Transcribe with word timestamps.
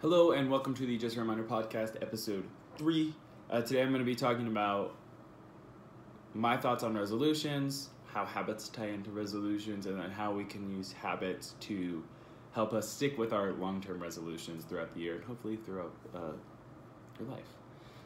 Hello 0.00 0.30
and 0.30 0.48
welcome 0.48 0.74
to 0.74 0.86
the 0.86 0.96
Just 0.96 1.16
a 1.16 1.20
Reminder 1.20 1.42
podcast, 1.42 2.00
episode 2.00 2.44
three. 2.76 3.12
Uh, 3.50 3.62
today 3.62 3.82
I'm 3.82 3.88
going 3.88 3.98
to 3.98 4.04
be 4.04 4.14
talking 4.14 4.46
about 4.46 4.94
my 6.34 6.56
thoughts 6.56 6.84
on 6.84 6.96
resolutions, 6.96 7.88
how 8.06 8.24
habits 8.24 8.68
tie 8.68 8.90
into 8.90 9.10
resolutions, 9.10 9.86
and 9.86 10.00
then 10.00 10.08
how 10.08 10.32
we 10.32 10.44
can 10.44 10.70
use 10.70 10.92
habits 10.92 11.56
to 11.62 12.04
help 12.52 12.74
us 12.74 12.88
stick 12.88 13.18
with 13.18 13.32
our 13.32 13.50
long 13.54 13.80
term 13.80 14.00
resolutions 14.00 14.64
throughout 14.64 14.94
the 14.94 15.00
year 15.00 15.16
and 15.16 15.24
hopefully 15.24 15.56
throughout 15.56 15.92
uh, 16.14 16.30
your 17.18 17.28
life. 17.28 17.48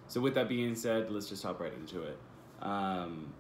So, 0.09 0.19
with 0.19 0.33
that 0.37 0.49
being 0.49 0.75
said, 0.75 1.11
let's 1.11 1.29
just 1.29 1.43
hop 1.43 1.61
right 1.61 1.75
into 1.75 2.05
it. 2.05 2.17
Um, 2.63 3.35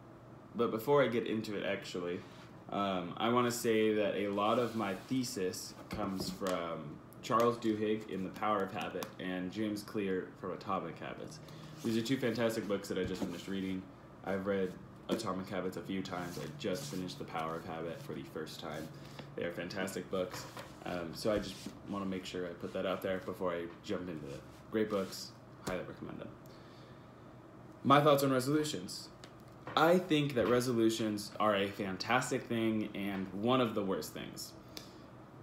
but 0.54 0.70
before 0.70 1.02
I 1.02 1.08
get 1.08 1.26
into 1.26 1.56
it, 1.56 1.64
actually, 1.64 2.20
um, 2.68 3.14
I 3.16 3.30
want 3.30 3.50
to 3.50 3.50
say 3.50 3.94
that 3.94 4.14
a 4.14 4.28
lot 4.28 4.58
of 4.58 4.76
my 4.76 4.94
thesis 5.08 5.72
comes 5.88 6.28
from 6.28 6.98
Charles 7.22 7.56
Duhigg 7.58 8.10
in 8.10 8.24
The 8.24 8.30
Power 8.30 8.64
of 8.64 8.72
Habit 8.72 9.06
and 9.20 9.52
James 9.52 9.82
Clear 9.82 10.28
from 10.40 10.52
Atomic 10.52 10.98
Habits. 10.98 11.38
These 11.84 11.96
are 11.96 12.02
two 12.02 12.16
fantastic 12.16 12.66
books 12.66 12.88
that 12.88 12.98
I 12.98 13.04
just 13.04 13.22
finished 13.22 13.48
reading. 13.48 13.82
I've 14.24 14.46
read 14.46 14.72
Atomic 15.08 15.48
Habits 15.48 15.76
a 15.76 15.82
few 15.82 16.02
times. 16.02 16.38
I 16.38 16.46
just 16.58 16.84
finished 16.84 17.18
The 17.18 17.24
Power 17.24 17.56
of 17.56 17.64
Habit 17.64 18.02
for 18.02 18.14
the 18.14 18.24
first 18.34 18.60
time. 18.60 18.86
They 19.36 19.44
are 19.44 19.52
fantastic 19.52 20.10
books. 20.10 20.44
Um, 20.84 21.12
so 21.14 21.32
I 21.32 21.38
just 21.38 21.54
want 21.88 22.04
to 22.04 22.08
make 22.08 22.24
sure 22.24 22.44
I 22.44 22.50
put 22.50 22.72
that 22.72 22.86
out 22.86 23.02
there 23.02 23.18
before 23.18 23.52
I 23.52 23.66
jump 23.84 24.08
into 24.08 24.26
the 24.26 24.38
great 24.72 24.90
books. 24.90 25.30
Highly 25.66 25.84
recommend 25.88 26.18
them. 26.18 26.28
My 27.84 28.00
thoughts 28.00 28.24
on 28.24 28.32
resolutions. 28.32 29.08
I 29.76 29.98
think 29.98 30.34
that 30.34 30.48
resolutions 30.48 31.30
are 31.38 31.54
a 31.54 31.68
fantastic 31.68 32.42
thing 32.44 32.88
and 32.94 33.26
one 33.32 33.60
of 33.60 33.74
the 33.74 33.82
worst 33.82 34.12
things. 34.12 34.52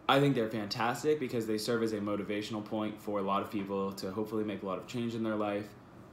I 0.10 0.20
think 0.20 0.34
they're 0.34 0.50
fantastic 0.50 1.20
because 1.20 1.46
they 1.46 1.60
serve 1.60 1.84
as 1.84 1.94
a 1.94 2.00
motivational 2.00 2.66
point 2.66 3.00
for 3.00 3.20
a 3.20 3.22
lot 3.22 3.44
of 3.44 3.52
people 3.52 3.92
to 3.94 4.10
hopefully 4.10 4.44
make 4.44 4.64
a 4.64 4.66
lot 4.66 4.80
of 4.80 4.88
change 4.88 5.14
in 5.14 5.22
their 5.22 5.36
life. 5.36 5.68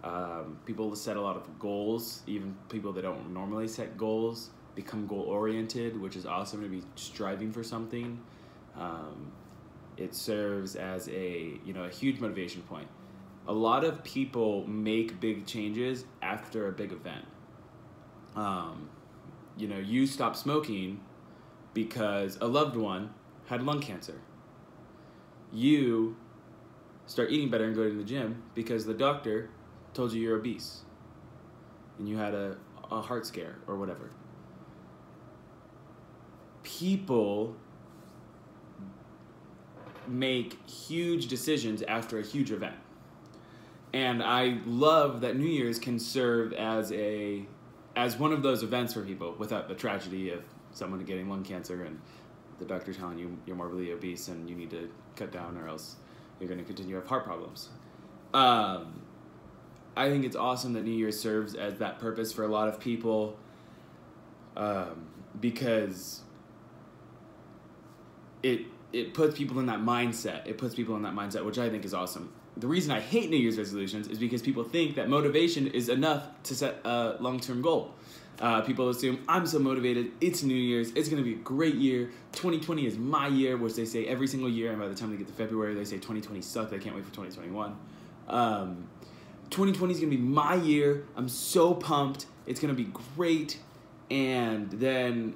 Um, 0.04 0.59
people 0.66 0.95
set 0.95 1.16
a 1.16 1.20
lot 1.23 1.34
of 1.34 1.59
goals, 1.59 2.20
even 2.26 2.54
people 2.68 2.93
that 2.93 3.01
don't 3.01 3.32
normally 3.32 3.66
set 3.66 3.96
goals 3.96 4.51
become 4.74 5.07
goal 5.07 5.23
oriented, 5.23 5.98
which 5.98 6.15
is 6.15 6.26
awesome 6.26 6.60
to 6.60 6.68
be 6.68 6.82
striving 6.95 7.51
for 7.51 7.65
something. 7.65 8.20
Um, 8.79 9.32
it 9.96 10.15
serves 10.15 10.76
as 10.76 11.09
a 11.09 11.59
you 11.65 11.73
know 11.73 11.85
a 11.85 11.90
huge 11.90 12.20
motivation 12.20 12.60
point. 12.60 12.88
A 13.48 13.52
lot 13.52 13.82
of 13.82 14.04
people 14.04 14.66
make 14.66 15.20
big 15.20 15.46
changes 15.46 16.04
after 16.20 16.68
a 16.68 16.73
big 16.73 16.92
event. 16.92 17.24
Um, 18.35 18.90
you 19.57 19.68
know, 19.68 19.79
you 19.79 20.07
stop 20.07 20.37
smoking 20.37 21.01
because 21.73 22.37
a 22.42 22.46
loved 22.46 22.76
one 22.76 23.15
had 23.46 23.62
lung 23.62 23.80
cancer. 23.80 24.20
You 25.52 26.16
start 27.06 27.30
eating 27.30 27.50
better 27.50 27.64
and 27.64 27.74
go 27.74 27.88
to 27.88 27.96
the 27.96 28.04
gym 28.04 28.42
because 28.54 28.84
the 28.84 28.94
doctor 28.94 29.50
told 29.94 30.12
you 30.12 30.20
you're 30.20 30.36
obese 30.36 30.82
and 31.98 32.08
you 32.08 32.16
had 32.16 32.34
a, 32.34 32.56
a 32.90 33.00
heart 33.00 33.26
scare 33.26 33.56
or 33.66 33.76
whatever. 33.76 34.10
People 36.62 37.56
make 40.08 40.68
huge 40.68 41.28
decisions 41.28 41.82
after 41.82 42.18
a 42.18 42.22
huge 42.22 42.50
event. 42.50 42.76
And 43.92 44.22
I 44.22 44.58
love 44.66 45.20
that 45.22 45.36
New 45.36 45.46
Year's 45.46 45.78
can 45.78 45.98
serve 45.98 46.52
as 46.52 46.92
a 46.92 47.46
as 47.94 48.18
one 48.18 48.30
of 48.30 48.42
those 48.42 48.62
events 48.62 48.92
for 48.92 49.00
people 49.00 49.34
without 49.38 49.68
the 49.68 49.74
tragedy 49.74 50.30
of 50.30 50.42
someone 50.70 51.02
getting 51.04 51.30
lung 51.30 51.42
cancer 51.42 51.84
and 51.84 51.98
the 52.59 52.65
doctor 52.65 52.93
telling 52.93 53.18
you 53.18 53.37
you're 53.46 53.57
morbidly 53.57 53.93
obese 53.93 54.29
and 54.29 54.49
you 54.49 54.57
need 54.57 54.71
to 54.71 54.90
cut 55.15 55.30
down 55.32 55.57
or 55.57 55.68
else 55.68 55.96
you're 56.40 56.49
going 56.49 56.60
to 56.60 56.65
continue 56.65 56.95
to 56.95 57.01
have 57.01 57.09
heart 57.09 57.24
problems. 57.24 57.68
Um, 58.35 59.02
I 59.96 60.09
think 60.10 60.24
it's 60.24 60.37
awesome 60.37 60.74
that 60.74 60.85
New 60.85 60.90
Year's 60.93 61.18
serves 61.18 61.54
as 61.54 61.79
that 61.79 61.98
purpose 61.98 62.32
for 62.32 62.45
a 62.45 62.48
lot 62.48 62.68
of 62.68 62.79
people 62.79 63.38
um, 64.56 65.06
because 65.41 66.22
it 68.42 68.62
it 68.92 69.14
puts 69.14 69.36
people 69.36 69.59
in 69.59 69.66
that 69.66 69.80
mindset. 69.80 70.47
It 70.47 70.59
puts 70.59 70.75
people 70.75 70.97
in 70.97 71.03
that 71.03 71.14
mindset, 71.14 71.44
which 71.44 71.59
I 71.59 71.69
think 71.69 71.84
is 71.84 71.92
awesome. 71.92 72.32
The 72.56 72.66
reason 72.66 72.91
I 72.92 73.00
hate 73.00 73.28
New 73.28 73.36
Year's 73.36 73.59
resolutions 73.59 74.09
is 74.09 74.19
because 74.19 74.41
people 74.41 74.64
think 74.64 74.94
that 74.94 75.09
motivation 75.09 75.66
is 75.66 75.88
enough 75.88 76.25
to 76.44 76.54
set 76.54 76.80
a 76.84 77.16
long 77.20 77.41
term 77.41 77.60
goal. 77.60 77.94
Uh, 78.41 78.60
people 78.60 78.91
assume 78.91 79.19
I'm 79.28 79.47
so 79.47 79.58
motivated. 79.58 80.12
It's 80.20 80.42
New 80.42 80.54
Year's. 80.54 80.91
It's 80.91 81.08
going 81.08 81.22
to 81.22 81.28
be 81.28 81.34
a 81.34 81.42
great 81.42 81.76
year. 81.76 82.10
2020 82.32 82.86
is 82.86 82.98
my 82.98 83.28
year, 83.28 83.56
which 83.56 83.74
they 83.74 83.86
say 83.86 84.06
every 84.06 84.26
single 84.26 84.50
year. 84.50 84.70
And 84.70 84.80
by 84.80 84.88
the 84.88 84.94
time 84.94 85.10
they 85.10 85.16
get 85.16 85.26
to 85.28 85.32
February, 85.32 85.74
they 85.74 85.84
say 85.84 85.97
2020 85.97 86.42
sucked. 86.42 86.72
I 86.72 86.78
can't 86.78 86.94
wait 86.94 87.04
for 87.04 87.14
2021. 87.14 87.76
Um, 88.28 88.88
2020 89.50 89.94
is 89.94 90.00
going 90.00 90.10
to 90.10 90.16
be 90.16 90.22
my 90.22 90.54
year. 90.54 91.06
I'm 91.16 91.28
so 91.28 91.72
pumped. 91.74 92.26
It's 92.47 92.60
going 92.60 92.74
to 92.74 92.82
be 92.82 92.91
great. 93.16 93.58
And 94.10 94.70
then 94.70 95.34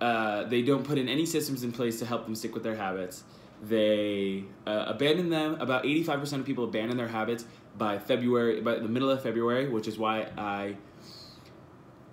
uh, 0.00 0.44
they 0.44 0.60
don't 0.62 0.84
put 0.84 0.98
in 0.98 1.08
any 1.08 1.24
systems 1.24 1.64
in 1.64 1.72
place 1.72 1.98
to 2.00 2.06
help 2.06 2.26
them 2.26 2.34
stick 2.34 2.52
with 2.52 2.62
their 2.62 2.76
habits. 2.76 3.24
They 3.62 4.44
uh, 4.66 4.84
abandon 4.88 5.30
them. 5.30 5.58
About 5.58 5.84
85% 5.84 6.40
of 6.40 6.44
people 6.44 6.64
abandon 6.64 6.98
their 6.98 7.08
habits 7.08 7.46
by 7.78 7.98
February, 7.98 8.60
by 8.60 8.74
the 8.74 8.88
middle 8.88 9.08
of 9.08 9.22
February, 9.22 9.68
which 9.70 9.88
is 9.88 9.96
why 9.96 10.28
I 10.36 10.76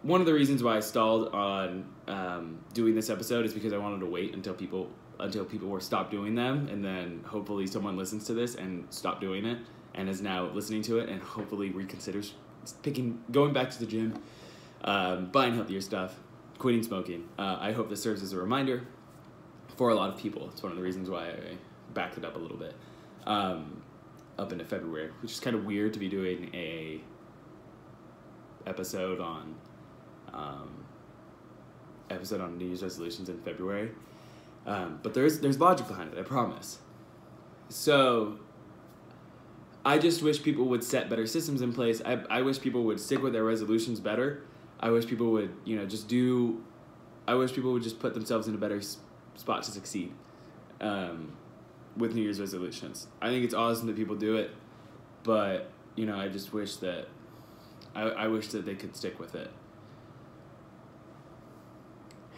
one 0.04 0.20
of 0.20 0.26
the 0.26 0.34
reasons 0.34 0.64
why 0.64 0.78
I 0.78 0.80
stalled 0.80 1.30
on 1.34 1.86
um, 2.08 2.60
doing 2.74 2.96
this 2.96 3.10
episode 3.10 3.46
is 3.46 3.54
because 3.54 3.74
I 3.74 3.78
wanted 3.78 4.00
to 4.00 4.08
wait 4.08 4.34
until 4.34 4.54
people 4.54 4.90
until 5.20 5.46
people 5.46 5.70
were 5.70 5.80
stopped 5.80 6.10
doing 6.10 6.34
them, 6.34 6.68
and 6.70 6.84
then 6.84 7.24
hopefully 7.26 7.68
someone 7.68 7.96
listens 7.96 8.26
to 8.26 8.34
this 8.34 8.56
and 8.56 8.88
stop 8.90 9.22
doing 9.22 9.46
it, 9.46 9.60
and 9.94 10.10
is 10.10 10.22
now 10.22 10.46
listening 10.46 10.82
to 10.82 10.98
it, 10.98 11.10
and 11.10 11.22
hopefully 11.22 11.70
reconsiders 11.70 12.32
picking 12.82 13.22
going 13.32 13.54
back 13.54 13.70
to 13.70 13.80
the 13.80 13.86
gym, 13.86 14.16
um, 14.84 15.28
buying 15.28 15.54
healthier 15.54 15.82
stuff, 15.82 16.16
quitting 16.58 16.82
smoking. 16.82 17.28
Uh, 17.38 17.58
I 17.60 17.72
hope 17.72 17.90
this 17.90 18.02
serves 18.02 18.24
as 18.24 18.34
a 18.34 18.38
reminder 18.38 18.88
for 19.78 19.90
a 19.90 19.96
lot 19.96 20.10
of 20.10 20.18
people. 20.18 20.50
It's 20.52 20.64
one 20.64 20.72
of 20.72 20.78
the 20.78 20.84
reasons 20.84 21.10
why 21.10 21.30
I 21.30 21.58
backed 21.94 22.18
it 22.18 22.26
up 22.26 22.36
a 22.36 22.40
little 22.40 22.58
bit 22.58 22.74
um, 23.26 23.84
up 24.40 24.52
into 24.52 24.66
February, 24.66 25.12
which 25.22 25.32
is 25.32 25.40
kind 25.40 25.56
of 25.56 25.66
weird 25.66 25.94
to 25.94 26.00
be 26.00 26.10
doing 26.10 26.50
a 26.54 27.02
episode 28.66 29.20
on 29.20 29.56
um, 30.34 30.86
episode 32.10 32.42
on 32.42 32.58
New 32.58 32.68
Year's 32.68 32.84
resolutions 32.84 33.30
in 33.30 33.40
February. 33.42 33.92
Um, 34.66 35.00
but 35.02 35.14
there's 35.14 35.40
there's 35.40 35.60
logic 35.60 35.88
behind 35.88 36.14
it. 36.14 36.20
I 36.20 36.24
promise. 36.24 36.80
So. 37.70 38.40
I 39.84 39.98
just 39.98 40.22
wish 40.22 40.44
people 40.44 40.66
would 40.66 40.84
set 40.84 41.10
better 41.10 41.26
systems 41.26 41.64
in 41.64 41.74
place. 41.74 42.04
I, 42.06 42.24
I 42.30 42.44
wish 42.44 42.62
people 42.62 42.84
would 42.84 43.00
stick 43.00 43.24
with 43.24 43.34
their 43.34 43.44
resolutions 43.44 44.00
better. 44.00 44.44
I 44.80 44.92
wish 44.92 45.08
people 45.08 45.32
would, 45.32 45.56
you 45.66 45.76
know, 45.76 45.88
just 45.88 46.08
do. 46.08 46.64
I 47.28 47.34
wish 47.34 47.52
people 47.52 47.74
would 47.74 47.82
just 47.82 48.00
put 48.00 48.14
themselves 48.14 48.48
in 48.48 48.54
a 48.54 48.60
better 48.60 48.80
spot 49.36 49.64
to 49.64 49.72
succeed 49.72 50.14
um, 50.82 51.32
with 51.98 52.14
New 52.14 52.22
Year's 52.22 52.40
resolutions. 52.40 53.08
I 53.24 53.30
think 53.30 53.44
it's 53.44 53.56
awesome 53.56 53.88
that 53.88 53.96
people 53.96 54.16
do 54.16 54.36
it, 54.36 54.52
but 55.24 55.72
you 55.96 56.06
know, 56.06 56.16
I 56.16 56.28
just 56.28 56.54
wish 56.54 56.76
that 56.78 57.08
I, 57.96 58.04
I 58.04 58.28
wish 58.28 58.50
that 58.50 58.66
they 58.66 58.76
could 58.76 58.96
stick 58.96 59.20
with 59.20 59.36
it 59.36 59.50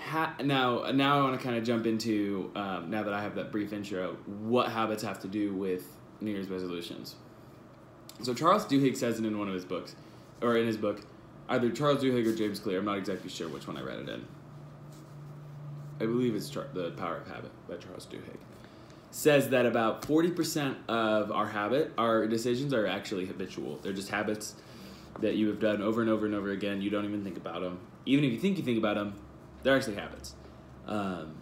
ha- 0.03 0.35
now 0.43 0.91
now 0.91 1.19
I 1.19 1.23
want 1.23 1.39
to 1.39 1.43
kind 1.43 1.57
of 1.57 1.63
jump 1.63 1.85
into 1.85 2.51
um, 2.55 2.89
now 2.89 3.03
that 3.03 3.13
I 3.13 3.21
have 3.21 3.35
that 3.35 3.51
brief 3.51 3.73
intro, 3.73 4.17
what 4.25 4.71
habits 4.71 5.03
have 5.03 5.19
to 5.21 5.27
do 5.27 5.53
with 5.53 5.83
New 6.21 6.31
Year's 6.31 6.49
resolutions. 6.49 7.15
So 8.21 8.33
Charles 8.33 8.65
Duhigg 8.65 8.95
says 8.95 9.19
it 9.19 9.25
in 9.25 9.37
one 9.39 9.47
of 9.47 9.53
his 9.53 9.65
books, 9.65 9.95
or 10.41 10.57
in 10.57 10.67
his 10.67 10.77
book, 10.77 11.01
either 11.49 11.69
Charles 11.71 12.03
Duhigg 12.03 12.27
or 12.27 12.35
James 12.35 12.59
Clear. 12.59 12.79
I'm 12.79 12.85
not 12.85 12.97
exactly 12.97 13.29
sure 13.29 13.47
which 13.49 13.67
one 13.67 13.77
I 13.77 13.81
read 13.81 13.99
it 13.99 14.09
in. 14.09 14.25
I 15.99 16.05
believe 16.05 16.35
it's 16.35 16.49
Char- 16.49 16.67
the 16.73 16.91
Power 16.91 17.17
of 17.17 17.27
Habit 17.27 17.51
by 17.67 17.75
Charles 17.77 18.05
Duhigg. 18.05 18.37
Says 19.11 19.49
that 19.49 19.65
about 19.65 20.01
40% 20.01 20.75
of 20.87 21.31
our 21.31 21.47
habit, 21.47 21.91
our 21.97 22.27
decisions 22.27 22.73
are 22.73 22.87
actually 22.87 23.25
habitual. 23.25 23.77
They're 23.83 23.93
just 23.93 24.09
habits 24.09 24.55
that 25.19 25.35
you 25.35 25.47
have 25.49 25.59
done 25.59 25.81
over 25.81 26.01
and 26.01 26.09
over 26.09 26.25
and 26.25 26.33
over 26.33 26.49
again. 26.49 26.81
You 26.81 26.89
don't 26.89 27.05
even 27.05 27.23
think 27.23 27.37
about 27.37 27.61
them. 27.61 27.79
Even 28.07 28.23
if 28.23 28.31
you 28.31 28.39
think 28.39 28.57
you 28.57 28.63
think 28.63 28.79
about 28.79 28.95
them, 28.95 29.13
they're 29.63 29.75
actually 29.75 29.95
happens. 29.95 30.35
Um, 30.85 31.35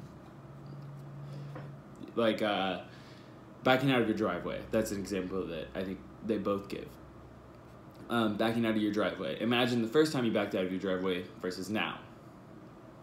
like 2.15 2.41
uh, 2.41 2.81
backing 3.63 3.91
out 3.91 4.01
of 4.01 4.07
your 4.07 4.17
driveway. 4.17 4.61
That's 4.71 4.91
an 4.91 4.99
example 4.99 5.45
that 5.47 5.67
I 5.75 5.83
think 5.83 5.99
they 6.25 6.37
both 6.37 6.69
give. 6.69 6.87
Um, 8.09 8.35
backing 8.35 8.65
out 8.65 8.71
of 8.71 8.81
your 8.81 8.91
driveway. 8.91 9.39
Imagine 9.41 9.81
the 9.81 9.87
first 9.87 10.13
time 10.13 10.25
you 10.25 10.31
backed 10.31 10.53
out 10.55 10.65
of 10.65 10.71
your 10.71 10.79
driveway 10.79 11.23
versus 11.41 11.69
now. 11.69 11.99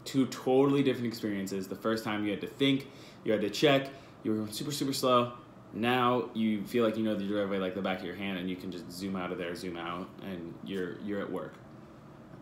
Two 0.05 0.27
totally 0.27 0.83
different 0.83 1.07
experiences. 1.07 1.67
The 1.67 1.77
first 1.77 2.05
time 2.05 2.25
you 2.25 2.31
had 2.31 2.41
to 2.43 2.47
think, 2.47 2.89
you 3.25 3.33
had 3.33 3.41
to 3.41 3.51
check, 3.51 3.89
you 4.23 4.35
were 4.35 4.47
super, 4.53 4.71
super 4.71 4.93
slow. 4.93 5.33
Now 5.73 6.31
you 6.35 6.65
feel 6.65 6.85
like 6.85 6.97
you 6.97 7.05
know 7.05 7.15
the 7.15 7.27
driveway 7.27 7.59
like 7.59 7.75
the 7.75 7.83
back 7.83 7.99
of 7.99 8.05
your 8.05 8.15
hand, 8.15 8.39
and 8.39 8.49
you 8.49 8.57
can 8.57 8.71
just 8.71 8.91
zoom 8.91 9.17
out 9.17 9.33
of 9.33 9.39
there, 9.39 9.55
zoom 9.55 9.77
out, 9.77 10.09
and 10.23 10.55
you're 10.65 10.99
you're 11.01 11.21
at 11.21 11.31
work 11.31 11.55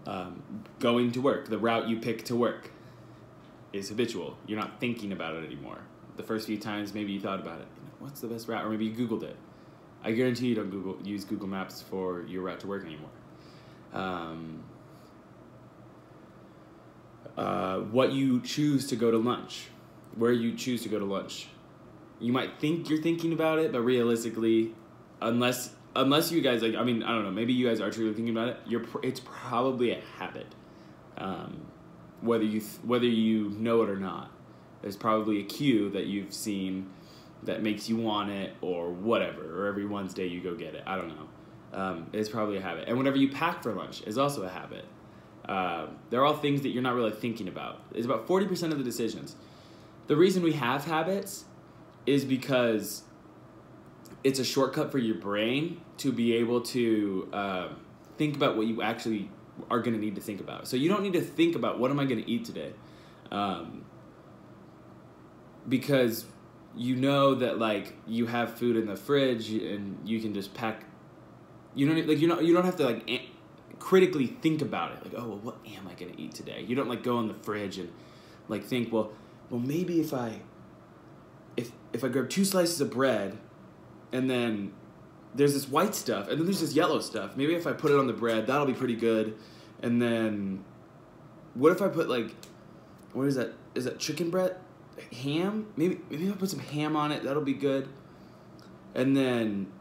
um, 0.07 0.43
going 0.79 1.13
to 1.13 1.21
work, 1.21 1.49
the 1.49 1.59
route 1.59 1.89
you 1.89 1.99
pick 1.99 2.25
to 2.27 2.37
work 2.37 2.71
is 3.73 3.89
habitual. 3.89 4.37
You're 4.47 4.59
not 4.59 4.81
thinking 4.81 5.13
about 5.13 5.35
it 5.35 5.45
anymore. 5.45 5.79
The 6.17 6.23
first 6.23 6.47
few 6.47 6.59
times, 6.59 6.95
maybe 6.95 7.13
you 7.13 7.21
thought 7.21 7.41
about 7.41 7.61
it. 7.61 7.67
what's 7.99 8.21
the 8.21 8.29
best 8.29 8.49
route? 8.49 8.65
Or 8.65 8.71
maybe 8.71 8.87
you 8.87 8.95
Googled 8.95 9.23
it. 9.23 9.37
I 10.03 10.13
guarantee 10.13 10.47
you 10.47 10.55
don't 10.55 10.71
Google 10.71 10.99
use 11.05 11.25
Google 11.25 11.49
Maps 11.49 11.83
for 11.83 12.23
your 12.23 12.43
route 12.43 12.61
to 12.61 12.67
work 12.67 12.85
anymore. 12.85 13.11
Um, 13.93 14.63
uh, 17.37 17.81
what 17.81 18.13
you 18.13 18.41
choose 18.41 18.87
to 18.89 18.97
go 18.97 19.11
to 19.11 19.19
lunch, 19.19 19.67
where 20.15 20.33
you 20.33 20.55
choose 20.55 20.83
to 20.85 20.89
go 20.89 20.99
to 20.99 21.05
lunch. 21.05 21.49
You 22.21 22.33
might 22.33 22.59
think 22.59 22.89
you're 22.89 23.03
thinking 23.03 23.33
about 23.33 23.59
it, 23.59 23.73
but 23.73 23.83
realistically, 23.83 24.75
unless 25.21 25.75
unless 25.97 26.31
you 26.33 26.41
guys 26.41 26.63
like, 26.63 26.75
I 26.75 26.85
mean, 26.85 27.03
I 27.03 27.15
don't 27.15 27.25
know, 27.25 27.31
maybe 27.31 27.53
you 27.53 27.69
guys 27.69 27.81
are 27.81 27.91
truly 27.91 28.13
thinking 28.15 28.37
about 28.37 28.49
it. 28.49 28.57
You're 28.67 28.81
pr- 28.81 29.05
it's 29.05 29.21
probably 29.25 29.93
a 29.93 30.01
habit, 30.19 30.47
um, 31.19 31.67
whether 32.21 32.45
you 32.45 32.61
th- 32.61 32.81
whether 32.85 33.07
you 33.07 33.51
know 33.51 33.83
it 33.83 33.91
or 33.91 33.99
not. 33.99 34.31
There's 34.83 34.97
probably 34.97 35.41
a 35.41 35.45
cue 35.45 35.91
that 35.91 36.07
you've 36.07 36.33
seen 36.33 36.91
that 37.43 37.63
makes 37.63 37.89
you 37.89 37.97
want 37.97 38.31
it, 38.31 38.55
or 38.61 38.91
whatever, 38.91 39.63
or 39.63 39.67
every 39.67 39.87
Wednesday 39.87 40.27
you 40.27 40.41
go 40.41 40.55
get 40.55 40.75
it. 40.75 40.83
I 40.87 40.97
don't 40.97 41.09
know. 41.09 41.29
Um, 41.73 42.07
it's 42.13 42.29
probably 42.29 42.57
a 42.57 42.61
habit, 42.61 42.89
and 42.89 42.97
whenever 42.97 43.17
you 43.17 43.29
pack 43.29 43.63
for 43.63 43.73
lunch 43.73 44.03
is 44.07 44.19
also 44.19 44.43
a 44.43 44.49
habit. 44.49 44.85
Uh, 45.49 45.87
they're 46.11 46.25
all 46.25 46.37
things 46.37 46.63
that 46.63 46.71
you're 46.71 46.83
not 46.83 46.95
really 46.95 47.13
thinking 47.13 47.47
about. 47.47 47.81
It's 47.95 48.05
about 48.05 48.27
40% 48.27 48.73
of 48.73 48.79
the 48.79 48.85
decisions. 48.85 49.37
The 50.09 50.17
reason 50.17 50.43
we 50.43 50.55
have 50.55 50.85
habits 50.87 51.45
is 52.05 52.25
because 52.25 53.03
it's 54.27 54.41
a 54.41 54.45
shortcut 54.45 54.91
for 54.91 54.99
your 54.99 55.15
brain 55.15 55.81
to 55.99 56.11
be 56.11 56.35
able 56.35 56.61
to 56.61 57.29
uh, 57.33 57.69
think 58.19 58.35
about 58.35 58.57
what 58.57 58.67
you 58.67 58.83
actually 58.83 59.31
are 59.71 59.79
going 59.79 59.95
to 59.95 60.01
need 60.01 60.17
to 60.17 60.21
think 60.21 60.41
about. 60.41 60.67
So 60.67 60.77
you 60.77 60.89
don't 60.89 61.05
need 61.05 61.13
to 61.13 61.21
think 61.21 61.55
about 61.55 61.79
what 61.79 61.93
am 61.93 62.01
I 62.01 62.07
going 62.07 62.21
to 62.21 62.29
eat 62.29 62.45
today, 62.45 62.73
um, 63.31 63.85
because 65.69 66.25
you 66.77 66.97
know 66.97 67.37
that 67.37 67.61
like 67.61 67.95
you 68.05 68.27
have 68.27 68.55
food 68.55 68.77
in 68.77 68.87
the 68.87 68.97
fridge 68.97 69.49
and 69.51 69.97
you 70.05 70.21
can 70.21 70.35
just 70.35 70.53
pack. 70.55 70.83
You 71.77 71.87
don't 71.87 72.09
like 72.09 72.19
you 72.19 72.27
know 72.27 72.41
you 72.41 72.53
don't 72.53 72.65
have 72.65 72.77
to 72.79 72.85
like 72.85 73.09
critically 73.79 74.27
think 74.27 74.61
about 74.61 74.91
it. 74.91 75.05
Like, 75.05 75.15
oh, 75.23 75.29
well, 75.29 75.39
what 75.39 75.57
am 75.77 75.87
I 75.87 75.95
going 75.95 76.13
to 76.13 76.21
eat 76.21 76.35
today? 76.35 76.65
You 76.67 76.75
don't 76.75 76.89
like 76.89 77.05
go 77.05 77.21
in 77.21 77.29
the 77.29 77.35
fridge 77.35 77.79
and 77.79 77.93
like 78.49 78.65
think, 78.65 78.93
well, 78.93 79.13
well, 79.51 79.61
maybe 79.61 80.01
if 80.01 80.13
I 80.13 80.41
if 81.57 81.71
if 81.93 82.03
I 82.03 82.09
grab 82.09 82.29
two 82.29 82.45
slices 82.45 82.81
of 82.81 82.91
bread 82.91 83.39
and 84.13 84.31
then 84.31 84.73
there's 85.35 85.55
this 85.55 85.69
white 85.69 85.95
stuff 85.95 86.29
and 86.29 86.39
then 86.39 86.47
there's 86.47 86.61
this 86.61 86.75
yellow 86.75 87.01
stuff. 87.01 87.37
Maybe 87.37 87.55
if 87.55 87.67
I 87.67 87.73
put 87.73 87.91
it 87.91 87.99
on 87.99 88.07
the 88.07 88.13
bread, 88.13 88.47
that'll 88.47 88.67
be 88.67 88.75
pretty 88.75 88.97
good. 88.97 89.37
And 89.83 90.01
then 90.01 90.65
what 91.55 91.73
if 91.73 91.83
I 91.83 91.89
put 91.89 92.09
like 92.09 92.35
what 93.13 93.27
is 93.27 93.37
that? 93.37 93.55
Is 93.75 93.85
that 93.85 93.99
chicken 93.99 94.31
bread? 94.31 94.57
Ham? 95.13 95.67
Maybe 95.77 96.01
maybe 96.11 96.27
if 96.27 96.35
I 96.35 96.37
put 96.37 96.51
some 96.51 96.61
ham 96.61 96.97
on 96.97 97.13
it, 97.13 97.23
that'll 97.23 97.43
be 97.43 97.55
good. 97.55 97.89
And 98.95 99.17
then 99.17 99.73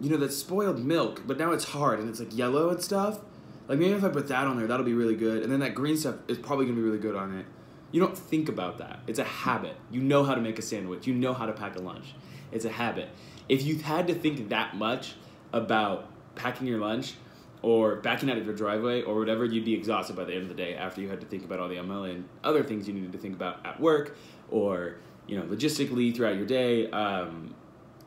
you 0.00 0.10
know, 0.10 0.16
that 0.16 0.32
spoiled 0.32 0.84
milk, 0.84 1.22
but 1.26 1.38
now 1.38 1.52
it's 1.52 1.64
hard 1.64 2.00
and 2.00 2.08
it's 2.08 2.18
like 2.18 2.36
yellow 2.36 2.70
and 2.70 2.82
stuff. 2.82 3.20
Like 3.68 3.78
maybe 3.78 3.92
if 3.92 4.02
I 4.02 4.08
put 4.08 4.26
that 4.28 4.46
on 4.48 4.56
there, 4.56 4.66
that'll 4.66 4.84
be 4.84 4.94
really 4.94 5.14
good. 5.14 5.44
And 5.44 5.52
then 5.52 5.60
that 5.60 5.74
green 5.74 5.96
stuff 5.96 6.16
is 6.26 6.38
probably 6.38 6.66
gonna 6.66 6.76
be 6.76 6.82
really 6.82 6.98
good 6.98 7.14
on 7.14 7.38
it. 7.38 7.46
You 7.92 8.00
don't 8.00 8.16
think 8.16 8.48
about 8.48 8.78
that. 8.78 9.00
It's 9.06 9.18
a 9.18 9.24
habit. 9.24 9.76
You 9.90 10.00
know 10.00 10.24
how 10.24 10.34
to 10.34 10.40
make 10.40 10.58
a 10.58 10.62
sandwich. 10.62 11.06
You 11.06 11.14
know 11.14 11.34
how 11.34 11.46
to 11.46 11.52
pack 11.52 11.76
a 11.76 11.80
lunch. 11.80 12.14
It's 12.52 12.64
a 12.64 12.70
habit. 12.70 13.08
If 13.48 13.62
you 13.62 13.76
had 13.78 14.06
to 14.08 14.14
think 14.14 14.48
that 14.50 14.76
much 14.76 15.14
about 15.52 16.08
packing 16.34 16.66
your 16.66 16.78
lunch 16.78 17.14
or 17.62 17.96
backing 17.96 18.30
out 18.30 18.38
of 18.38 18.44
your 18.44 18.54
driveway 18.54 19.02
or 19.02 19.18
whatever, 19.18 19.44
you'd 19.44 19.64
be 19.64 19.74
exhausted 19.74 20.16
by 20.16 20.24
the 20.24 20.32
end 20.32 20.42
of 20.42 20.48
the 20.48 20.54
day 20.54 20.74
after 20.74 21.00
you 21.00 21.08
had 21.08 21.20
to 21.20 21.26
think 21.26 21.44
about 21.44 21.60
all 21.60 21.68
the 21.68 21.80
million 21.82 22.28
other 22.42 22.62
things 22.62 22.88
you 22.88 22.94
needed 22.94 23.12
to 23.12 23.18
think 23.18 23.34
about 23.34 23.64
at 23.64 23.80
work 23.80 24.16
or 24.50 24.96
you 25.26 25.36
know 25.36 25.44
logistically 25.44 26.14
throughout 26.14 26.36
your 26.36 26.46
day. 26.46 26.90
Um, 26.90 27.54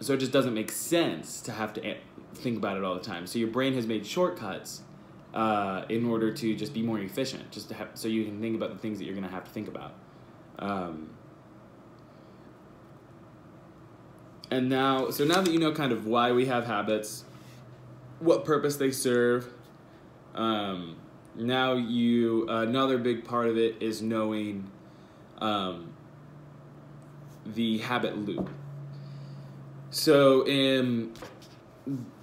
so 0.02 0.14
it 0.14 0.18
just 0.18 0.32
doesn't 0.32 0.54
make 0.54 0.72
sense 0.72 1.42
to 1.42 1.52
have 1.52 1.74
to 1.74 1.96
think 2.34 2.58
about 2.58 2.78
it 2.78 2.84
all 2.84 2.96
the 2.96 3.02
time. 3.02 3.28
So 3.28 3.40
your 3.40 3.48
brain 3.48 3.74
has 3.76 3.88
made 3.88 4.06
shortcuts 4.06 4.82
uh, 5.34 5.86
in 5.90 6.06
order 6.06 6.34
to 6.34 6.56
just 6.56 6.74
be 6.74 6.82
more 6.82 7.00
efficient, 7.00 7.52
just 7.52 7.70
to 7.70 7.76
have 7.76 7.90
so 7.94 8.08
you 8.08 8.26
can 8.26 8.42
think 8.42 8.56
about 8.56 8.72
the 8.72 8.78
things 8.78 8.98
that 9.00 9.06
you're 9.06 9.16
going 9.16 9.28
to 9.28 9.34
have 9.34 9.46
to 9.46 9.52
think 9.52 9.68
about. 9.68 9.94
Um, 10.60 11.10
and 14.52 14.70
now, 14.70 15.10
so 15.10 15.26
now 15.26 15.42
that 15.42 15.52
you 15.52 15.60
know 15.60 15.72
kind 15.72 15.92
of 15.92 16.06
why 16.06 16.32
we 16.32 16.46
have 16.46 16.66
habits, 16.66 17.26
what 18.20 18.46
purpose 18.46 18.76
they 18.76 18.92
serve, 18.92 19.52
um, 20.34 20.96
now 21.36 21.74
you 21.74 22.48
another 22.48 22.98
big 22.98 23.26
part 23.26 23.48
of 23.48 23.58
it 23.58 23.82
is 23.82 24.02
knowing 24.02 24.70
um, 25.40 25.94
the 27.46 27.80
habit 27.80 28.18
loop. 28.18 28.50
So 29.90 30.46
in 30.48 31.14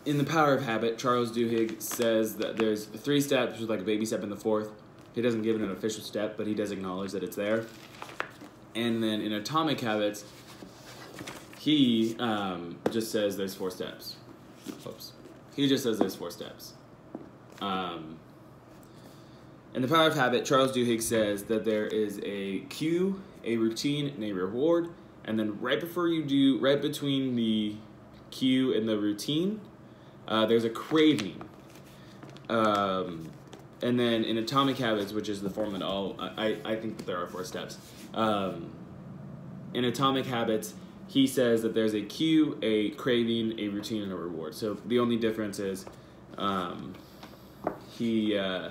in 0.05 0.19
the 0.19 0.25
Power 0.25 0.55
of 0.55 0.65
Habit, 0.65 0.99
Charles 0.99 1.31
Duhigg 1.31 1.81
says 1.81 2.37
that 2.37 2.57
there's 2.57 2.87
three 2.87 3.21
steps 3.21 3.61
with 3.61 3.71
like 3.71 3.81
a 3.81 3.85
baby 3.85 4.05
step 4.05 4.23
in 4.23 4.31
the 4.31 4.37
fourth. 4.37 4.71
He 5.15 5.23
doesn't 5.23 5.43
give 5.43 5.57
it 5.57 5.63
an 5.63 5.71
official 5.71 6.03
step, 6.03 6.37
but 6.37 6.47
he 6.47 6.55
does 6.55 6.71
acknowledge 6.71 7.13
that 7.13 7.23
it's 7.23 7.37
there. 7.37 7.67
And 8.75 9.03
then 9.03 9.21
in 9.21 9.33
Atomic 9.33 9.81
Habits, 9.81 10.25
he 11.63 12.17
um, 12.19 12.79
just 12.91 13.13
says 13.13 13.37
there's 13.37 13.55
four 13.55 13.71
steps. 13.71 14.17
Oops. 14.87 15.13
He 15.55 15.69
just 15.69 15.85
says 15.85 15.99
there's 15.99 16.17
four 16.17 16.31
steps. 16.31 16.73
Um, 17.61 18.19
in 19.75 19.83
the 19.83 19.89
Power 19.89 20.07
of 20.07 20.15
Habit, 20.15 20.45
Charles 20.45 20.73
Duhigg 20.73 21.03
says 21.03 21.45
that 21.45 21.65
there 21.65 21.87
is 21.87 22.21
a 22.25 22.61
cue, 22.69 23.23
a 23.45 23.57
routine, 23.57 24.09
and 24.09 24.25
a 24.25 24.33
reward 24.33 24.89
and 25.25 25.39
then 25.39 25.61
right 25.61 25.79
before 25.79 26.09
you 26.09 26.25
do, 26.25 26.59
right 26.59 26.81
between 26.81 27.37
the 27.37 27.77
cue 28.31 28.75
and 28.75 28.89
the 28.89 28.99
routine, 28.99 29.61
uh, 30.27 30.47
there's 30.47 30.65
a 30.65 30.71
craving. 30.71 31.41
Um, 32.49 33.31
and 33.83 33.99
then 33.99 34.25
in 34.25 34.39
Atomic 34.39 34.79
Habits, 34.79 35.13
which 35.13 35.29
is 35.29 35.43
the 35.43 35.51
form 35.51 35.73
that 35.73 35.83
all, 35.83 36.17
I, 36.19 36.59
I 36.65 36.77
think 36.77 36.99
that 36.99 37.07
there 37.07 37.19
are 37.19 37.27
four 37.27 37.45
steps. 37.45 37.79
Um, 38.15 38.73
in 39.75 39.85
Atomic 39.85 40.27
Habits, 40.27 40.75
he 41.09 41.27
says 41.27 41.63
that 41.63 41.75
there's 41.75 41.95
a 41.95 42.03
cue, 42.03 42.59
a 42.63 42.91
craving, 42.91 43.59
a 43.59 43.69
routine, 43.69 44.03
and 44.03 44.13
a 44.13 44.17
reward. 44.17 44.55
So 44.55 44.79
the 44.87 44.99
only 44.99 45.17
difference 45.17 45.59
is 45.59 45.85
um, 46.39 46.95
he, 47.91 48.39
uh, 48.39 48.71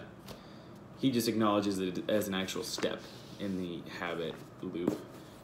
he 1.00 1.12
just 1.12 1.28
acknowledges 1.28 1.80
it 1.80 2.10
as 2.10 2.28
an 2.28 2.34
actual 2.34 2.64
step 2.64 3.02
in 3.40 3.58
the 3.58 3.82
habit 4.00 4.34
loop 4.62 5.00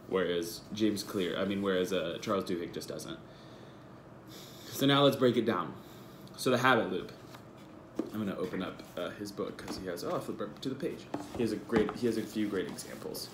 whereas 0.08 0.62
James 0.74 1.04
Clear, 1.04 1.38
I 1.38 1.46
mean, 1.46 1.62
whereas 1.62 1.94
uh, 1.94 2.18
Charles 2.22 2.46
Duhigg 2.46 2.74
just 2.74 2.88
doesn't. 2.88 3.18
So 4.70 4.86
now 4.86 5.04
let's 5.04 5.16
break 5.16 5.38
it 5.38 5.46
down. 5.46 5.74
So 6.36 6.50
the 6.52 6.58
habit 6.58 6.92
loop. 6.92 7.12
I'm 8.14 8.20
gonna 8.20 8.38
open 8.38 8.62
up 8.62 8.84
uh, 8.96 9.10
his 9.12 9.32
book 9.32 9.58
because 9.58 9.78
he 9.78 9.88
has. 9.88 10.04
Oh, 10.04 10.20
flip 10.20 10.40
right 10.40 10.62
to 10.62 10.70
the 10.70 10.76
page. 10.76 11.06
He 11.36 11.42
has 11.42 11.52
a 11.52 11.56
great. 11.56 11.96
He 11.96 12.06
has 12.06 12.18
a 12.18 12.22
few 12.22 12.48
great 12.48 12.68
examples, 12.68 13.30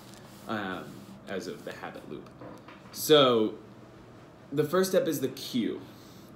um, 0.48 0.84
as 1.28 1.46
of 1.48 1.66
the 1.66 1.72
habit 1.72 2.08
loop. 2.10 2.26
So, 2.94 3.54
the 4.50 4.64
first 4.64 4.90
step 4.90 5.06
is 5.06 5.20
the 5.20 5.28
cue, 5.28 5.80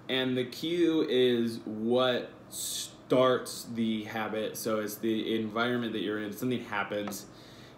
and 0.08 0.36
the 0.36 0.44
cue 0.44 1.06
is 1.08 1.60
what 1.64 2.30
starts 2.50 3.66
the 3.74 4.04
habit. 4.04 4.56
So 4.56 4.80
it's 4.80 4.96
the 4.96 5.38
environment 5.38 5.92
that 5.92 6.00
you're 6.00 6.20
in. 6.22 6.32
Something 6.32 6.64
happens 6.64 7.26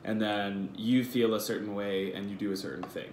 and 0.04 0.20
then 0.20 0.70
you 0.76 1.04
feel 1.04 1.34
a 1.34 1.40
certain 1.40 1.74
way 1.74 2.12
and 2.12 2.30
you 2.30 2.36
do 2.36 2.52
a 2.52 2.56
certain 2.56 2.84
thing. 2.84 3.12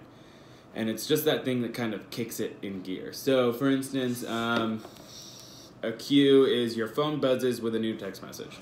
And 0.74 0.88
it's 0.88 1.06
just 1.06 1.24
that 1.24 1.44
thing 1.44 1.62
that 1.62 1.74
kind 1.74 1.94
of 1.94 2.10
kicks 2.10 2.40
it 2.40 2.56
in 2.62 2.82
gear. 2.82 3.12
So, 3.12 3.52
for 3.52 3.68
instance, 3.68 4.24
um, 4.24 4.84
a 5.82 5.92
cue 5.92 6.44
is 6.44 6.76
your 6.76 6.88
phone 6.88 7.20
buzzes 7.20 7.60
with 7.60 7.74
a 7.74 7.78
new 7.78 7.96
text 7.96 8.22
message. 8.22 8.56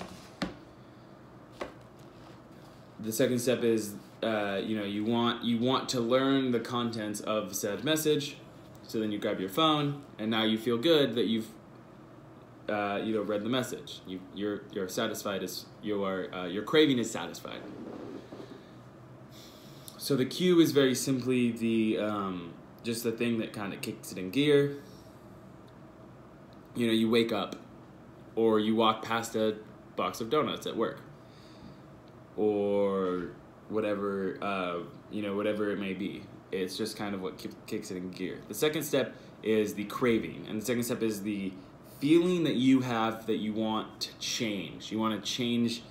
The 2.99 3.11
second 3.11 3.39
step 3.39 3.63
is, 3.63 3.93
uh, 4.23 4.59
you 4.63 4.77
know, 4.77 4.83
you 4.83 5.03
want 5.03 5.43
you 5.43 5.59
want 5.59 5.89
to 5.89 5.99
learn 5.99 6.51
the 6.51 6.59
contents 6.59 7.19
of 7.21 7.55
said 7.55 7.83
message. 7.83 8.37
So 8.83 8.99
then 8.99 9.11
you 9.11 9.19
grab 9.19 9.39
your 9.39 9.49
phone, 9.49 10.01
and 10.17 10.31
now 10.31 10.43
you 10.43 10.57
feel 10.57 10.77
good 10.77 11.15
that 11.15 11.25
you've 11.25 11.49
uh, 12.69 12.99
you 13.03 13.13
know 13.13 13.21
read 13.21 13.43
the 13.43 13.49
message. 13.49 14.01
You 14.07 14.19
you're 14.33 14.61
you're 14.71 14.89
satisfied 14.89 15.43
as 15.43 15.65
your 15.83 16.33
uh, 16.33 16.45
your 16.45 16.63
craving 16.63 16.97
is 16.97 17.11
satisfied. 17.11 17.61
So 19.97 20.15
the 20.15 20.25
cue 20.25 20.59
is 20.59 20.71
very 20.71 20.95
simply 20.95 21.51
the 21.51 21.99
um, 21.99 22.53
just 22.83 23.03
the 23.03 23.11
thing 23.11 23.39
that 23.39 23.53
kind 23.53 23.73
of 23.73 23.81
kicks 23.81 24.11
it 24.11 24.17
in 24.17 24.31
gear. 24.31 24.77
You 26.75 26.87
know, 26.87 26.93
you 26.93 27.09
wake 27.09 27.31
up, 27.31 27.55
or 28.35 28.59
you 28.59 28.75
walk 28.75 29.03
past 29.03 29.35
a 29.35 29.57
box 29.95 30.21
of 30.21 30.29
donuts 30.29 30.65
at 30.65 30.77
work, 30.77 31.01
or 32.35 33.31
whatever 33.69 34.37
uh, 34.41 34.79
you 35.11 35.21
know, 35.21 35.35
whatever 35.35 35.71
it 35.71 35.79
may 35.79 35.93
be. 35.93 36.23
It's 36.51 36.77
just 36.77 36.95
kind 36.95 37.13
of 37.13 37.21
what 37.21 37.43
kicks 37.67 37.91
it 37.91 37.97
in 37.97 38.09
gear. 38.11 38.39
The 38.47 38.53
second 38.53 38.83
step 38.83 39.13
is 39.43 39.73
the 39.73 39.83
craving, 39.85 40.45
and 40.49 40.61
the 40.61 40.65
second 40.65 40.83
step 40.83 41.03
is 41.03 41.23
the 41.23 41.51
feeling 41.99 42.43
that 42.45 42.55
you 42.55 42.81
have 42.81 43.27
that 43.27 43.37
you 43.37 43.53
want 43.53 43.99
to 44.01 44.17
change. 44.19 44.91
You 44.91 44.99
want 44.99 45.21
to 45.21 45.29
change 45.29 45.83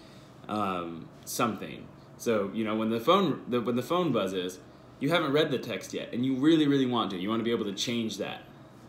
um, 0.48 1.08
something 1.24 1.86
so 2.18 2.50
you 2.54 2.64
know 2.64 2.74
when 2.76 2.90
the 2.90 3.00
phone 3.00 3.42
the, 3.48 3.60
when 3.60 3.76
the 3.76 3.82
phone 3.82 4.12
buzzes, 4.12 4.58
you 5.00 5.10
haven't 5.10 5.32
read 5.32 5.50
the 5.50 5.58
text 5.58 5.92
yet, 5.92 6.12
and 6.12 6.24
you 6.24 6.36
really, 6.36 6.66
really 6.66 6.86
want 6.86 7.10
to. 7.10 7.18
You 7.18 7.28
want 7.28 7.40
to 7.40 7.44
be 7.44 7.50
able 7.50 7.66
to 7.66 7.74
change 7.74 8.18
that. 8.18 8.42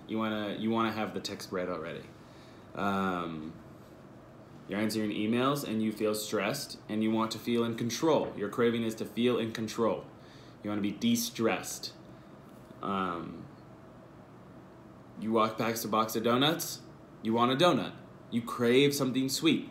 You 0.08 0.18
wanna 0.18 0.56
you 0.58 0.70
wanna 0.70 0.92
have 0.92 1.14
the 1.14 1.20
text 1.20 1.52
read 1.52 1.70
already. 1.70 2.04
Um, 2.76 3.54
you're 4.68 4.80
answering 4.80 5.12
emails 5.12 5.68
and 5.68 5.82
you 5.82 5.92
feel 5.92 6.14
stressed 6.14 6.78
and 6.90 7.02
you 7.02 7.12
want 7.12 7.32
to 7.32 7.40
feel 7.40 7.64
in 7.64 7.76
control. 7.76 8.34
Your 8.36 8.50
craving 8.50 8.84
is 8.84 8.96
to 8.96 9.06
feel 9.06 9.38
in 9.38 9.52
control. 9.52 10.04
You 10.64 10.70
want 10.70 10.80
to 10.80 10.82
be 10.82 10.92
de-stressed. 10.92 11.94
Um, 12.84 13.46
you 15.22 15.32
walk 15.32 15.58
past 15.58 15.86
a 15.86 15.88
box 15.88 16.16
of 16.16 16.24
donuts. 16.24 16.82
You 17.22 17.34
want 17.34 17.52
a 17.52 17.56
donut. 17.56 17.94
You 18.30 18.42
crave 18.42 18.94
something 18.94 19.30
sweet. 19.30 19.70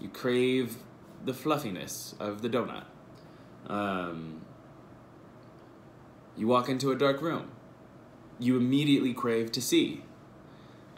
You 0.00 0.08
crave 0.08 0.76
the 1.24 1.34
fluffiness 1.34 2.14
of 2.18 2.42
the 2.42 2.48
donut. 2.48 2.84
Um, 3.66 4.40
you 6.36 6.46
walk 6.46 6.68
into 6.68 6.90
a 6.90 6.96
dark 6.96 7.20
room. 7.20 7.50
You 8.38 8.56
immediately 8.56 9.12
crave 9.12 9.52
to 9.52 9.60
see. 9.60 10.02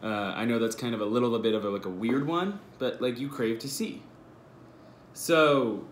Uh, 0.04 0.34
I 0.36 0.44
know 0.44 0.58
that's 0.58 0.76
kind 0.76 0.94
of 0.94 1.00
a 1.00 1.06
little 1.06 1.36
bit 1.38 1.54
of 1.54 1.64
a, 1.64 1.70
like 1.70 1.86
a 1.86 1.90
weird 1.90 2.26
one, 2.26 2.60
but 2.78 3.00
like 3.00 3.18
you 3.18 3.30
crave 3.30 3.58
to 3.60 3.68
see. 3.68 4.02
So 5.14 5.86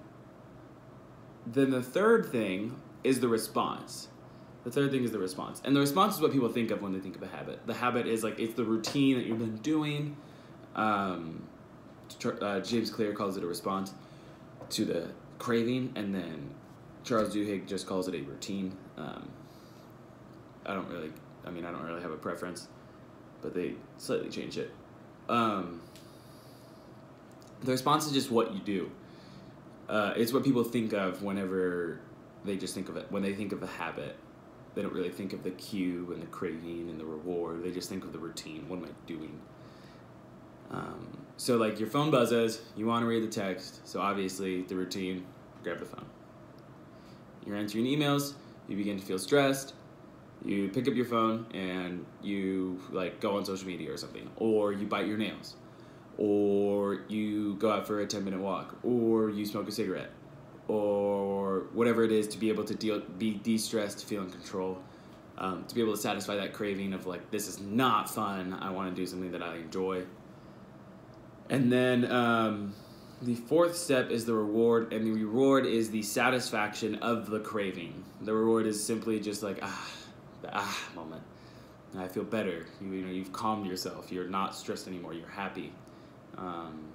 then 1.46 1.70
the 1.70 1.82
third 1.82 2.26
thing 2.26 2.76
is 3.02 3.20
the 3.20 3.28
response. 3.28 4.08
The 4.64 4.70
third 4.70 4.90
thing 4.90 5.02
is 5.02 5.12
the 5.12 5.18
response. 5.18 5.62
And 5.64 5.74
the 5.74 5.80
response 5.80 6.16
is 6.16 6.20
what 6.20 6.30
people 6.30 6.50
think 6.50 6.70
of 6.70 6.82
when 6.82 6.92
they 6.92 7.00
think 7.00 7.16
of 7.16 7.22
a 7.22 7.26
habit. 7.26 7.66
The 7.66 7.74
habit 7.74 8.06
is 8.06 8.22
like 8.22 8.38
it's 8.38 8.54
the 8.54 8.64
routine 8.64 9.16
that 9.16 9.24
you've 9.24 9.38
been 9.38 9.56
doing. 9.56 10.16
Um, 10.76 11.42
uh, 12.40 12.60
James 12.60 12.90
Clear 12.90 13.12
calls 13.14 13.36
it 13.36 13.42
a 13.42 13.46
response 13.46 13.94
to 14.70 14.84
the 14.84 15.08
craving, 15.38 15.92
and 15.96 16.14
then 16.14 16.50
Charles 17.02 17.34
Duhigg 17.34 17.66
just 17.66 17.86
calls 17.86 18.08
it 18.08 18.14
a 18.14 18.20
routine. 18.22 18.76
Um, 18.96 19.28
I 20.64 20.74
don't 20.74 20.88
really, 20.88 21.12
I 21.46 21.50
mean, 21.50 21.64
I 21.64 21.72
don't 21.72 21.82
really 21.82 22.02
have 22.02 22.12
a 22.12 22.16
preference, 22.16 22.68
but 23.42 23.54
they 23.54 23.74
slightly 23.98 24.28
change 24.28 24.56
it. 24.56 24.72
Um, 25.28 25.80
the 27.62 27.72
response 27.72 28.06
is 28.06 28.12
just 28.12 28.30
what 28.30 28.54
you 28.54 28.60
do. 28.60 28.90
Uh, 29.88 30.14
it's 30.16 30.32
what 30.32 30.44
people 30.44 30.64
think 30.64 30.92
of 30.92 31.22
whenever 31.22 32.00
they 32.44 32.56
just 32.56 32.74
think 32.74 32.88
of 32.88 32.96
it. 32.96 33.06
When 33.10 33.22
they 33.22 33.34
think 33.34 33.52
of 33.52 33.62
a 33.62 33.66
habit, 33.66 34.16
they 34.74 34.82
don't 34.82 34.94
really 34.94 35.10
think 35.10 35.32
of 35.32 35.42
the 35.42 35.50
cue 35.50 36.10
and 36.12 36.22
the 36.22 36.26
craving 36.26 36.88
and 36.88 36.98
the 36.98 37.04
reward. 37.04 37.62
They 37.62 37.70
just 37.70 37.88
think 37.88 38.04
of 38.04 38.12
the 38.12 38.18
routine. 38.18 38.68
What 38.68 38.78
am 38.78 38.86
I 38.86 38.88
doing? 39.06 39.38
Um, 40.70 41.18
so, 41.36 41.56
like, 41.56 41.78
your 41.78 41.88
phone 41.88 42.10
buzzes, 42.10 42.62
you 42.76 42.86
want 42.86 43.02
to 43.02 43.06
read 43.06 43.22
the 43.22 43.28
text, 43.28 43.86
so 43.86 44.00
obviously 44.00 44.62
the 44.62 44.74
routine, 44.74 45.26
grab 45.62 45.80
the 45.80 45.84
phone. 45.84 46.06
You're 47.44 47.56
answering 47.56 47.84
emails, 47.84 48.34
you 48.68 48.76
begin 48.76 48.98
to 48.98 49.04
feel 49.04 49.18
stressed, 49.18 49.74
you 50.44 50.68
pick 50.68 50.88
up 50.88 50.94
your 50.94 51.04
phone 51.06 51.46
and 51.54 52.04
you, 52.22 52.80
like, 52.90 53.20
go 53.20 53.36
on 53.36 53.44
social 53.44 53.66
media 53.66 53.92
or 53.92 53.96
something, 53.96 54.28
or 54.36 54.72
you 54.72 54.86
bite 54.86 55.06
your 55.06 55.18
nails, 55.18 55.56
or 56.18 57.04
you 57.08 57.54
go 57.56 57.70
out 57.70 57.86
for 57.86 58.00
a 58.00 58.06
10 58.06 58.24
minute 58.24 58.40
walk, 58.40 58.76
or 58.82 59.30
you 59.30 59.46
smoke 59.46 59.68
a 59.68 59.72
cigarette, 59.72 60.10
or 60.68 61.66
whatever 61.72 62.04
it 62.04 62.12
is 62.12 62.26
to 62.28 62.38
be 62.38 62.48
able 62.48 62.64
to 62.64 62.74
deal, 62.74 63.00
be 63.18 63.34
de 63.34 63.58
stressed, 63.58 63.98
to 63.98 64.06
feel 64.06 64.22
in 64.22 64.30
control. 64.30 64.78
Um, 65.38 65.64
to 65.64 65.74
be 65.74 65.80
able 65.80 65.94
to 65.94 65.98
satisfy 65.98 66.36
that 66.36 66.52
craving 66.52 66.92
of 66.92 67.06
like 67.06 67.30
this 67.30 67.48
is 67.48 67.58
not 67.58 68.08
fun 68.08 68.52
i 68.60 68.68
want 68.68 68.94
to 68.94 68.94
do 68.94 69.06
something 69.06 69.32
that 69.32 69.42
i 69.42 69.56
enjoy 69.56 70.04
and 71.52 71.70
then 71.70 72.10
um, 72.10 72.74
the 73.20 73.34
fourth 73.34 73.76
step 73.76 74.10
is 74.10 74.24
the 74.24 74.34
reward, 74.34 74.92
and 74.92 75.06
the 75.06 75.12
reward 75.12 75.66
is 75.66 75.90
the 75.90 76.02
satisfaction 76.02 76.96
of 76.96 77.28
the 77.28 77.40
craving. 77.40 78.04
The 78.22 78.32
reward 78.32 78.66
is 78.66 78.82
simply 78.82 79.20
just 79.20 79.42
like 79.42 79.58
ah, 79.62 79.88
the 80.42 80.50
ah 80.52 80.78
moment. 80.94 81.22
I 81.98 82.08
feel 82.08 82.24
better. 82.24 82.66
You, 82.80 82.92
you 82.92 83.04
know, 83.04 83.12
you've 83.12 83.32
calmed 83.32 83.66
yourself. 83.66 84.10
You're 84.10 84.28
not 84.28 84.54
stressed 84.54 84.88
anymore. 84.88 85.12
You're 85.12 85.28
happy. 85.28 85.72
Um, 86.38 86.86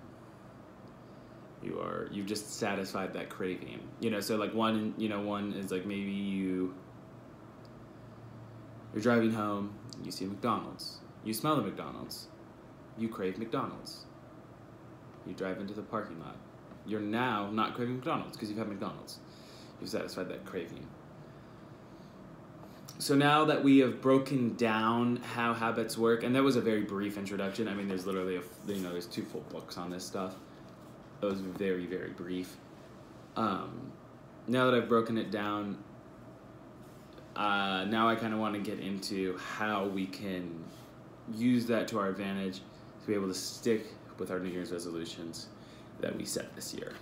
you 1.62 1.80
are. 1.80 2.08
You've 2.12 2.26
just 2.26 2.56
satisfied 2.56 3.14
that 3.14 3.30
craving. 3.30 3.80
You 4.00 4.10
know. 4.10 4.20
So 4.20 4.38
like 4.38 4.54
one. 4.54 4.94
You 4.98 5.10
know, 5.10 5.22
one 5.22 5.54
is 5.54 5.72
like 5.72 5.86
maybe 5.86 6.12
you. 6.12 6.74
You're 8.94 9.04
driving 9.04 9.32
home. 9.32 9.74
You 10.04 10.12
see 10.12 10.26
McDonald's. 10.26 10.98
You 11.24 11.34
smell 11.34 11.56
the 11.56 11.62
McDonald's. 11.62 12.28
You 12.98 13.10
crave 13.10 13.38
McDonald's 13.38 14.06
you 15.28 15.36
drive 15.36 15.60
into 15.60 15.74
the 15.74 15.82
parking 15.82 16.20
lot. 16.20 16.38
You're 16.86 17.02
now 17.02 17.50
not 17.52 17.76
craving 17.76 17.96
McDonald's 17.96 18.38
because 18.38 18.50
you've 18.50 18.58
had 18.58 18.70
McDonald's. 18.70 19.20
You've 19.80 19.90
satisfied 19.90 20.30
that 20.30 20.46
craving. 20.46 20.88
So 23.00 23.16
now 23.16 23.46
that 23.46 23.64
we 23.64 23.78
have 23.80 24.02
broken 24.02 24.56
down 24.56 25.18
how 25.18 25.54
habits 25.54 25.98
work, 25.98 26.24
and 26.24 26.36
that 26.36 26.42
was 26.42 26.56
a 26.56 26.62
very 26.62 26.82
brief 26.82 27.16
introduction. 27.18 27.68
I 27.68 27.76
mean, 27.76 27.88
there's 27.88 28.08
literally 28.08 28.38
a 28.38 28.42
you 28.72 28.82
know 28.82 28.92
there's 28.92 29.06
two 29.06 29.24
full 29.24 29.46
books 29.50 29.78
on 29.78 29.92
this 29.92 30.04
stuff. 30.04 30.36
It 31.22 31.26
was 31.26 31.40
very 31.40 31.86
very 31.86 32.10
brief. 32.10 32.58
Um, 33.36 33.92
now 34.48 34.66
that 34.66 34.74
I've 34.74 34.90
broken 34.90 35.18
it 35.18 35.30
down, 35.30 35.78
uh, 37.36 37.86
now 37.88 38.10
I 38.10 38.16
kind 38.16 38.34
of 38.34 38.40
want 38.40 38.56
to 38.56 38.60
get 38.60 38.80
into 38.80 39.38
how 39.38 39.86
we 39.86 40.08
can 40.08 40.64
use 41.36 41.68
that 41.68 41.88
to 41.90 42.00
our 42.00 42.08
advantage 42.08 42.62
to 43.02 43.08
be 43.08 43.14
able 43.14 43.28
to 43.28 43.34
stick 43.34 43.86
with 44.18 44.32
our 44.32 44.40
New 44.40 44.50
Year's 44.50 44.72
resolutions 44.72 45.48
that 46.00 46.16
we 46.18 46.26
set 46.26 46.56
this 46.56 46.74
year. 46.74 46.94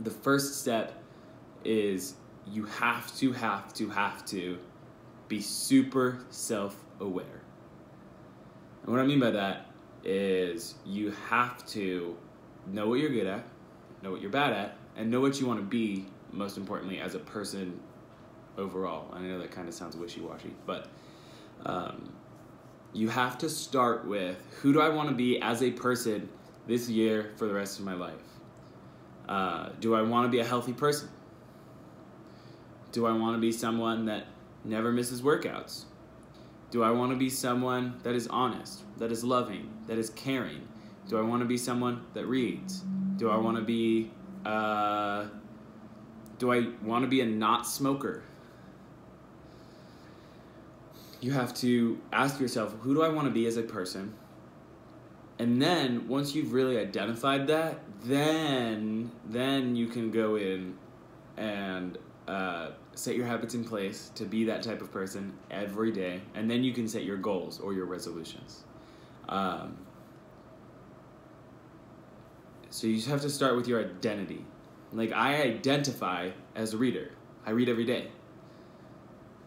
The 0.00 0.10
first 0.10 0.60
step 0.60 1.02
is 1.64 2.14
you 2.50 2.64
have 2.64 3.14
to, 3.18 3.32
have 3.32 3.72
to, 3.74 3.88
have 3.90 4.24
to 4.26 4.58
be 5.28 5.40
super 5.40 6.18
self 6.30 6.76
aware. 7.00 7.42
And 8.82 8.92
what 8.92 9.00
I 9.00 9.06
mean 9.06 9.20
by 9.20 9.30
that 9.30 9.66
is 10.04 10.74
you 10.86 11.12
have 11.28 11.66
to 11.66 12.16
know 12.66 12.88
what 12.88 13.00
you're 13.00 13.10
good 13.10 13.26
at, 13.26 13.44
know 14.02 14.10
what 14.10 14.20
you're 14.20 14.30
bad 14.30 14.52
at, 14.52 14.76
and 14.96 15.10
know 15.10 15.20
what 15.20 15.40
you 15.40 15.46
want 15.46 15.60
to 15.60 15.66
be, 15.66 16.06
most 16.32 16.56
importantly, 16.56 17.00
as 17.00 17.14
a 17.14 17.18
person 17.18 17.78
overall. 18.56 19.12
I 19.12 19.20
know 19.20 19.38
that 19.38 19.50
kind 19.50 19.68
of 19.68 19.74
sounds 19.74 19.96
wishy 19.96 20.20
washy, 20.20 20.54
but 20.66 20.88
um, 21.66 22.12
you 22.92 23.08
have 23.08 23.38
to 23.38 23.48
start 23.48 24.06
with 24.06 24.42
who 24.60 24.72
do 24.72 24.80
I 24.80 24.88
want 24.88 25.08
to 25.08 25.14
be 25.14 25.40
as 25.40 25.62
a 25.62 25.70
person 25.70 26.28
this 26.66 26.88
year 26.88 27.32
for 27.36 27.46
the 27.46 27.54
rest 27.54 27.78
of 27.78 27.84
my 27.84 27.94
life? 27.94 28.14
Uh, 29.28 29.70
do 29.80 29.94
I 29.94 30.02
want 30.02 30.24
to 30.24 30.30
be 30.30 30.40
a 30.40 30.44
healthy 30.44 30.72
person? 30.72 31.08
Do 32.92 33.06
I 33.06 33.12
want 33.12 33.36
to 33.36 33.40
be 33.40 33.52
someone 33.52 34.06
that 34.06 34.26
never 34.64 34.92
misses 34.92 35.22
workouts? 35.22 35.84
Do 36.70 36.82
I 36.82 36.90
want 36.90 37.12
to 37.12 37.16
be 37.16 37.30
someone 37.30 37.98
that 38.02 38.14
is 38.14 38.26
honest, 38.28 38.82
that 38.98 39.10
is 39.10 39.24
loving, 39.24 39.70
that 39.86 39.98
is 39.98 40.10
caring? 40.10 40.68
Do 41.08 41.18
I 41.18 41.22
want 41.22 41.40
to 41.40 41.46
be 41.46 41.56
someone 41.56 42.04
that 42.14 42.26
reads? 42.26 42.84
Do 43.16 43.30
I 43.30 43.36
want 43.36 43.56
to 43.56 43.62
be, 43.62 44.10
uh, 44.44 45.26
do 46.38 46.52
I 46.52 46.68
want 46.82 47.04
to 47.04 47.08
be 47.08 47.20
a 47.20 47.26
not 47.26 47.66
smoker? 47.66 48.22
you 51.20 51.32
have 51.32 51.52
to 51.52 51.98
ask 52.12 52.40
yourself 52.40 52.74
who 52.80 52.94
do 52.94 53.02
I 53.02 53.08
want 53.08 53.26
to 53.26 53.32
be 53.32 53.46
as 53.46 53.56
a 53.56 53.62
person? 53.62 54.14
And 55.38 55.62
then 55.62 56.08
once 56.08 56.34
you've 56.34 56.52
really 56.52 56.78
identified 56.78 57.46
that, 57.48 57.80
then 58.02 59.10
then 59.28 59.76
you 59.76 59.86
can 59.86 60.10
go 60.10 60.36
in 60.36 60.76
and 61.36 61.98
uh, 62.28 62.72
set 62.94 63.16
your 63.16 63.24
habits 63.24 63.54
in 63.54 63.64
place 63.64 64.10
to 64.14 64.24
be 64.24 64.44
that 64.44 64.62
type 64.62 64.82
of 64.82 64.92
person 64.92 65.32
every 65.50 65.90
day, 65.90 66.20
and 66.34 66.50
then 66.50 66.62
you 66.62 66.74
can 66.74 66.86
set 66.86 67.02
your 67.04 67.16
goals 67.16 67.58
or 67.58 67.72
your 67.72 67.86
resolutions. 67.86 68.64
Um, 69.30 69.78
so 72.68 72.86
you 72.86 73.00
have 73.02 73.22
to 73.22 73.30
start 73.30 73.56
with 73.56 73.66
your 73.66 73.80
identity. 73.80 74.44
Like 74.92 75.12
I 75.12 75.42
identify 75.42 76.30
as 76.54 76.74
a 76.74 76.76
reader. 76.76 77.10
I 77.46 77.50
read 77.50 77.70
every 77.70 77.86
day. 77.86 78.08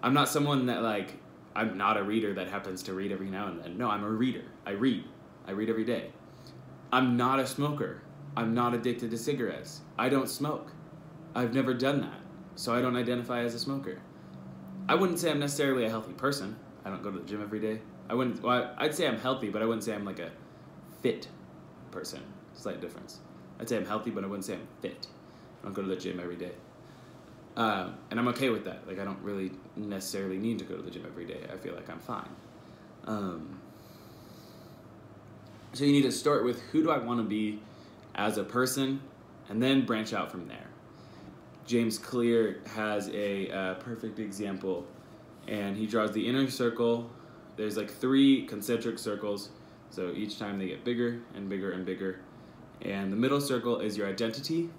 I'm 0.01 0.15
not 0.15 0.27
someone 0.27 0.65
that 0.65 0.81
like 0.81 1.13
I'm 1.55 1.77
not 1.77 1.97
a 1.97 2.03
reader 2.03 2.33
that 2.33 2.47
happens 2.47 2.81
to 2.83 2.93
read 2.93 3.11
every 3.11 3.29
now 3.29 3.47
and 3.47 3.63
then. 3.63 3.77
No, 3.77 3.89
I'm 3.89 4.03
a 4.03 4.09
reader. 4.09 4.45
I 4.65 4.71
read. 4.71 5.03
I 5.47 5.51
read 5.51 5.69
every 5.69 5.85
day. 5.85 6.09
I'm 6.91 7.15
not 7.15 7.39
a 7.39 7.45
smoker. 7.45 8.01
I'm 8.35 8.55
not 8.55 8.73
addicted 8.73 9.11
to 9.11 9.17
cigarettes. 9.19 9.81
I 9.99 10.09
don't 10.09 10.29
smoke. 10.29 10.71
I've 11.35 11.53
never 11.53 11.75
done 11.75 12.01
that. 12.01 12.20
So 12.55 12.73
I 12.73 12.81
don't 12.81 12.95
identify 12.95 13.41
as 13.43 13.55
a 13.55 13.59
smoker. 13.59 13.99
I 14.87 14.95
wouldn't 14.95 15.19
say 15.19 15.31
I'm 15.31 15.39
necessarily 15.39 15.85
a 15.85 15.89
healthy 15.89 16.13
person. 16.13 16.55
I 16.83 16.89
don't 16.89 17.03
go 17.03 17.11
to 17.11 17.19
the 17.19 17.25
gym 17.25 17.41
every 17.41 17.59
day. 17.59 17.79
I 18.09 18.13
wouldn't 18.13 18.41
well, 18.41 18.73
I'd 18.77 18.93
say 18.93 19.07
I'm 19.07 19.17
healthy, 19.17 19.49
but 19.49 19.61
I 19.61 19.65
wouldn't 19.65 19.83
say 19.83 19.93
I'm 19.93 20.05
like 20.05 20.19
a 20.19 20.31
fit 21.01 21.27
person. 21.91 22.21
Slight 22.53 22.81
difference. 22.81 23.19
I'd 23.59 23.69
say 23.69 23.77
I'm 23.77 23.85
healthy, 23.85 24.11
but 24.11 24.23
I 24.23 24.27
wouldn't 24.27 24.45
say 24.45 24.53
I'm 24.53 24.67
fit. 24.81 25.07
I 25.61 25.65
don't 25.65 25.73
go 25.73 25.81
to 25.81 25.87
the 25.87 25.95
gym 25.95 26.19
every 26.19 26.35
day. 26.35 26.51
Um, 27.55 27.95
and 28.09 28.19
I'm 28.19 28.27
okay 28.29 28.49
with 28.49 28.65
that. 28.65 28.87
Like, 28.87 28.99
I 28.99 29.03
don't 29.03 29.21
really 29.21 29.51
necessarily 29.75 30.37
need 30.37 30.59
to 30.59 30.65
go 30.65 30.75
to 30.75 30.81
the 30.81 30.89
gym 30.89 31.05
every 31.05 31.25
day. 31.25 31.41
I 31.51 31.57
feel 31.57 31.75
like 31.75 31.89
I'm 31.89 31.99
fine. 31.99 32.29
Um, 33.05 33.59
so 35.73 35.83
you 35.83 35.91
need 35.91 36.03
to 36.03 36.11
start 36.11 36.43
with 36.43 36.61
who 36.71 36.83
do 36.83 36.91
I 36.91 36.97
want 36.97 37.19
to 37.19 37.23
be 37.23 37.61
as 38.15 38.37
a 38.37 38.43
person, 38.43 39.01
and 39.49 39.61
then 39.61 39.85
branch 39.85 40.13
out 40.13 40.31
from 40.31 40.47
there. 40.47 40.67
James 41.65 41.97
Clear 41.97 42.61
has 42.75 43.09
a 43.09 43.49
uh, 43.51 43.73
perfect 43.75 44.19
example, 44.19 44.85
and 45.47 45.77
he 45.77 45.87
draws 45.87 46.11
the 46.11 46.27
inner 46.27 46.49
circle. 46.49 47.09
There's 47.55 47.77
like 47.77 47.91
three 47.91 48.45
concentric 48.45 48.97
circles, 48.97 49.49
so 49.89 50.11
each 50.11 50.39
time 50.39 50.57
they 50.57 50.67
get 50.67 50.83
bigger 50.83 51.21
and 51.35 51.47
bigger 51.49 51.71
and 51.71 51.85
bigger. 51.85 52.19
And 52.81 53.11
the 53.11 53.17
middle 53.17 53.39
circle 53.39 53.79
is 53.79 53.95
your 53.95 54.07
identity. 54.07 54.69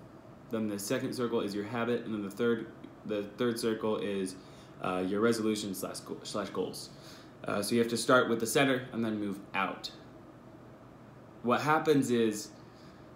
Then 0.51 0.69
the 0.69 0.79
second 0.79 1.15
circle 1.15 1.41
is 1.41 1.55
your 1.55 1.65
habit, 1.65 2.05
and 2.05 2.15
then 2.15 2.23
the 2.23 2.31
third, 2.31 2.67
the 3.07 3.23
third 3.39 3.59
circle 3.59 3.99
is 3.99 4.37
uh, 4.83 5.05
your 5.07 5.21
resolution 5.21 5.75
slash 5.75 6.51
goals. 6.51 6.91
Uh, 7.45 7.62
so 7.62 7.75
you 7.75 7.81
have 7.81 7.91
to 7.91 7.97
start 7.97 8.29
with 8.29 8.41
the 8.41 8.47
center 8.47 8.89
and 8.93 9.05
then 9.05 9.19
move 9.19 9.39
out. 9.55 9.91
What 11.43 11.61
happens 11.61 12.11
is, 12.11 12.49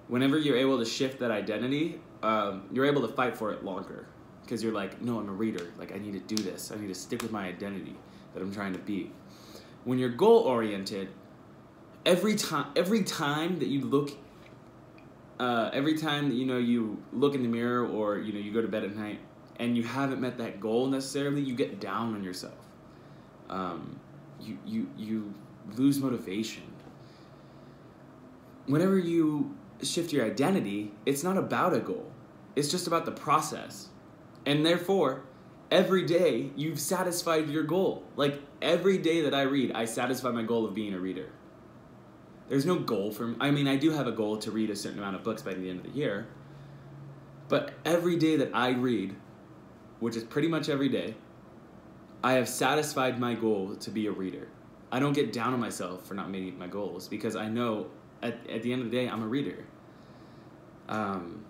whenever 0.08 0.38
you're 0.38 0.56
able 0.56 0.78
to 0.78 0.84
shift 0.84 1.18
that 1.20 1.30
identity, 1.30 2.00
um, 2.26 2.64
you're 2.72 2.86
able 2.86 3.02
to 3.02 3.14
fight 3.14 3.36
for 3.36 3.52
it 3.52 3.64
longer 3.64 4.06
because 4.42 4.60
you're 4.60 4.72
like, 4.72 5.00
no, 5.00 5.20
I'm 5.20 5.28
a 5.28 5.32
reader. 5.32 5.70
Like 5.78 5.94
I 5.94 5.98
need 5.98 6.12
to 6.14 6.34
do 6.34 6.42
this. 6.42 6.72
I 6.72 6.76
need 6.76 6.88
to 6.88 6.94
stick 6.94 7.22
with 7.22 7.30
my 7.30 7.46
identity 7.46 7.94
that 8.34 8.42
I'm 8.42 8.52
trying 8.52 8.72
to 8.72 8.80
be. 8.80 9.12
When 9.84 10.00
you're 10.00 10.08
goal 10.08 10.40
oriented, 10.40 11.08
every 12.04 12.34
time 12.34 12.72
every 12.74 13.04
time 13.04 13.60
that 13.60 13.68
you 13.68 13.82
look 13.82 14.10
uh, 15.38 15.70
every 15.72 15.96
time 15.96 16.30
that 16.30 16.34
you 16.34 16.46
know 16.46 16.58
you 16.58 17.00
look 17.12 17.36
in 17.36 17.42
the 17.42 17.48
mirror 17.48 17.86
or 17.86 18.18
you 18.18 18.32
know 18.32 18.40
you 18.40 18.52
go 18.52 18.60
to 18.60 18.68
bed 18.68 18.82
at 18.82 18.96
night 18.96 19.20
and 19.60 19.76
you 19.76 19.84
haven't 19.84 20.20
met 20.20 20.36
that 20.38 20.60
goal 20.60 20.86
necessarily, 20.88 21.40
you 21.40 21.54
get 21.54 21.80
down 21.80 22.14
on 22.14 22.24
yourself. 22.24 22.58
Um, 23.48 24.00
you 24.40 24.58
you 24.66 24.90
you 24.96 25.34
lose 25.76 26.00
motivation. 26.00 26.64
Whenever 28.66 28.98
you 28.98 29.54
shift 29.80 30.12
your 30.12 30.26
identity, 30.26 30.90
it's 31.04 31.22
not 31.22 31.36
about 31.36 31.72
a 31.72 31.78
goal. 31.78 32.10
It's 32.56 32.70
just 32.70 32.86
about 32.86 33.04
the 33.04 33.12
process. 33.12 33.88
And 34.46 34.64
therefore, 34.64 35.22
every 35.70 36.04
day 36.04 36.50
you've 36.56 36.80
satisfied 36.80 37.48
your 37.48 37.62
goal. 37.62 38.04
Like 38.16 38.40
every 38.62 38.98
day 38.98 39.20
that 39.22 39.34
I 39.34 39.42
read, 39.42 39.72
I 39.72 39.84
satisfy 39.84 40.30
my 40.30 40.42
goal 40.42 40.64
of 40.64 40.74
being 40.74 40.94
a 40.94 40.98
reader. 40.98 41.30
There's 42.48 42.64
no 42.64 42.78
goal 42.78 43.10
for 43.10 43.28
me. 43.28 43.36
I 43.40 43.50
mean, 43.50 43.68
I 43.68 43.76
do 43.76 43.90
have 43.90 44.06
a 44.06 44.12
goal 44.12 44.38
to 44.38 44.50
read 44.50 44.70
a 44.70 44.76
certain 44.76 44.98
amount 44.98 45.16
of 45.16 45.22
books 45.22 45.42
by 45.42 45.54
the 45.54 45.68
end 45.68 45.84
of 45.84 45.92
the 45.92 45.98
year. 45.98 46.28
But 47.48 47.74
every 47.84 48.16
day 48.16 48.36
that 48.36 48.50
I 48.54 48.70
read, 48.70 49.14
which 50.00 50.16
is 50.16 50.24
pretty 50.24 50.48
much 50.48 50.68
every 50.68 50.88
day, 50.88 51.14
I 52.22 52.32
have 52.34 52.48
satisfied 52.48 53.20
my 53.20 53.34
goal 53.34 53.76
to 53.76 53.90
be 53.90 54.06
a 54.06 54.12
reader. 54.12 54.48
I 54.90 55.00
don't 55.00 55.12
get 55.12 55.32
down 55.32 55.52
on 55.52 55.60
myself 55.60 56.06
for 56.06 56.14
not 56.14 56.30
meeting 56.30 56.58
my 56.58 56.66
goals 56.66 57.08
because 57.08 57.36
I 57.36 57.48
know 57.48 57.88
at, 58.22 58.48
at 58.48 58.62
the 58.62 58.72
end 58.72 58.82
of 58.82 58.90
the 58.90 58.96
day, 58.96 59.08
I'm 59.08 59.22
a 59.22 59.26
reader. 59.26 59.64
Um, 60.88 61.44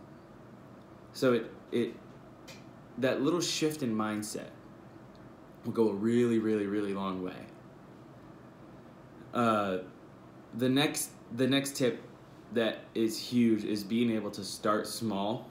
so 1.16 1.32
it, 1.32 1.50
it, 1.72 1.94
that 2.98 3.22
little 3.22 3.40
shift 3.40 3.82
in 3.82 3.96
mindset 3.96 4.50
will 5.64 5.72
go 5.72 5.88
a 5.88 5.94
really, 5.94 6.38
really, 6.38 6.66
really 6.66 6.92
long 6.92 7.22
way. 7.22 7.32
Uh, 9.32 9.78
the 10.58 10.68
next 10.68 11.12
the 11.34 11.46
next 11.46 11.74
tip 11.74 12.02
that 12.52 12.80
is 12.94 13.18
huge 13.18 13.64
is 13.64 13.82
being 13.82 14.10
able 14.10 14.30
to 14.30 14.44
start 14.44 14.86
small 14.86 15.48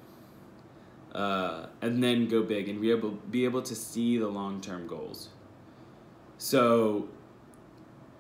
uh, 1.16 1.66
and 1.82 2.02
then 2.04 2.28
go 2.28 2.44
big 2.44 2.70
and 2.70 2.80
be 2.80 2.92
able 2.92 3.12
be 3.32 3.44
able 3.44 3.64
to 3.64 3.74
see 3.74 4.20
the 4.20 4.28
long 4.28 4.62
term 4.62 4.86
goals. 4.86 5.30
So 6.38 7.10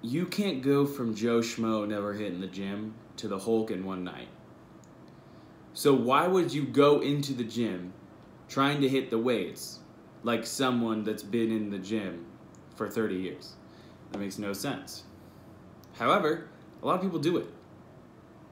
you 0.01 0.25
can't 0.25 0.63
go 0.63 0.87
from 0.87 1.13
Joe 1.13 1.41
Schmo 1.41 1.87
never 1.87 2.13
hitting 2.13 2.41
the 2.41 2.47
gym 2.47 2.95
to 3.17 3.27
the 3.27 3.37
Hulk 3.37 3.69
in 3.69 3.85
one 3.85 4.03
night. 4.03 4.29
So 5.75 5.93
why 5.93 6.25
would 6.25 6.53
you 6.53 6.63
go 6.63 7.01
into 7.01 7.33
the 7.33 7.43
gym 7.43 7.91
trying 8.47 8.79
to 8.79 8.87
hit 8.87 9.09
the 9.09 9.17
weights 9.19 9.79
like 10.23 10.45
someone 10.45 11.03
that's 11.03 11.21
been 11.21 11.51
in 11.51 11.69
the 11.69 11.77
gym 11.77 12.25
for 12.77 12.89
30 12.89 13.15
years? 13.15 13.55
That 14.11 14.19
makes 14.19 14.39
no 14.39 14.53
sense. 14.53 15.03
However, 15.97 16.47
a 16.81 16.85
lot 16.85 16.95
of 16.95 17.01
people 17.01 17.19
do 17.19 17.35
it. 17.35 17.47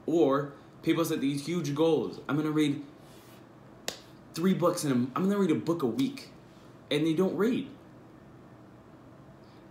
Or 0.04 0.52
people 0.82 1.02
set 1.02 1.22
these 1.22 1.46
huge 1.46 1.74
goals. 1.74 2.20
I'm 2.28 2.36
gonna 2.36 2.50
read 2.50 2.82
three 4.34 4.52
books 4.52 4.84
in 4.84 4.92
a, 4.92 4.94
I'm 4.94 5.24
gonna 5.24 5.38
read 5.38 5.50
a 5.50 5.54
book 5.54 5.82
a 5.82 5.86
week, 5.86 6.28
and 6.90 7.06
they 7.06 7.14
don't 7.14 7.34
read. 7.34 7.68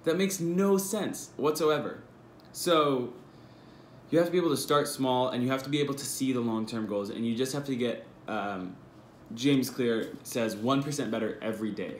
That 0.05 0.17
makes 0.17 0.39
no 0.39 0.79
sense 0.79 1.29
whatsoever. 1.37 2.01
So 2.51 3.13
you 4.13 4.19
have 4.19 4.27
to 4.27 4.31
be 4.31 4.37
able 4.37 4.51
to 4.51 4.57
start 4.57 4.87
small, 4.87 5.29
and 5.29 5.41
you 5.41 5.49
have 5.49 5.63
to 5.63 5.71
be 5.71 5.79
able 5.79 5.95
to 5.95 6.05
see 6.05 6.33
the 6.33 6.39
long 6.39 6.67
term 6.67 6.85
goals, 6.85 7.09
and 7.09 7.25
you 7.25 7.35
just 7.35 7.51
have 7.51 7.65
to 7.65 7.75
get. 7.75 8.05
Um, 8.27 8.75
James 9.33 9.71
Clear 9.71 10.09
says 10.21 10.55
one 10.55 10.83
percent 10.83 11.09
better 11.09 11.39
every 11.41 11.71
day. 11.71 11.99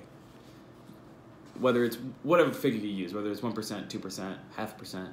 Whether 1.60 1.84
it's 1.84 1.98
whatever 2.22 2.54
figure 2.54 2.80
you 2.80 2.94
use, 2.94 3.16
whether 3.16 3.32
it's 3.32 3.42
one 3.42 3.54
percent, 3.54 3.90
two 3.90 3.98
percent, 3.98 4.38
half 4.56 4.78
percent, 4.78 5.10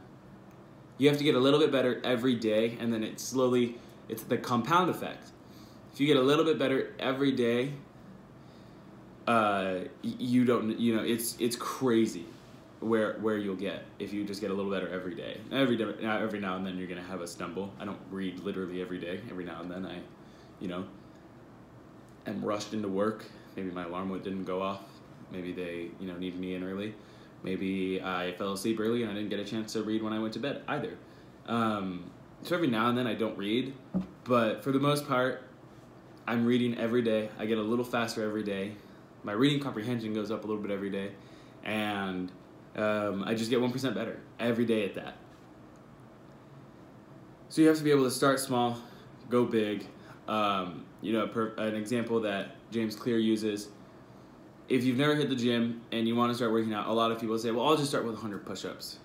you 0.99 1.09
have 1.09 1.17
to 1.17 1.25
get 1.25 1.35
a 1.35 1.39
little 1.39 1.59
bit 1.59 1.73
better 1.73 2.03
every 2.05 2.35
day, 2.35 2.77
and 2.79 2.93
then 2.93 3.03
it 3.03 3.19
slowly, 3.19 3.79
it's 4.11 4.25
the 4.25 4.37
compound 4.37 4.91
effect. 4.91 5.31
If 5.95 6.01
you 6.01 6.07
get 6.07 6.19
a 6.19 6.23
little 6.23 6.45
bit 6.45 6.59
better 6.59 6.95
every 6.99 7.33
day, 7.33 7.73
uh, 9.27 9.85
you 10.03 10.45
don't, 10.45 10.79
you 10.79 10.97
know, 10.97 11.03
it's 11.03 11.35
it's 11.41 11.57
crazy 11.57 12.27
where 12.81 13.19
where 13.21 13.37
you'll 13.37 13.57
get 13.57 13.85
if 13.99 14.13
you 14.13 14.25
just 14.25 14.41
get 14.41 14.51
a 14.51 14.55
little 14.55 14.71
better 14.71 14.89
every 14.89 15.15
day. 15.15 15.39
Every 15.53 15.77
day, 15.77 15.85
every 16.03 16.41
now 16.41 16.57
and 16.57 16.67
then 16.67 16.79
you're 16.79 16.89
gonna 16.89 17.03
have 17.03 17.21
a 17.21 17.27
stumble. 17.27 17.73
I 17.79 17.85
don't 17.85 18.01
read 18.11 18.41
literally 18.41 18.81
every 18.81 18.99
day. 18.99 19.21
Every 19.31 19.45
now 19.45 19.61
and 19.61 19.71
then 19.71 19.87
I, 19.87 19.99
you 20.61 20.69
know, 20.69 20.85
am 22.27 22.43
rushed 22.43 22.73
into 22.73 22.89
work. 22.89 23.25
Maybe 23.57 23.71
my 23.71 23.85
alarm 23.85 24.11
didn't 24.23 24.45
go 24.45 24.63
off. 24.63 24.83
Maybe 25.31 25.53
they, 25.53 25.91
you 26.01 26.09
know, 26.09 26.17
needed 26.17 26.41
me 26.41 26.55
in 26.55 26.65
early. 26.65 26.95
Maybe 27.43 28.03
I 28.03 28.33
fell 28.33 28.53
asleep 28.53 28.81
early 28.81 29.03
and 29.03 29.11
I 29.11 29.15
didn't 29.15 29.31
get 29.31 29.41
a 29.41 29.45
chance 29.45 29.73
to 29.75 29.83
read 29.83 30.03
when 30.03 30.13
I 30.13 30.19
went 30.19 30.35
to 30.35 30.41
bed 30.41 30.63
either. 30.69 30.97
Um, 31.47 32.11
so 32.43 32.55
every 32.55 32.69
now 32.69 32.89
and 32.89 32.97
then 32.97 33.07
I 33.07 33.15
don't 33.15 33.37
read, 33.37 33.75
but 34.25 34.63
for 34.63 34.73
the 34.73 34.79
most 34.79 35.07
part, 35.07 35.43
I'm 36.27 36.45
reading 36.45 36.79
every 36.79 37.03
day. 37.03 37.29
I 37.39 37.47
get 37.47 37.59
a 37.59 37.63
little 37.63 37.85
faster 37.85 38.25
every 38.25 38.43
day. 38.43 38.73
My 39.25 39.33
reading 39.33 39.61
comprehension 39.61 40.15
goes 40.15 40.31
up 40.31 40.45
a 40.45 40.47
little 40.47 40.63
bit 40.63 40.71
every 40.71 40.91
day, 40.91 41.13
and 41.65 42.31
um, 42.77 43.25
I 43.25 43.35
just 43.35 43.51
get 43.51 43.61
1% 43.61 43.95
better 43.95 44.21
every 44.39 44.65
day 44.65 44.85
at 44.85 44.95
that. 44.95 45.17
So 47.49 47.63
you 47.63 47.69
have 47.69 47.79
to 47.79 47.85
be 47.85 47.91
able 47.91 48.05
to 48.05 48.11
start 48.11 48.39
small, 48.39 48.79
go 49.29 49.45
big. 49.45 49.87
Um, 50.29 50.85
you 51.03 51.13
know, 51.13 51.27
per, 51.27 51.49
an 51.57 51.75
example 51.75 52.21
that 52.21 52.57
James 52.71 52.95
Clear 52.95 53.19
uses 53.19 53.69
if 54.71 54.85
you've 54.85 54.97
never 54.97 55.17
hit 55.17 55.29
the 55.29 55.37
gym 55.37 55.83
and 55.91 56.07
you 56.07 56.15
want 56.15 56.31
to 56.31 56.35
start 56.35 56.53
working 56.53 56.73
out, 56.73 56.87
a 56.87 56.93
lot 56.93 57.11
of 57.11 57.21
people 57.21 57.37
say, 57.37 57.51
well, 57.51 57.67
I'll 57.67 57.77
just 57.77 57.91
start 57.91 58.05
with 58.05 58.15
100 58.15 58.47
push 58.47 58.65
ups. 58.65 59.01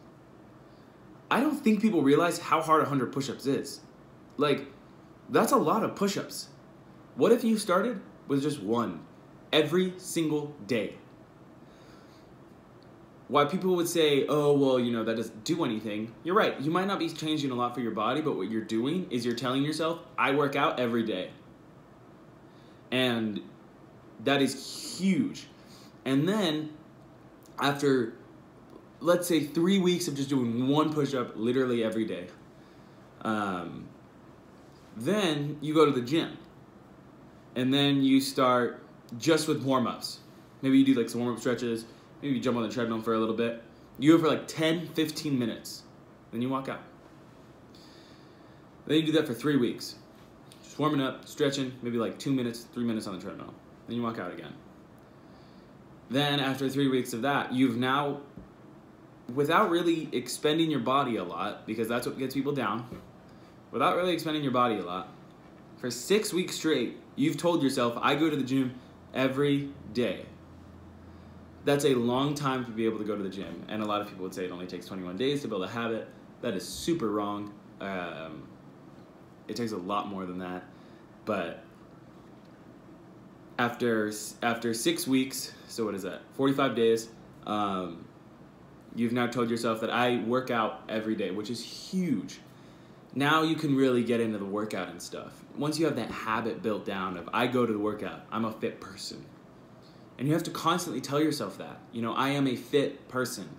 I 1.30 1.40
don't 1.40 1.58
think 1.58 1.82
people 1.82 2.04
realize 2.04 2.38
how 2.38 2.62
hard 2.62 2.82
100 2.84 3.12
push 3.12 3.30
ups 3.32 3.48
is. 3.48 3.82
Like, 4.38 4.68
that's 5.30 5.52
a 5.52 5.58
lot 5.58 5.84
of 5.84 5.96
push 5.96 6.18
ups. 6.18 6.50
What 7.16 7.32
if 7.32 7.44
you 7.44 7.58
started 7.58 8.00
with 8.28 8.44
just 8.44 8.62
one 8.62 9.02
every 9.52 9.96
single 9.98 10.56
day? 10.68 10.98
Why 13.28 13.46
people 13.46 13.76
would 13.76 13.88
say, 13.88 14.28
oh, 14.28 14.54
well, 14.54 14.80
you 14.80 14.92
know, 14.92 15.04
that 15.04 15.18
doesn't 15.18 15.44
do 15.44 15.66
anything. 15.66 16.14
You're 16.24 16.36
right. 16.36 16.60
You 16.62 16.70
might 16.70 16.86
not 16.86 17.00
be 17.00 17.10
changing 17.10 17.50
a 17.50 17.56
lot 17.56 17.74
for 17.74 17.82
your 17.82 17.92
body, 17.92 18.22
but 18.22 18.38
what 18.38 18.52
you're 18.52 18.62
doing 18.62 19.08
is 19.10 19.26
you're 19.26 19.36
telling 19.36 19.64
yourself, 19.64 20.00
I 20.18 20.32
work 20.32 20.56
out 20.56 20.80
every 20.80 21.04
day. 21.04 21.32
And 22.92 23.42
that 24.24 24.42
is 24.42 24.98
huge. 25.00 25.48
And 26.06 26.30
then 26.30 26.70
after 27.60 28.14
let's 29.00 29.28
say 29.28 29.44
three 29.44 29.80
weeks 29.80 30.08
of 30.08 30.16
just 30.16 30.30
doing 30.30 30.68
one 30.68 30.92
push 30.94 31.14
up 31.14 31.34
literally 31.36 31.84
every 31.84 32.06
day, 32.06 32.28
um, 33.22 33.88
then 34.98 35.58
you 35.62 35.74
go 35.74 35.86
to 35.86 35.92
the 35.92 36.02
gym. 36.02 36.38
And 37.56 37.74
then 37.74 38.04
you 38.04 38.20
start 38.20 38.84
just 39.18 39.48
with 39.48 39.64
warm 39.64 39.88
ups. 39.88 40.20
Maybe 40.62 40.80
you 40.80 40.86
do 40.86 40.94
like 40.94 41.10
some 41.10 41.22
warm 41.22 41.36
up 41.36 41.40
stretches, 41.40 41.86
maybe 42.26 42.38
you 42.38 42.42
jump 42.42 42.58
on 42.58 42.64
the 42.64 42.74
treadmill 42.74 43.02
for 43.02 43.14
a 43.14 43.20
little 43.20 43.36
bit. 43.36 43.62
You 44.00 44.18
go 44.18 44.24
for 44.24 44.28
like 44.28 44.48
10, 44.48 44.88
15 44.88 45.38
minutes. 45.38 45.84
Then 46.32 46.42
you 46.42 46.50
walk 46.50 46.68
out. 46.68 46.82
Then 48.88 48.98
you 48.98 49.06
do 49.06 49.12
that 49.14 49.28
for 49.28 49.34
three 49.36 49.58
weeks. 49.58 49.96
Just 50.64 50.80
warming 50.80 51.02
up, 51.02 51.28
stretching, 51.28 51.74
maybe 51.84 51.98
like 51.98 52.18
two 52.18 52.34
minutes, 52.34 52.66
three 52.74 52.84
minutes 52.84 53.06
on 53.06 53.16
the 53.16 53.22
treadmill. 53.22 53.54
Then 53.88 53.98
you 53.98 54.02
walk 54.02 54.18
out 54.18 54.34
again. 54.34 54.54
Then, 56.10 56.40
after 56.40 56.68
three 56.68 56.88
weeks 56.88 57.14
of 57.14 57.22
that, 57.24 57.54
you've 57.54 57.78
now, 57.78 58.22
without 59.34 59.70
really 59.70 60.10
expending 60.12 60.70
your 60.70 60.80
body 60.80 61.18
a 61.18 61.24
lot, 61.24 61.66
because 61.66 61.88
that's 61.88 62.06
what 62.06 62.18
gets 62.18 62.34
people 62.34 62.54
down, 62.54 62.88
without 63.72 63.96
really 63.98 64.14
expending 64.14 64.44
your 64.44 64.52
body 64.52 64.78
a 64.78 64.84
lot, 64.84 65.10
for 65.78 65.90
six 65.90 66.34
weeks 66.34 66.56
straight, 66.56 66.98
you've 67.16 67.38
told 67.38 67.64
yourself, 67.64 67.98
I 68.02 68.16
go 68.16 68.30
to 68.30 68.36
the 68.36 68.44
gym 68.44 68.76
every 69.14 69.70
day. 69.94 70.26
That's 71.66 71.84
a 71.86 71.96
long 71.96 72.36
time 72.36 72.64
to 72.66 72.72
be 72.72 72.86
able 72.86 73.00
to 73.00 73.04
go 73.04 73.16
to 73.16 73.24
the 73.24 73.30
gym. 73.30 73.66
And 73.68 73.82
a 73.82 73.86
lot 73.86 74.02
of 74.02 74.08
people 74.08 74.24
would 74.24 74.34
say 74.34 74.46
it 74.46 74.52
only 74.52 74.68
takes 74.68 74.86
21 74.86 75.18
days 75.18 75.42
to 75.42 75.48
build 75.48 75.64
a 75.64 75.68
habit. 75.68 76.08
That 76.42 76.54
is 76.54 76.66
super 76.66 77.10
wrong. 77.10 77.54
Um, 77.82 78.48
it 79.48 79.56
takes 79.56 79.72
a 79.72 79.78
lot 79.78 80.08
more 80.08 80.26
than 80.26 80.38
that. 80.40 80.64
But 81.26 81.64
after 83.58 84.12
after 84.44 84.74
six 84.74 85.08
weeks, 85.08 85.54
so 85.68 85.86
what 85.86 85.96
is 85.96 86.04
that? 86.04 86.22
Forty 86.34 86.54
five 86.54 86.76
days. 86.76 87.10
Um, 87.48 88.06
you've 88.96 89.14
now 89.14 89.28
told 89.28 89.50
yourself 89.50 89.82
that 89.82 89.90
I 89.90 90.18
work 90.24 90.52
out 90.52 90.84
every 90.90 91.16
day, 91.16 91.32
which 91.32 91.50
is 91.50 91.64
huge. 91.64 92.40
Now 93.14 93.44
you 93.44 93.56
can 93.56 93.76
really 93.76 94.04
get 94.04 94.20
into 94.20 94.38
the 94.38 94.46
workout 94.46 94.90
and 94.90 95.02
stuff. 95.02 95.44
Once 95.58 95.80
you 95.80 95.86
have 95.86 95.96
that 95.96 96.12
habit 96.12 96.62
built 96.62 96.86
down 96.86 97.18
of 97.18 97.30
I 97.34 97.48
go 97.48 97.66
to 97.66 97.72
the 97.72 97.80
workout, 97.80 98.26
I'm 98.32 98.46
a 98.46 98.52
fit 98.52 98.82
person. 98.82 99.24
And 100.18 100.28
you 100.28 100.34
have 100.34 100.44
to 100.44 100.52
constantly 100.52 101.02
tell 101.02 101.22
yourself 101.22 101.58
that. 101.58 101.80
You 101.92 102.02
know, 102.02 102.14
I 102.14 102.30
am 102.30 102.48
a 102.48 102.56
fit 102.56 103.08
person. 103.10 103.50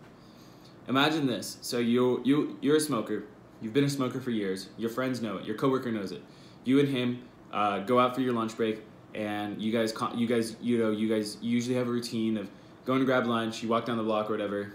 Imagine 0.89 1.27
this. 1.27 1.59
So 1.63 1.79
you 1.79 2.23
you 2.25 2.59
you're 2.61 2.77
a 2.77 2.81
smoker. 2.81 3.25
You've 3.61 3.73
been 3.73 3.85
a 3.85 3.91
smoker 3.91 4.21
for 4.21 4.31
years. 4.31 4.69
Your 4.79 4.91
friends 4.91 5.21
know 5.21 5.39
it. 5.39 5.45
Your 5.45 5.57
coworker 5.57 5.91
knows 5.91 6.13
it. 6.13 6.23
You 6.65 6.79
and 6.79 6.89
him 6.89 7.23
uh, 7.53 7.81
go 7.81 7.99
out 7.99 8.15
for 8.15 8.21
your 8.21 8.33
lunch 8.33 8.57
break, 8.57 8.83
and 9.15 9.61
you 9.61 9.73
guys 9.73 9.93
you 10.15 10.27
guys 10.27 10.57
you 10.61 10.79
know 10.79 10.91
you 10.91 11.09
guys 11.09 11.39
usually 11.41 11.75
have 11.77 11.89
a 11.89 11.91
routine 11.91 12.37
of 12.37 12.49
going 12.85 13.01
to 13.01 13.07
grab 13.07 13.27
lunch. 13.27 13.63
You 13.63 13.69
walk 13.69 13.85
down 13.85 13.97
the 13.97 14.05
block 14.05 14.31
or 14.31 14.35
whatever, 14.35 14.73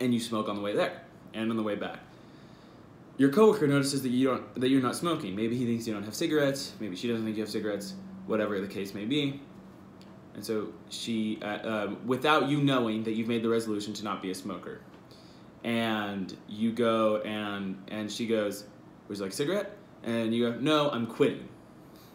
and 0.00 0.14
you 0.14 0.20
smoke 0.20 0.48
on 0.48 0.56
the 0.56 0.62
way 0.62 0.74
there 0.74 1.02
and 1.34 1.50
on 1.50 1.56
the 1.56 1.62
way 1.62 1.74
back. 1.74 1.98
Your 3.18 3.30
coworker 3.30 3.66
notices 3.66 4.02
that 4.02 4.08
you 4.08 4.28
don't 4.28 4.54
that 4.60 4.68
you're 4.68 4.82
not 4.82 4.96
smoking. 4.96 5.36
Maybe 5.36 5.56
he 5.56 5.66
thinks 5.66 5.86
you 5.86 5.92
don't 5.92 6.04
have 6.04 6.14
cigarettes. 6.14 6.72
Maybe 6.80 6.96
she 6.96 7.08
doesn't 7.08 7.24
think 7.24 7.36
you 7.36 7.42
have 7.42 7.50
cigarettes. 7.50 7.94
Whatever 8.26 8.60
the 8.60 8.68
case 8.68 8.94
may 8.94 9.04
be. 9.04 9.40
And 10.34 10.44
so 10.44 10.68
she, 10.88 11.38
uh, 11.42 11.46
uh, 11.46 11.94
without 12.06 12.48
you 12.48 12.62
knowing 12.62 13.02
that 13.04 13.12
you've 13.12 13.28
made 13.28 13.42
the 13.42 13.48
resolution 13.48 13.92
to 13.94 14.04
not 14.04 14.22
be 14.22 14.30
a 14.30 14.34
smoker, 14.34 14.80
and 15.64 16.34
you 16.48 16.72
go 16.72 17.18
and 17.18 17.76
and 17.88 18.10
she 18.10 18.26
goes, 18.26 18.64
"Would 19.08 19.18
like 19.18 19.30
a 19.30 19.34
cigarette?" 19.34 19.76
And 20.02 20.34
you 20.34 20.50
go, 20.50 20.58
"No, 20.58 20.90
I'm 20.90 21.06
quitting." 21.06 21.48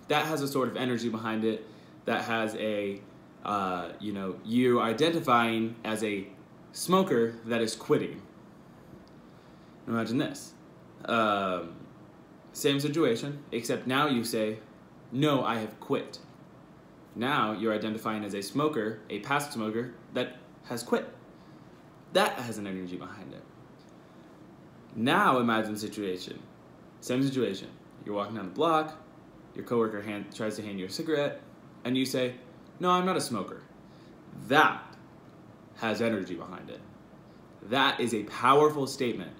That 0.07 0.25
has 0.25 0.41
a 0.41 0.47
sort 0.47 0.69
of 0.69 0.77
energy 0.77 1.09
behind 1.09 1.43
it. 1.43 1.65
That 2.05 2.23
has 2.23 2.55
a, 2.55 3.01
uh, 3.45 3.89
you 3.99 4.13
know, 4.13 4.35
you 4.45 4.81
identifying 4.81 5.75
as 5.83 6.03
a 6.03 6.27
smoker 6.71 7.35
that 7.45 7.61
is 7.61 7.75
quitting. 7.75 8.21
Imagine 9.87 10.17
this. 10.17 10.53
Um, 11.05 11.75
same 12.53 12.79
situation, 12.79 13.43
except 13.51 13.87
now 13.87 14.07
you 14.07 14.23
say, 14.23 14.59
No, 15.11 15.43
I 15.43 15.57
have 15.59 15.79
quit. 15.79 16.19
Now 17.17 17.53
you're 17.53 17.73
identifying 17.73 18.23
as 18.23 18.35
a 18.35 18.43
smoker, 18.43 18.99
a 19.09 19.19
past 19.21 19.51
smoker 19.51 19.95
that 20.13 20.37
has 20.65 20.83
quit. 20.83 21.09
That 22.13 22.33
has 22.33 22.59
an 22.59 22.67
energy 22.67 22.95
behind 22.95 23.33
it. 23.33 23.43
Now 24.95 25.39
imagine 25.39 25.75
situation. 25.75 26.39
Same 27.01 27.23
situation. 27.23 27.69
You're 28.05 28.15
walking 28.15 28.35
down 28.35 28.45
the 28.45 28.51
block, 28.51 28.95
your 29.55 29.65
coworker 29.65 30.01
hand, 30.01 30.25
tries 30.33 30.55
to 30.57 30.61
hand 30.61 30.79
you 30.79 30.85
a 30.85 30.89
cigarette, 30.89 31.41
and 31.83 31.97
you 31.97 32.05
say, 32.05 32.35
No, 32.79 32.91
I'm 32.91 33.05
not 33.05 33.17
a 33.17 33.21
smoker. 33.21 33.63
That 34.47 34.83
has 35.77 36.01
energy 36.01 36.35
behind 36.35 36.69
it. 36.69 36.79
That 37.63 37.99
is 37.99 38.13
a 38.13 38.23
powerful 38.23 38.85
statement. 38.85 39.31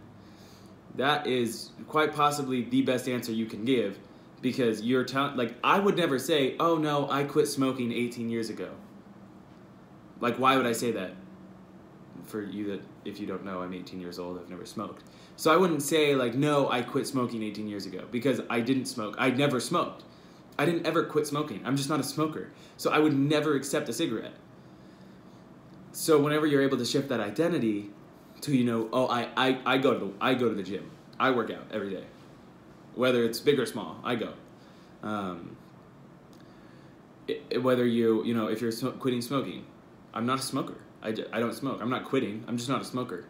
That 0.96 1.28
is 1.28 1.70
quite 1.88 2.16
possibly 2.16 2.64
the 2.64 2.82
best 2.82 3.08
answer 3.08 3.32
you 3.32 3.46
can 3.46 3.66
give 3.66 4.00
because 4.42 4.82
you're 4.82 5.04
telling, 5.04 5.36
like, 5.36 5.56
I 5.64 5.80
would 5.80 5.98
never 5.98 6.20
say, 6.20 6.56
oh 6.60 6.78
no, 6.78 7.10
I 7.10 7.24
quit 7.24 7.48
smoking 7.48 7.92
18 7.92 8.30
years 8.30 8.50
ago. 8.50 8.70
Like, 10.20 10.38
why 10.38 10.58
would 10.58 10.66
I 10.66 10.72
say 10.72 10.92
that? 10.92 11.12
For 12.26 12.42
you 12.42 12.68
that, 12.72 12.82
if 13.06 13.20
you 13.20 13.28
don't 13.28 13.46
know, 13.46 13.62
I'm 13.62 13.74
18 13.74 14.00
years 14.00 14.20
old, 14.20 14.40
I've 14.40 14.50
never 14.50 14.66
smoked. 14.66 15.04
So 15.36 15.52
I 15.52 15.58
wouldn't 15.58 15.82
say, 15.82 16.16
like, 16.16 16.36
no, 16.36 16.70
I 16.70 16.82
quit 16.82 17.08
smoking 17.08 17.44
18 17.44 17.68
years 17.68 17.86
ago 17.86 18.06
because 18.12 18.42
I 18.50 18.60
didn't 18.60 18.86
smoke. 18.86 19.16
I 19.18 19.30
never 19.30 19.60
smoked. 19.60 20.04
I 20.60 20.66
didn't 20.66 20.86
ever 20.86 21.04
quit 21.04 21.28
smoking. 21.28 21.62
I'm 21.64 21.78
just 21.78 21.90
not 21.90 22.00
a 22.00 22.04
smoker. 22.04 22.52
So 22.78 22.92
I 22.92 23.00
would 23.00 23.18
never 23.18 23.56
accept 23.56 23.88
a 23.90 23.94
cigarette. 23.94 24.34
So 25.92 26.20
whenever 26.20 26.46
you're 26.46 26.64
able 26.64 26.78
to 26.78 26.86
shift 26.86 27.10
that 27.10 27.20
identity 27.20 27.92
to, 28.42 28.56
you 28.56 28.66
know, 28.66 28.90
oh, 28.92 29.08
I, 29.08 29.30
I, 29.38 29.60
I 29.66 29.78
go 29.78 29.94
to 29.94 30.00
the, 30.00 30.14
I 30.20 30.34
go 30.34 30.50
to 30.50 30.56
the 30.56 30.64
gym. 30.64 30.92
I 31.20 31.32
work 31.32 31.50
out 31.50 31.66
every 31.72 31.92
day 31.92 32.04
whether 32.98 33.24
it's 33.24 33.40
big 33.40 33.60
or 33.60 33.66
small. 33.66 34.00
I 34.04 34.16
go. 34.16 34.34
Um, 35.04 35.56
it, 37.28 37.62
whether 37.62 37.86
you 37.86 38.24
you 38.26 38.34
know 38.34 38.48
if 38.48 38.62
you're 38.62 38.72
sm- 38.72 38.98
quitting 39.00 39.22
smoking, 39.22 39.66
I'm 40.14 40.26
not 40.26 40.40
a 40.40 40.42
smoker. 40.42 40.76
I, 41.02 41.12
d- 41.12 41.26
I 41.32 41.40
don't 41.40 41.54
smoke. 41.54 41.80
I'm 41.82 41.90
not 41.90 42.06
quitting. 42.06 42.44
I'm 42.48 42.58
just 42.58 42.70
not 42.70 42.82
a 42.82 42.86
smoker. 42.86 43.26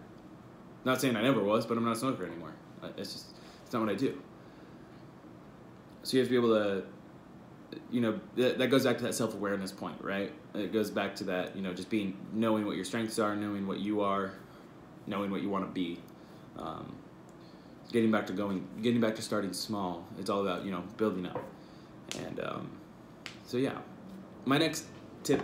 Not 0.86 1.02
saying 1.02 1.16
I 1.18 1.22
never 1.22 1.44
was, 1.44 1.66
but 1.66 1.78
I'm 1.78 1.84
not 1.84 1.98
a 1.98 2.00
smoker 2.00 2.26
anymore. 2.26 2.54
It's 2.98 3.12
just 3.14 3.26
it's 3.64 3.74
not 3.74 3.82
what 3.82 3.90
I 3.90 3.96
do. 3.96 4.22
So 6.04 6.16
you 6.16 6.22
have 6.22 6.30
to 6.30 6.32
be 6.32 6.38
able 6.38 6.56
to, 6.56 6.84
you 7.92 8.00
know, 8.00 8.20
that, 8.38 8.58
that 8.60 8.68
goes 8.68 8.86
back 8.86 8.98
to 9.00 9.04
that 9.04 9.14
self 9.14 9.34
awareness 9.34 9.74
point, 9.74 10.02
right? 10.02 10.32
It 10.54 10.72
goes 10.72 10.90
back 10.90 11.16
to 11.18 11.26
that, 11.26 11.56
you 11.56 11.62
know, 11.62 11.74
just 11.74 11.90
being 11.90 12.16
knowing 12.32 12.66
what 12.66 12.78
your 12.78 12.86
strengths 12.86 13.20
are, 13.20 13.36
knowing 13.36 13.68
what 13.68 13.80
you 13.80 14.00
are, 14.02 14.32
knowing 15.06 15.30
what 15.32 15.42
you 15.42 15.50
want 15.50 15.66
to 15.66 15.72
be. 15.72 16.00
Um, 16.58 16.96
getting 17.92 18.12
back 18.12 18.28
to 18.28 18.34
going, 18.34 18.68
getting 18.82 19.02
back 19.02 19.16
to 19.16 19.22
starting 19.22 19.54
small. 19.54 20.06
It's 20.20 20.30
all 20.30 20.42
about 20.42 20.66
you 20.66 20.72
know 20.72 20.84
building 20.98 21.26
up, 21.26 21.44
and 22.20 22.40
um, 22.40 22.72
so 23.46 23.58
yeah. 23.58 23.78
My 24.46 24.58
next 24.58 24.86
tip 25.24 25.42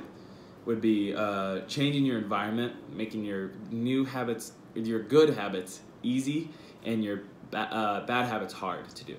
would 0.65 0.79
be 0.79 1.13
uh, 1.13 1.59
changing 1.67 2.05
your 2.05 2.17
environment, 2.17 2.73
making 2.95 3.25
your 3.25 3.51
new 3.69 4.05
habits, 4.05 4.53
your 4.75 5.01
good 5.01 5.35
habits 5.35 5.81
easy, 6.03 6.49
and 6.85 7.03
your 7.03 7.23
ba- 7.51 7.73
uh, 7.73 8.05
bad 8.05 8.27
habits 8.27 8.53
hard 8.53 8.87
to 8.89 9.03
do. 9.03 9.17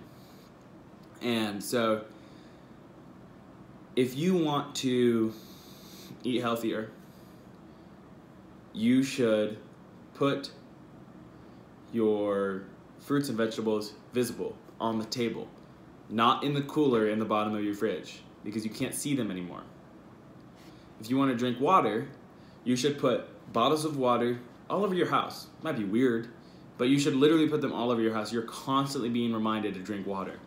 And 1.20 1.62
so, 1.62 2.04
if 3.96 4.16
you 4.16 4.36
want 4.36 4.74
to 4.76 5.32
eat 6.22 6.40
healthier, 6.40 6.90
you 8.72 9.02
should 9.02 9.58
put 10.14 10.50
your 11.92 12.64
fruits 13.04 13.28
and 13.28 13.36
vegetables 13.36 13.92
visible 14.12 14.56
on 14.80 14.98
the 14.98 15.04
table, 15.04 15.46
not 16.08 16.42
in 16.42 16.54
the 16.54 16.62
cooler 16.62 17.08
in 17.08 17.18
the 17.18 17.24
bottom 17.24 17.54
of 17.54 17.62
your 17.62 17.74
fridge 17.74 18.20
because 18.42 18.64
you 18.64 18.70
can't 18.70 18.94
see 18.94 19.14
them 19.14 19.30
anymore. 19.30 19.62
If 21.00 21.10
you 21.10 21.16
want 21.16 21.30
to 21.30 21.36
drink 21.36 21.60
water, 21.60 22.08
you 22.64 22.76
should 22.76 22.98
put 22.98 23.26
bottles 23.52 23.84
of 23.84 23.96
water 23.96 24.40
all 24.70 24.84
over 24.84 24.94
your 24.94 25.08
house. 25.08 25.48
Might 25.62 25.76
be 25.76 25.84
weird, 25.84 26.28
but 26.78 26.88
you 26.88 26.98
should 26.98 27.14
literally 27.14 27.48
put 27.48 27.60
them 27.60 27.72
all 27.72 27.90
over 27.90 28.00
your 28.00 28.14
house. 28.14 28.32
You're 28.32 28.42
constantly 28.42 29.10
being 29.10 29.32
reminded 29.32 29.74
to 29.74 29.80
drink 29.80 30.06
water. 30.06 30.38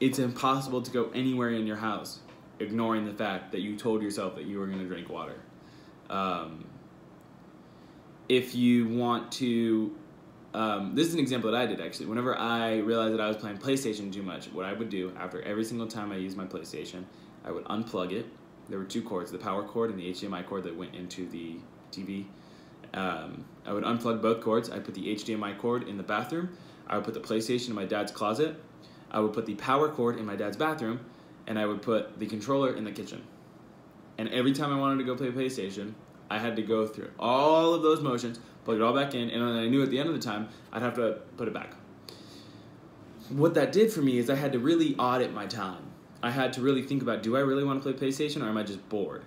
It's 0.00 0.18
impossible 0.18 0.82
to 0.82 0.90
go 0.90 1.10
anywhere 1.14 1.50
in 1.50 1.66
your 1.66 1.76
house 1.76 2.20
ignoring 2.60 3.04
the 3.04 3.12
fact 3.12 3.52
that 3.52 3.60
you 3.60 3.76
told 3.76 4.02
yourself 4.02 4.34
that 4.34 4.44
you 4.44 4.58
were 4.58 4.66
going 4.66 4.80
to 4.80 4.86
drink 4.86 5.08
water. 5.08 5.36
Um, 6.10 6.64
if 8.28 8.54
you 8.54 8.88
want 8.88 9.30
to 9.32 9.94
um, 10.54 10.94
this 10.94 11.06
is 11.06 11.14
an 11.14 11.20
example 11.20 11.50
that 11.50 11.60
I 11.60 11.66
did 11.66 11.80
actually. 11.80 12.06
Whenever 12.06 12.36
I 12.36 12.78
realized 12.78 13.14
that 13.14 13.20
I 13.20 13.28
was 13.28 13.36
playing 13.36 13.58
PlayStation 13.58 14.12
too 14.12 14.22
much, 14.22 14.46
what 14.46 14.64
I 14.64 14.72
would 14.72 14.88
do 14.88 15.12
after 15.18 15.42
every 15.42 15.64
single 15.64 15.86
time 15.86 16.12
I 16.12 16.16
used 16.16 16.36
my 16.36 16.46
PlayStation, 16.46 17.04
I 17.44 17.50
would 17.50 17.64
unplug 17.64 18.12
it. 18.12 18.26
There 18.68 18.78
were 18.78 18.84
two 18.84 19.02
cords, 19.02 19.30
the 19.30 19.38
power 19.38 19.62
cord 19.62 19.90
and 19.90 19.98
the 19.98 20.10
HDMI 20.10 20.46
cord 20.46 20.64
that 20.64 20.76
went 20.76 20.94
into 20.94 21.28
the 21.28 21.56
TV. 21.92 22.26
Um, 22.94 23.44
I 23.66 23.72
would 23.72 23.84
unplug 23.84 24.22
both 24.22 24.42
cords. 24.42 24.70
I 24.70 24.78
put 24.78 24.94
the 24.94 25.14
HDMI 25.14 25.58
cord 25.58 25.88
in 25.88 25.96
the 25.96 26.02
bathroom. 26.02 26.56
I 26.86 26.96
would 26.96 27.04
put 27.04 27.14
the 27.14 27.20
PlayStation 27.20 27.68
in 27.68 27.74
my 27.74 27.84
dad's 27.84 28.12
closet. 28.12 28.56
I 29.10 29.20
would 29.20 29.32
put 29.32 29.46
the 29.46 29.54
power 29.54 29.88
cord 29.88 30.18
in 30.18 30.26
my 30.26 30.36
dad's 30.36 30.56
bathroom, 30.56 31.00
and 31.46 31.58
I 31.58 31.66
would 31.66 31.82
put 31.82 32.18
the 32.18 32.26
controller 32.26 32.74
in 32.74 32.84
the 32.84 32.92
kitchen. 32.92 33.22
And 34.18 34.28
every 34.30 34.52
time 34.52 34.72
I 34.72 34.78
wanted 34.78 34.98
to 34.98 35.04
go 35.04 35.14
play 35.14 35.30
PlayStation, 35.30 35.94
I 36.30 36.38
had 36.38 36.56
to 36.56 36.62
go 36.62 36.86
through 36.86 37.10
all 37.18 37.72
of 37.72 37.82
those 37.82 38.02
motions, 38.02 38.38
plug 38.68 38.80
it 38.80 38.82
all 38.82 38.92
back 38.92 39.14
in, 39.14 39.30
and 39.30 39.42
I 39.42 39.66
knew 39.66 39.82
at 39.82 39.88
the 39.88 39.98
end 39.98 40.10
of 40.10 40.14
the 40.14 40.20
time 40.20 40.50
I'd 40.70 40.82
have 40.82 40.94
to 40.96 41.20
put 41.38 41.48
it 41.48 41.54
back. 41.54 41.72
What 43.30 43.54
that 43.54 43.72
did 43.72 43.90
for 43.90 44.02
me 44.02 44.18
is 44.18 44.28
I 44.28 44.34
had 44.34 44.52
to 44.52 44.58
really 44.58 44.94
audit 44.96 45.32
my 45.32 45.46
time. 45.46 45.84
I 46.22 46.30
had 46.30 46.52
to 46.52 46.60
really 46.60 46.82
think 46.82 47.00
about 47.00 47.22
do 47.22 47.34
I 47.34 47.40
really 47.40 47.64
want 47.64 47.82
to 47.82 47.90
play 47.90 48.08
PlayStation 48.08 48.42
or 48.42 48.48
am 48.50 48.58
I 48.58 48.64
just 48.64 48.86
bored? 48.90 49.24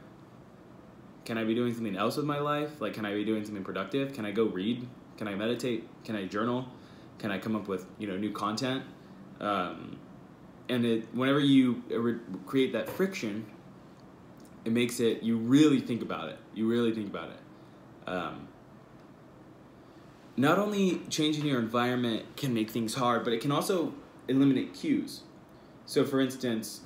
Can 1.26 1.40
I 1.40 1.44
be 1.44 1.56
doing 1.56 1.74
something 1.74 1.96
else 1.96 2.18
with 2.18 2.26
my 2.28 2.38
life? 2.38 2.80
Like, 2.80 2.94
can 2.94 3.04
I 3.04 3.16
be 3.16 3.26
doing 3.26 3.44
something 3.44 3.64
productive? 3.64 4.14
Can 4.14 4.28
I 4.28 4.32
go 4.32 4.44
read? 4.44 4.88
Can 5.18 5.28
I 5.28 5.34
meditate? 5.34 5.88
Can 6.04 6.16
I 6.16 6.26
journal? 6.26 6.68
Can 7.18 7.32
I 7.32 7.40
come 7.40 7.56
up 7.56 7.68
with 7.68 7.88
you 7.98 8.08
know 8.08 8.18
new 8.18 8.32
content? 8.32 8.84
Um, 9.40 9.98
and 10.70 10.86
it, 10.86 11.08
whenever 11.16 11.40
you 11.40 11.82
create 12.46 12.74
that 12.74 12.88
friction, 12.88 13.48
it 14.66 14.72
makes 14.72 15.00
it 15.00 15.24
you 15.24 15.38
really 15.38 15.80
think 15.80 16.04
about 16.04 16.30
it. 16.30 16.38
You 16.54 16.68
really 16.68 16.94
think 16.94 17.08
about 17.08 17.30
it. 17.32 18.08
Um, 18.08 18.48
not 20.38 20.58
only 20.58 21.02
changing 21.10 21.46
your 21.46 21.60
environment 21.60 22.26
can 22.38 22.54
make 22.54 22.70
things 22.72 22.96
hard, 22.96 23.24
but 23.24 23.34
it 23.34 23.42
can 23.42 23.52
also 23.52 23.94
eliminate 24.28 24.74
cues. 24.74 25.22
So, 25.86 26.06
for 26.06 26.22
instance, 26.22 26.82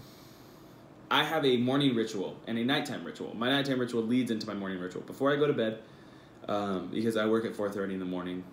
I 1.12 1.24
have 1.24 1.46
a 1.46 1.58
morning 1.58 1.96
ritual 1.96 2.38
and 2.48 2.58
a 2.58 2.64
nighttime 2.64 3.04
ritual. 3.04 3.36
My 3.36 3.50
nighttime 3.50 3.80
ritual 3.80 4.02
leads 4.02 4.32
into 4.32 4.48
my 4.48 4.56
morning 4.56 4.80
ritual. 4.80 5.04
Before 5.04 5.32
I 5.32 5.36
go 5.36 5.46
to 5.46 5.54
bed, 5.54 5.80
um, 6.48 6.90
because 6.92 7.18
I 7.18 7.26
work 7.28 7.46
at 7.46 7.54
4.30 7.54 7.94
in 7.94 8.00
the 8.00 8.06
morning, 8.06 8.44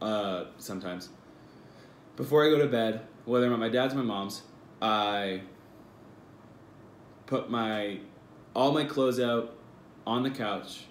uh, 0.00 0.44
sometimes. 0.58 1.10
Before 2.16 2.46
I 2.46 2.50
go 2.50 2.58
to 2.58 2.66
bed, 2.66 3.02
whether 3.26 3.46
I'm 3.46 3.52
at 3.52 3.58
my 3.58 3.68
dad's 3.68 3.92
or 3.92 3.98
my 3.98 4.04
mom's, 4.04 4.42
I 4.80 5.42
put 7.26 7.50
my 7.50 7.98
all 8.54 8.72
my 8.72 8.84
clothes 8.84 9.20
out 9.20 9.54
on 10.06 10.22
the 10.22 10.30
couch, 10.30 10.84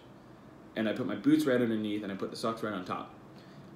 and 0.75 0.88
I 0.88 0.93
put 0.93 1.07
my 1.07 1.15
boots 1.15 1.45
right 1.45 1.59
underneath, 1.59 2.03
and 2.03 2.11
I 2.11 2.15
put 2.15 2.29
the 2.29 2.38
socks 2.38 2.61
right 2.61 2.73
on 2.73 2.85
top. 2.85 3.14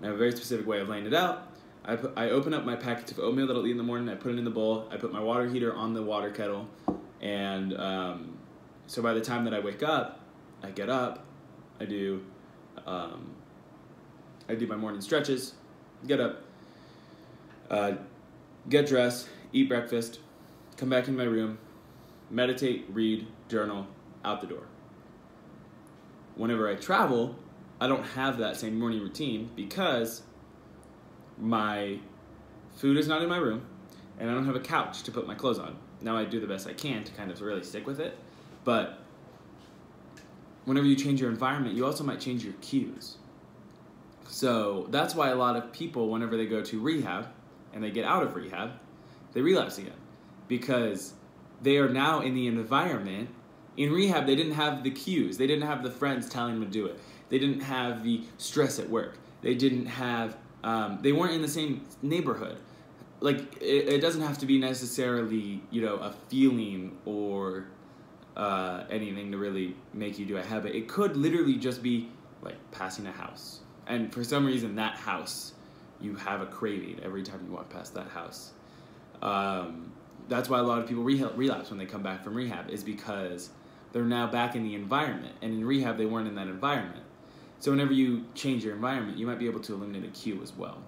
I 0.02 0.06
have 0.06 0.16
a 0.16 0.18
very 0.18 0.32
specific 0.32 0.66
way 0.66 0.80
of 0.80 0.90
laying 0.90 1.06
it 1.06 1.14
out. 1.14 1.48
I 1.86 1.96
put, 1.96 2.14
I 2.16 2.30
open 2.30 2.54
up 2.54 2.66
my 2.66 2.76
packet 2.76 3.12
of 3.12 3.20
oatmeal 3.20 3.48
that 3.48 3.56
I'll 3.56 3.66
eat 3.66 3.72
in 3.72 3.78
the 3.78 3.84
morning. 3.84 4.10
I 4.10 4.16
put 4.16 4.32
it 4.32 4.38
in 4.38 4.44
the 4.44 4.52
bowl. 4.52 4.88
I 4.92 4.98
put 4.98 5.12
my 5.12 5.20
water 5.20 5.48
heater 5.48 5.74
on 5.74 5.94
the 5.94 6.04
water 6.04 6.30
kettle, 6.30 6.68
and 7.22 7.76
um, 7.78 8.38
so 8.88 9.02
by 9.02 9.14
the 9.14 9.22
time 9.22 9.44
that 9.46 9.54
I 9.54 9.60
wake 9.60 9.84
up, 9.84 10.20
I 10.62 10.72
get 10.72 10.90
up, 10.90 11.26
I 11.80 11.86
do, 11.86 12.24
um, 12.86 13.32
I 14.48 14.56
do 14.56 14.68
my 14.68 14.76
morning 14.76 15.02
stretches, 15.02 15.54
get 16.06 16.20
up, 16.20 16.44
uh, 17.70 17.94
get 18.68 18.88
dressed, 18.88 19.30
eat 19.54 19.70
breakfast, 19.70 20.20
come 20.78 20.90
back 20.90 21.08
in 21.08 21.16
my 21.16 21.24
room, 21.24 21.58
meditate, 22.30 22.86
read, 22.90 23.28
journal, 23.48 23.88
out 24.24 24.42
the 24.42 24.48
door. 24.48 24.64
Whenever 26.36 26.70
I 26.70 26.76
travel, 26.76 27.36
I 27.80 27.88
don't 27.88 28.04
have 28.04 28.38
that 28.40 28.58
same 28.58 28.78
morning 28.78 29.00
routine 29.00 29.50
because 29.56 30.22
my 31.38 32.00
food 32.76 32.98
is 32.98 33.08
not 33.08 33.22
in 33.22 33.30
my 33.30 33.38
room 33.38 33.66
and 34.20 34.30
I 34.30 34.34
don't 34.34 34.46
have 34.46 34.56
a 34.56 34.62
couch 34.62 35.04
to 35.04 35.12
put 35.12 35.26
my 35.26 35.36
clothes 35.36 35.60
on. 35.60 35.78
Now 36.02 36.18
I 36.18 36.26
do 36.26 36.40
the 36.40 36.48
best 36.48 36.68
I 36.68 36.74
can 36.74 37.04
to 37.04 37.12
kind 37.14 37.32
of 37.32 37.42
really 37.42 37.64
stick 37.64 37.88
with 37.88 38.00
it, 38.00 38.18
but 38.64 39.00
whenever 40.66 40.86
you 40.86 40.96
change 40.96 41.22
your 41.22 41.30
environment, 41.30 41.76
you 41.76 41.86
also 41.86 42.04
might 42.04 42.20
change 42.20 42.44
your 42.44 42.54
cues. 42.62 43.18
So 44.28 44.88
that's 44.92 45.16
why 45.16 45.30
a 45.30 45.36
lot 45.36 45.56
of 45.56 45.72
people, 45.74 46.10
whenever 46.10 46.38
they 46.38 46.46
go 46.46 46.62
to 46.62 46.80
rehab 46.80 47.28
and 47.74 47.84
they 47.84 47.92
get 47.92 48.06
out 48.06 48.24
of 48.24 48.36
rehab, 48.36 48.72
they 49.34 49.42
relapse 49.42 49.78
again 49.78 49.98
because 50.48 51.14
they 51.62 51.78
are 51.78 51.90
now 51.90 52.22
in 52.22 52.36
the 52.36 52.48
environment. 52.48 53.30
In 53.80 53.94
rehab, 53.94 54.26
they 54.26 54.36
didn't 54.36 54.56
have 54.56 54.84
the 54.84 54.92
cues, 54.92 55.38
they 55.38 55.48
didn't 55.48 55.66
have 55.66 55.84
the 55.84 55.90
friends 55.90 56.28
telling 56.28 56.60
them 56.60 56.66
to 56.66 56.70
do 56.70 56.86
it, 56.86 57.00
they 57.30 57.40
didn't 57.40 57.62
have 57.62 58.04
the 58.04 58.24
stress 58.38 58.78
at 58.78 58.90
work, 58.90 59.18
they 59.42 59.56
didn't 59.56 59.86
have, 59.86 60.36
um, 60.66 61.00
they 61.02 61.14
weren't 61.14 61.32
in 61.32 61.42
the 61.42 61.48
same 61.48 61.86
neighborhood. 62.02 62.58
Like, 63.22 63.56
it, 63.62 63.88
it 63.88 64.02
doesn't 64.02 64.22
have 64.22 64.38
to 64.40 64.46
be 64.46 64.60
necessarily, 64.60 65.62
you 65.72 65.82
know, 65.82 65.96
a 65.96 66.14
feeling 66.28 66.98
or 67.06 67.68
uh, 68.36 68.84
anything 68.90 69.32
to 69.32 69.38
really 69.38 69.78
make 69.94 70.20
you 70.20 70.26
do 70.26 70.36
a 70.36 70.44
habit. 70.44 70.76
It 70.76 70.90
could 70.90 71.16
literally 71.16 71.56
just 71.56 71.82
be 71.82 72.10
like 72.42 72.58
passing 72.72 73.08
a 73.08 73.14
house. 73.14 73.62
And 73.88 74.14
for 74.14 74.26
some 74.26 74.46
reason, 74.46 74.76
that 74.76 74.96
house, 74.96 75.54
you 76.02 76.16
have 76.16 76.42
a 76.42 76.46
craving 76.48 77.00
every 77.02 77.24
time 77.24 77.46
you 77.48 77.54
walk 77.54 77.70
past 77.70 77.94
that 77.94 78.10
house. 78.10 78.52
Um, 79.22 79.94
that's 80.28 80.50
why 80.50 80.60
a 80.60 80.64
lot 80.64 80.80
of 80.80 80.88
people 80.88 81.04
re- 81.04 81.24
relapse 81.36 81.70
when 81.70 81.80
they 81.80 81.86
come 81.86 82.04
back 82.04 82.26
from 82.26 82.36
rehab, 82.36 82.70
is 82.70 82.84
because 82.84 83.52
they're 83.92 84.04
now 84.04 84.28
back 84.28 84.56
in 84.56 84.64
the 84.64 84.76
environment. 84.76 85.36
And 85.42 85.54
in 85.54 85.66
rehab, 85.66 85.98
they 85.98 86.06
weren't 86.06 86.28
in 86.28 86.36
that 86.36 86.48
environment. 86.48 87.04
So 87.60 87.72
whenever 87.72 87.92
you 87.92 88.26
change 88.36 88.64
your 88.64 88.76
environment, 88.76 89.18
you 89.18 89.28
might 89.28 89.40
be 89.40 89.48
able 89.48 89.60
to 89.62 89.74
eliminate 89.74 90.06
a 90.06 90.12
cue 90.12 90.42
as 90.42 90.54
well. 90.54 90.82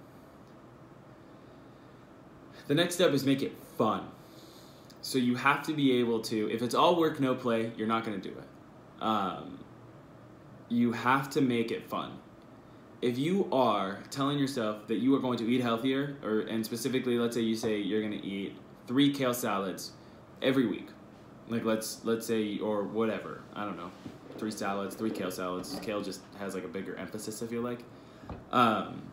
The 2.67 2.75
next 2.75 2.95
step 2.95 3.11
is 3.11 3.25
make 3.25 3.41
it 3.41 3.53
fun. 3.77 4.07
So 5.01 5.17
you 5.17 5.35
have 5.35 5.63
to 5.63 5.73
be 5.73 5.99
able 5.99 6.21
to, 6.21 6.49
if 6.51 6.61
it's 6.61 6.75
all 6.75 6.95
work, 6.95 7.19
no 7.19 7.35
play, 7.35 7.71
you're 7.75 7.87
not 7.87 8.05
going 8.05 8.21
to 8.21 8.29
do 8.29 8.35
it. 8.37 9.03
Um, 9.03 9.59
you 10.69 10.93
have 10.93 11.29
to 11.31 11.41
make 11.41 11.71
it 11.71 11.89
fun. 11.89 12.13
If 13.01 13.17
you 13.17 13.49
are 13.51 13.99
telling 14.11 14.37
yourself 14.37 14.87
that 14.87 14.99
you 14.99 15.15
are 15.15 15.19
going 15.19 15.39
to 15.39 15.45
eat 15.49 15.61
healthier, 15.61 16.17
or 16.23 16.41
and 16.41 16.63
specifically, 16.63 17.17
let's 17.17 17.35
say 17.35 17.41
you 17.41 17.55
say 17.55 17.79
you're 17.79 17.99
going 17.99 18.13
to 18.13 18.25
eat 18.25 18.55
three 18.85 19.11
kale 19.11 19.33
salads 19.33 19.91
every 20.41 20.67
week, 20.67 20.87
like 21.51 21.65
let's 21.65 22.03
let's 22.03 22.25
say 22.25 22.57
or 22.59 22.83
whatever, 22.83 23.41
I 23.55 23.65
don't 23.65 23.77
know, 23.77 23.91
three 24.37 24.51
salads, 24.51 24.95
three 24.95 25.11
kale 25.11 25.31
salads. 25.31 25.79
Kale 25.81 26.01
just 26.01 26.21
has 26.39 26.55
like 26.55 26.65
a 26.65 26.69
bigger 26.69 26.95
emphasis. 26.95 27.43
I 27.43 27.47
feel 27.47 27.61
like. 27.61 27.79
Um, 28.51 29.03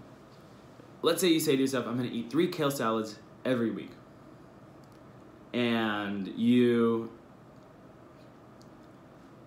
let's 1.02 1.20
say 1.20 1.28
you 1.28 1.40
say 1.40 1.56
to 1.56 1.60
yourself, 1.60 1.86
I'm 1.86 1.98
going 1.98 2.08
to 2.08 2.14
eat 2.14 2.30
three 2.30 2.48
kale 2.48 2.70
salads 2.70 3.18
every 3.44 3.70
week 3.70 3.90
and 5.52 6.28
you 6.36 7.10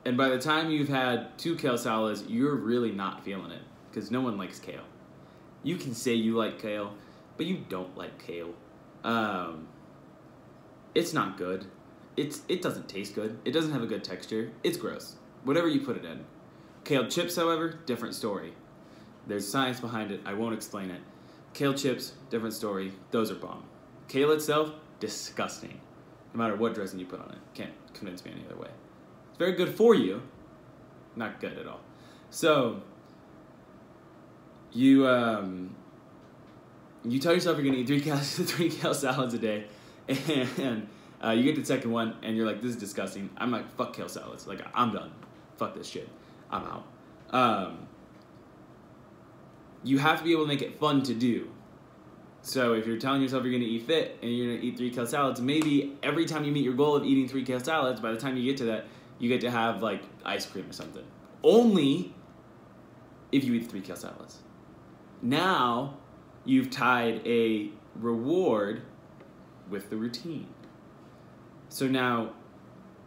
and 0.05 0.17
by 0.17 0.29
the 0.29 0.39
time 0.39 0.71
you've 0.71 0.89
had 0.89 1.37
two 1.37 1.55
kale 1.55 1.77
salads 1.77 2.23
you're 2.27 2.55
really 2.55 2.91
not 2.91 3.23
feeling 3.23 3.51
it 3.51 3.61
because 3.89 4.09
no 4.09 4.21
one 4.21 4.37
likes 4.37 4.59
kale 4.59 4.83
you 5.63 5.75
can 5.75 5.93
say 5.93 6.13
you 6.13 6.35
like 6.35 6.59
kale 6.59 6.93
but 7.37 7.45
you 7.45 7.63
don't 7.69 7.95
like 7.97 8.23
kale 8.25 8.53
um, 9.03 9.67
it's 10.93 11.13
not 11.13 11.37
good 11.37 11.65
it's 12.17 12.41
it 12.47 12.61
doesn't 12.61 12.87
taste 12.87 13.15
good. 13.15 13.39
It 13.45 13.51
doesn't 13.51 13.71
have 13.71 13.83
a 13.83 13.87
good 13.87 14.03
texture. 14.03 14.51
It's 14.63 14.77
gross. 14.77 15.15
Whatever 15.43 15.67
you 15.67 15.81
put 15.81 15.97
it 15.97 16.05
in. 16.05 16.25
Kale 16.83 17.07
chips 17.07 17.35
however 17.35 17.79
different 17.85 18.15
story. 18.15 18.53
There's 19.27 19.47
science 19.47 19.79
behind 19.79 20.11
it. 20.11 20.21
I 20.25 20.33
won't 20.33 20.53
explain 20.53 20.89
it. 20.89 21.01
Kale 21.53 21.73
chips 21.73 22.13
different 22.29 22.53
story. 22.53 22.93
Those 23.11 23.31
are 23.31 23.35
bomb. 23.35 23.63
Kale 24.07 24.31
itself 24.31 24.71
disgusting. 24.99 25.79
No 26.33 26.37
matter 26.39 26.55
what 26.55 26.73
dressing 26.73 26.99
you 26.99 27.05
put 27.05 27.19
on 27.19 27.29
it. 27.31 27.37
Can't 27.53 27.73
convince 27.93 28.23
me 28.25 28.31
any 28.31 28.45
other 28.45 28.55
way. 28.55 28.69
It's 29.29 29.37
very 29.37 29.53
good 29.53 29.69
for 29.69 29.95
you, 29.95 30.21
not 31.15 31.39
good 31.39 31.57
at 31.57 31.67
all. 31.67 31.81
So 32.29 32.81
you 34.71 35.07
um, 35.07 35.75
you 37.03 37.19
tell 37.19 37.33
yourself 37.33 37.57
you're 37.57 37.65
gonna 37.65 37.77
eat 37.77 37.87
three 37.87 38.01
kale 38.01 38.17
three 38.17 38.69
kale 38.69 38.93
salads 38.93 39.33
a 39.33 39.39
day, 39.39 39.65
and 40.07 40.87
uh, 41.23 41.31
you 41.31 41.43
get 41.43 41.55
the 41.55 41.65
second 41.65 41.91
one 41.91 42.15
and 42.23 42.35
you're 42.35 42.45
like, 42.45 42.61
this 42.61 42.71
is 42.71 42.77
disgusting. 42.77 43.29
I'm 43.37 43.51
like, 43.51 43.69
fuck 43.75 43.95
kale 43.95 44.09
salads. 44.09 44.47
Like 44.47 44.61
I'm 44.73 44.91
done. 44.91 45.11
Fuck 45.57 45.75
this 45.75 45.87
shit. 45.87 46.09
I'm 46.49 46.63
out. 46.63 46.85
Um, 47.29 47.87
you 49.83 49.97
have 49.99 50.19
to 50.19 50.23
be 50.23 50.31
able 50.31 50.43
to 50.43 50.47
make 50.47 50.61
it 50.61 50.79
fun 50.79 51.03
to 51.03 51.13
do. 51.13 51.49
So 52.41 52.73
if 52.73 52.87
you're 52.87 52.97
telling 52.97 53.21
yourself 53.21 53.43
you're 53.43 53.51
going 53.51 53.63
to 53.63 53.69
eat 53.69 53.85
fit 53.85 54.17
and 54.21 54.35
you're 54.35 54.47
going 54.47 54.59
to 54.59 54.65
eat 54.65 54.77
three 54.77 54.89
kale 54.89 55.05
salads, 55.05 55.39
maybe 55.39 55.95
every 56.01 56.25
time 56.25 56.43
you 56.43 56.51
meet 56.51 56.65
your 56.65 56.73
goal 56.73 56.95
of 56.95 57.05
eating 57.05 57.27
three 57.27 57.43
kale 57.43 57.59
salads, 57.59 58.01
by 58.01 58.11
the 58.11 58.19
time 58.19 58.35
you 58.35 58.43
get 58.43 58.57
to 58.57 58.65
that, 58.65 58.85
you 59.19 59.29
get 59.29 59.41
to 59.41 59.51
have 59.51 59.83
like 59.83 60.01
ice 60.25 60.45
cream 60.45 60.67
or 60.67 60.73
something. 60.73 61.03
Only 61.43 62.13
if 63.31 63.43
you 63.43 63.53
eat 63.53 63.69
three 63.69 63.81
kale 63.81 63.95
salads. 63.95 64.39
Now 65.21 65.97
you've 66.45 66.71
tied 66.71 67.25
a 67.27 67.69
reward 67.95 68.81
with 69.69 69.91
the 69.91 69.97
routine. 69.97 70.47
So 71.71 71.87
now 71.87 72.33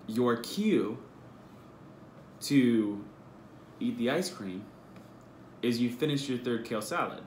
your 0.06 0.38
cue 0.38 0.98
to 2.40 3.04
eat 3.78 3.98
the 3.98 4.10
ice 4.10 4.30
cream 4.30 4.64
is 5.60 5.80
you 5.80 5.90
finish 5.90 6.28
your 6.28 6.38
third 6.38 6.64
kale 6.64 6.80
salad 6.80 7.22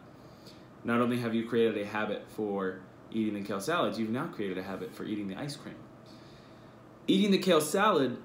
not 0.83 0.99
only 1.01 1.19
have 1.19 1.35
you 1.35 1.45
created 1.45 1.77
a 1.77 1.85
habit 1.85 2.25
for 2.29 2.79
eating 3.11 3.35
the 3.35 3.41
kale 3.41 3.59
salad, 3.59 3.97
you've 3.97 4.09
now 4.09 4.25
created 4.27 4.57
a 4.57 4.63
habit 4.63 4.95
for 4.95 5.03
eating 5.03 5.27
the 5.27 5.37
ice 5.37 5.55
cream. 5.55 5.75
Eating 7.07 7.29
the 7.29 7.37
kale 7.37 7.61
salad 7.61 8.17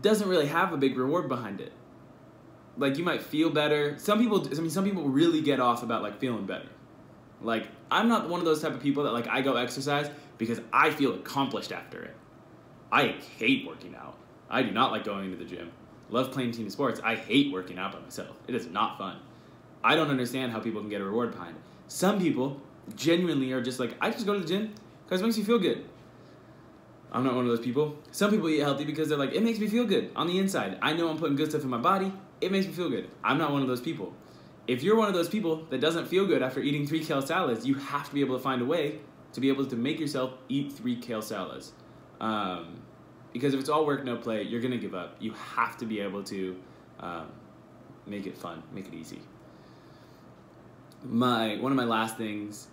doesn't 0.00 0.28
really 0.28 0.46
have 0.46 0.72
a 0.72 0.76
big 0.76 0.96
reward 0.98 1.28
behind 1.28 1.60
it. 1.60 1.72
Like 2.76 2.98
you 2.98 3.04
might 3.04 3.22
feel 3.22 3.50
better. 3.50 3.98
Some 3.98 4.18
people, 4.18 4.44
I 4.50 4.60
mean, 4.60 4.70
some 4.70 4.84
people 4.84 5.04
really 5.04 5.42
get 5.42 5.60
off 5.60 5.82
about 5.82 6.02
like 6.02 6.18
feeling 6.18 6.46
better. 6.46 6.68
Like 7.40 7.68
I'm 7.90 8.08
not 8.08 8.28
one 8.28 8.40
of 8.40 8.46
those 8.46 8.62
type 8.62 8.72
of 8.72 8.80
people 8.80 9.04
that 9.04 9.12
like 9.12 9.28
I 9.28 9.42
go 9.42 9.56
exercise 9.56 10.10
because 10.38 10.60
I 10.72 10.90
feel 10.90 11.14
accomplished 11.14 11.72
after 11.72 12.02
it. 12.02 12.16
I 12.90 13.16
hate 13.38 13.66
working 13.66 13.94
out. 13.94 14.16
I 14.48 14.62
do 14.62 14.70
not 14.70 14.92
like 14.92 15.04
going 15.04 15.30
to 15.30 15.36
the 15.36 15.44
gym. 15.44 15.70
Love 16.10 16.32
playing 16.32 16.52
team 16.52 16.68
sports. 16.70 17.00
I 17.02 17.16
hate 17.16 17.52
working 17.52 17.78
out 17.78 17.92
by 17.92 18.00
myself. 18.00 18.36
It 18.46 18.54
is 18.54 18.66
not 18.68 18.98
fun. 18.98 19.18
I 19.82 19.96
don't 19.96 20.10
understand 20.10 20.52
how 20.52 20.60
people 20.60 20.80
can 20.80 20.90
get 20.90 21.00
a 21.00 21.04
reward 21.04 21.32
behind 21.32 21.56
it. 21.56 21.62
Some 21.88 22.20
people 22.20 22.60
genuinely 22.94 23.52
are 23.52 23.62
just 23.62 23.80
like, 23.80 23.94
I 24.00 24.10
just 24.10 24.26
go 24.26 24.34
to 24.34 24.40
the 24.40 24.46
gym 24.46 24.74
because 25.04 25.20
it 25.20 25.24
makes 25.24 25.36
me 25.36 25.44
feel 25.44 25.58
good. 25.58 25.84
I'm 27.12 27.22
not 27.22 27.34
one 27.34 27.44
of 27.44 27.50
those 27.50 27.64
people. 27.64 27.96
Some 28.10 28.30
people 28.30 28.48
eat 28.48 28.58
healthy 28.58 28.84
because 28.84 29.08
they're 29.08 29.18
like, 29.18 29.32
it 29.32 29.42
makes 29.42 29.58
me 29.58 29.68
feel 29.68 29.84
good 29.84 30.10
on 30.16 30.26
the 30.26 30.38
inside. 30.38 30.78
I 30.82 30.94
know 30.94 31.08
I'm 31.08 31.18
putting 31.18 31.36
good 31.36 31.50
stuff 31.50 31.62
in 31.62 31.68
my 31.68 31.78
body. 31.78 32.12
It 32.40 32.50
makes 32.50 32.66
me 32.66 32.72
feel 32.72 32.90
good. 32.90 33.08
I'm 33.22 33.38
not 33.38 33.52
one 33.52 33.62
of 33.62 33.68
those 33.68 33.80
people. 33.80 34.12
If 34.66 34.82
you're 34.82 34.96
one 34.96 35.08
of 35.08 35.14
those 35.14 35.28
people 35.28 35.64
that 35.70 35.80
doesn't 35.80 36.06
feel 36.06 36.26
good 36.26 36.42
after 36.42 36.60
eating 36.60 36.86
three 36.86 37.04
kale 37.04 37.22
salads, 37.22 37.66
you 37.66 37.74
have 37.74 38.08
to 38.08 38.14
be 38.14 38.20
able 38.20 38.36
to 38.36 38.42
find 38.42 38.62
a 38.62 38.64
way 38.64 38.98
to 39.34 39.40
be 39.40 39.48
able 39.48 39.66
to 39.66 39.76
make 39.76 40.00
yourself 40.00 40.32
eat 40.48 40.72
three 40.72 40.96
kale 40.96 41.20
salads. 41.20 41.72
Um, 42.20 42.80
because 43.32 43.52
if 43.52 43.60
it's 43.60 43.68
all 43.68 43.84
work, 43.84 44.04
no 44.04 44.16
play, 44.16 44.42
you're 44.42 44.60
going 44.60 44.70
to 44.70 44.78
give 44.78 44.94
up. 44.94 45.16
You 45.18 45.32
have 45.32 45.76
to 45.78 45.86
be 45.86 46.00
able 46.00 46.22
to 46.24 46.56
um, 47.00 47.26
make 48.06 48.26
it 48.26 48.38
fun, 48.38 48.62
make 48.72 48.86
it 48.86 48.94
easy. 48.94 49.20
My 51.02 51.56
one 51.56 51.72
of 51.72 51.76
my 51.76 51.84
last 51.84 52.16
things 52.16 52.68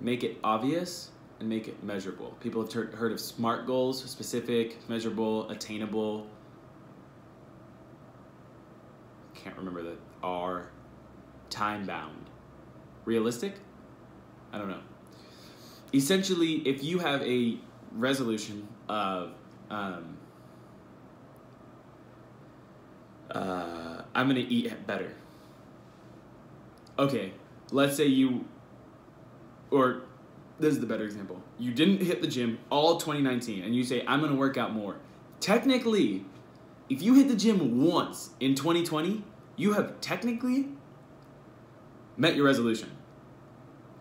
make 0.00 0.24
it 0.24 0.38
obvious 0.42 1.10
and 1.38 1.48
make 1.48 1.68
it 1.68 1.84
measurable. 1.84 2.30
People 2.40 2.62
have 2.62 2.72
heard, 2.72 2.94
heard 2.94 3.12
of 3.12 3.20
smart 3.20 3.66
goals 3.66 4.02
specific 4.02 4.76
measurable 4.88 5.48
attainable. 5.50 6.26
Can't 9.34 9.56
remember 9.56 9.82
the 9.82 9.96
r. 10.22 10.70
Time 11.50 11.86
bound. 11.86 12.30
Realistic? 13.04 13.54
I 14.52 14.58
don't 14.58 14.68
know 14.68 14.80
essentially 15.96 16.56
if 16.68 16.84
you 16.84 16.98
have 16.98 17.22
a 17.22 17.56
resolution 17.92 18.68
of 18.88 19.32
um, 19.70 20.16
uh, 23.30 24.02
I'm 24.14 24.28
gonna 24.28 24.44
eat 24.48 24.86
better. 24.86 25.14
Okay, 26.98 27.32
let's 27.72 27.96
say 27.96 28.06
you, 28.06 28.44
or 29.70 30.02
this 30.58 30.74
is 30.74 30.80
the 30.80 30.86
better 30.86 31.04
example. 31.04 31.42
You 31.58 31.72
didn't 31.72 32.00
hit 32.02 32.20
the 32.22 32.28
gym 32.28 32.58
all 32.70 32.98
2019, 32.98 33.64
and 33.64 33.74
you 33.74 33.84
say 33.84 34.04
I'm 34.06 34.20
gonna 34.20 34.36
work 34.36 34.56
out 34.56 34.72
more. 34.72 34.96
Technically, 35.40 36.24
if 36.88 37.02
you 37.02 37.14
hit 37.14 37.28
the 37.28 37.36
gym 37.36 37.84
once 37.84 38.30
in 38.40 38.54
2020, 38.54 39.22
you 39.56 39.72
have 39.72 40.00
technically 40.00 40.68
met 42.16 42.36
your 42.36 42.46
resolution. 42.46 42.95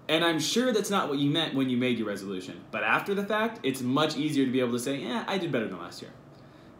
And 0.07 0.23
I'm 0.23 0.39
sure 0.39 0.71
that's 0.71 0.89
not 0.89 1.09
what 1.09 1.17
you 1.17 1.31
meant 1.31 1.55
when 1.55 1.69
you 1.69 1.77
made 1.77 1.97
your 1.97 2.07
resolution. 2.07 2.61
But 2.71 2.83
after 2.83 3.15
the 3.15 3.23
fact, 3.23 3.59
it's 3.63 3.81
much 3.81 4.17
easier 4.17 4.45
to 4.45 4.51
be 4.51 4.59
able 4.59 4.73
to 4.73 4.79
say, 4.79 4.97
yeah, 4.97 5.23
I 5.27 5.37
did 5.37 5.51
better 5.51 5.67
than 5.67 5.79
last 5.79 6.01
year. 6.01 6.11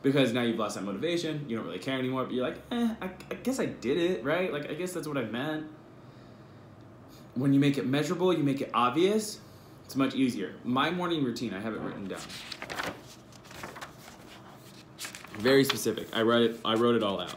Because 0.04 0.32
now 0.32 0.44
you've 0.44 0.60
lost 0.60 0.76
that 0.76 0.84
motivation, 0.84 1.46
you 1.48 1.58
don't 1.58 1.66
really 1.66 1.80
care 1.80 1.98
anymore, 1.98 2.26
but 2.26 2.34
you're 2.34 2.46
like, 2.46 2.58
eh, 2.72 2.94
I, 3.02 3.10
I 3.32 3.36
guess 3.42 3.60
I 3.60 3.66
did 3.66 3.98
it, 3.98 4.24
right? 4.24 4.54
Like, 4.54 4.70
I 4.70 4.76
guess 4.76 4.94
that's 4.94 5.08
what 5.08 5.18
I 5.18 5.24
meant. 5.24 5.66
When 7.34 7.54
you 7.54 7.60
make 7.60 7.80
it 7.80 7.88
measurable, 7.88 8.32
you 8.32 8.44
make 8.44 8.62
it 8.62 8.70
obvious, 8.74 9.40
it's 9.84 9.96
much 9.96 10.14
easier. 10.14 10.54
My 10.64 10.92
morning 10.92 11.24
routine, 11.24 11.56
I 11.56 11.60
have 11.60 11.74
it 11.74 11.82
written 11.82 12.06
down. 12.08 12.22
Very 15.40 15.64
specific. 15.64 16.08
I 16.14 16.22
wrote 16.22 16.44
it 16.50 16.60
I 16.64 16.76
wrote 16.76 16.96
it 16.96 17.04
all 17.04 17.20
out. 17.20 17.36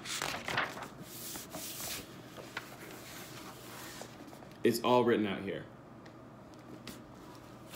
It's 4.63 4.81
all 4.81 5.03
written 5.05 5.27
out 5.27 5.41
here. 5.41 5.65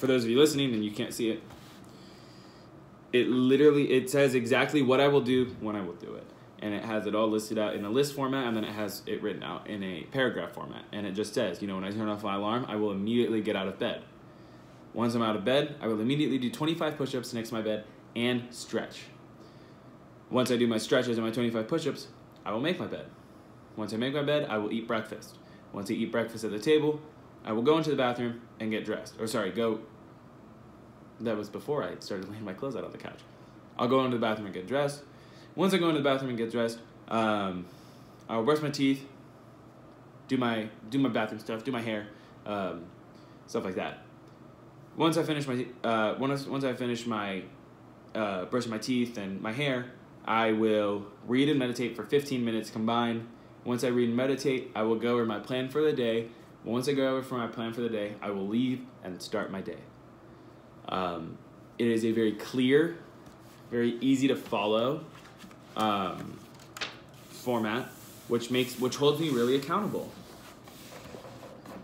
For 0.02 0.08
those 0.08 0.24
of 0.24 0.30
you 0.30 0.36
listening 0.36 0.74
and 0.74 0.84
you 0.84 0.90
can't 0.90 1.14
see 1.14 1.30
it, 1.30 1.40
it 3.12 3.28
literally 3.28 3.92
it 3.92 4.10
says 4.10 4.34
exactly 4.34 4.82
what 4.82 4.98
I 4.98 5.06
will 5.06 5.20
do 5.20 5.54
when 5.60 5.76
I 5.76 5.80
will 5.80 5.94
do 5.94 6.14
it. 6.14 6.26
And 6.58 6.74
it 6.74 6.84
has 6.84 7.06
it 7.06 7.14
all 7.14 7.28
listed 7.28 7.56
out 7.56 7.76
in 7.76 7.84
a 7.84 7.88
list 7.88 8.16
format 8.16 8.48
and 8.48 8.56
then 8.56 8.64
it 8.64 8.72
has 8.72 9.02
it 9.06 9.22
written 9.22 9.44
out 9.44 9.68
in 9.68 9.84
a 9.84 10.02
paragraph 10.10 10.54
format. 10.54 10.82
And 10.90 11.06
it 11.06 11.12
just 11.12 11.34
says, 11.34 11.62
you 11.62 11.68
know, 11.68 11.76
when 11.76 11.84
I 11.84 11.92
turn 11.92 12.08
off 12.08 12.24
my 12.24 12.34
alarm, 12.34 12.66
I 12.68 12.74
will 12.74 12.90
immediately 12.90 13.42
get 13.42 13.54
out 13.54 13.68
of 13.68 13.78
bed. 13.78 14.02
Once 14.92 15.14
I'm 15.14 15.22
out 15.22 15.36
of 15.36 15.44
bed, 15.44 15.76
I 15.80 15.86
will 15.86 16.00
immediately 16.00 16.38
do 16.38 16.50
25 16.50 16.96
push 16.96 17.14
ups 17.14 17.32
next 17.32 17.50
to 17.50 17.54
my 17.54 17.62
bed 17.62 17.84
and 18.16 18.52
stretch. 18.52 19.02
Once 20.30 20.50
I 20.50 20.56
do 20.56 20.66
my 20.66 20.78
stretches 20.78 21.16
and 21.16 21.24
my 21.24 21.32
25 21.32 21.68
push 21.68 21.86
ups, 21.86 22.08
I 22.44 22.50
will 22.50 22.58
make 22.58 22.80
my 22.80 22.88
bed. 22.88 23.06
Once 23.76 23.94
I 23.94 23.98
make 23.98 24.14
my 24.14 24.22
bed, 24.24 24.48
I 24.50 24.58
will 24.58 24.72
eat 24.72 24.88
breakfast. 24.88 25.38
Once 25.72 25.92
I 25.92 25.94
eat 25.94 26.10
breakfast 26.10 26.42
at 26.42 26.50
the 26.50 26.58
table, 26.58 27.00
I 27.44 27.52
will 27.52 27.62
go 27.62 27.78
into 27.78 27.90
the 27.90 27.96
bathroom 27.96 28.40
and 28.58 28.72
get 28.72 28.84
dressed. 28.84 29.14
Or, 29.20 29.28
sorry, 29.28 29.52
go. 29.52 29.78
That 31.22 31.36
was 31.36 31.48
before 31.48 31.84
I 31.84 31.94
started 32.00 32.28
laying 32.30 32.44
my 32.44 32.52
clothes 32.52 32.76
out 32.76 32.84
on 32.84 32.92
the 32.92 32.98
couch. 32.98 33.20
I'll 33.78 33.88
go 33.88 34.04
into 34.04 34.16
the 34.16 34.20
bathroom 34.20 34.46
and 34.46 34.54
get 34.54 34.66
dressed. 34.66 35.02
Once 35.54 35.72
I 35.74 35.78
go 35.78 35.88
into 35.88 36.00
the 36.00 36.04
bathroom 36.04 36.30
and 36.30 36.38
get 36.38 36.50
dressed, 36.50 36.78
um, 37.08 37.66
I'll 38.28 38.44
brush 38.44 38.60
my 38.60 38.70
teeth, 38.70 39.04
do 40.28 40.36
my 40.36 40.68
do 40.90 40.98
my 40.98 41.08
bathroom 41.08 41.40
stuff, 41.40 41.64
do 41.64 41.72
my 41.72 41.80
hair, 41.80 42.08
um, 42.46 42.84
stuff 43.46 43.64
like 43.64 43.76
that. 43.76 44.00
Once 44.96 45.16
I 45.16 45.22
finish 45.22 45.46
my 45.46 45.66
uh, 45.84 46.16
once 46.18 46.46
once 46.46 46.64
I 46.64 46.74
finish 46.74 47.06
my 47.06 47.42
uh, 48.14 48.46
brushing 48.46 48.70
my 48.70 48.78
teeth 48.78 49.16
and 49.16 49.40
my 49.40 49.52
hair, 49.52 49.92
I 50.24 50.52
will 50.52 51.06
read 51.26 51.48
and 51.48 51.58
meditate 51.58 51.96
for 51.96 52.04
15 52.04 52.44
minutes 52.44 52.70
combined. 52.70 53.26
Once 53.64 53.84
I 53.84 53.88
read 53.88 54.08
and 54.08 54.16
meditate, 54.16 54.70
I 54.74 54.82
will 54.82 54.96
go 54.96 55.14
over 55.14 55.24
my 55.24 55.38
plan 55.38 55.68
for 55.68 55.82
the 55.82 55.92
day. 55.92 56.28
Once 56.64 56.88
I 56.88 56.92
go 56.92 57.08
over 57.08 57.22
for 57.22 57.38
my 57.38 57.46
plan 57.46 57.72
for 57.72 57.80
the 57.80 57.88
day, 57.88 58.14
I 58.20 58.30
will 58.30 58.46
leave 58.46 58.84
and 59.02 59.20
start 59.20 59.50
my 59.50 59.60
day. 59.60 59.78
Um, 60.88 61.38
it 61.78 61.86
is 61.86 62.04
a 62.04 62.12
very 62.12 62.32
clear, 62.32 62.96
very 63.70 63.96
easy 64.00 64.28
to 64.28 64.36
follow 64.36 65.04
um, 65.76 66.38
format, 67.30 67.88
which 68.28 68.50
makes 68.50 68.78
which 68.78 68.96
holds 68.96 69.20
me 69.20 69.30
really 69.30 69.56
accountable. 69.56 70.12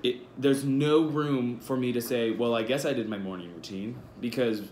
It 0.02 0.16
there's 0.40 0.64
no 0.64 1.02
room 1.02 1.58
for 1.58 1.76
me 1.76 1.92
to 1.92 2.00
say, 2.00 2.30
well, 2.30 2.54
I 2.54 2.62
guess 2.62 2.84
I 2.84 2.92
did 2.92 3.08
my 3.08 3.18
morning 3.18 3.52
routine 3.52 3.96
because 4.20 4.62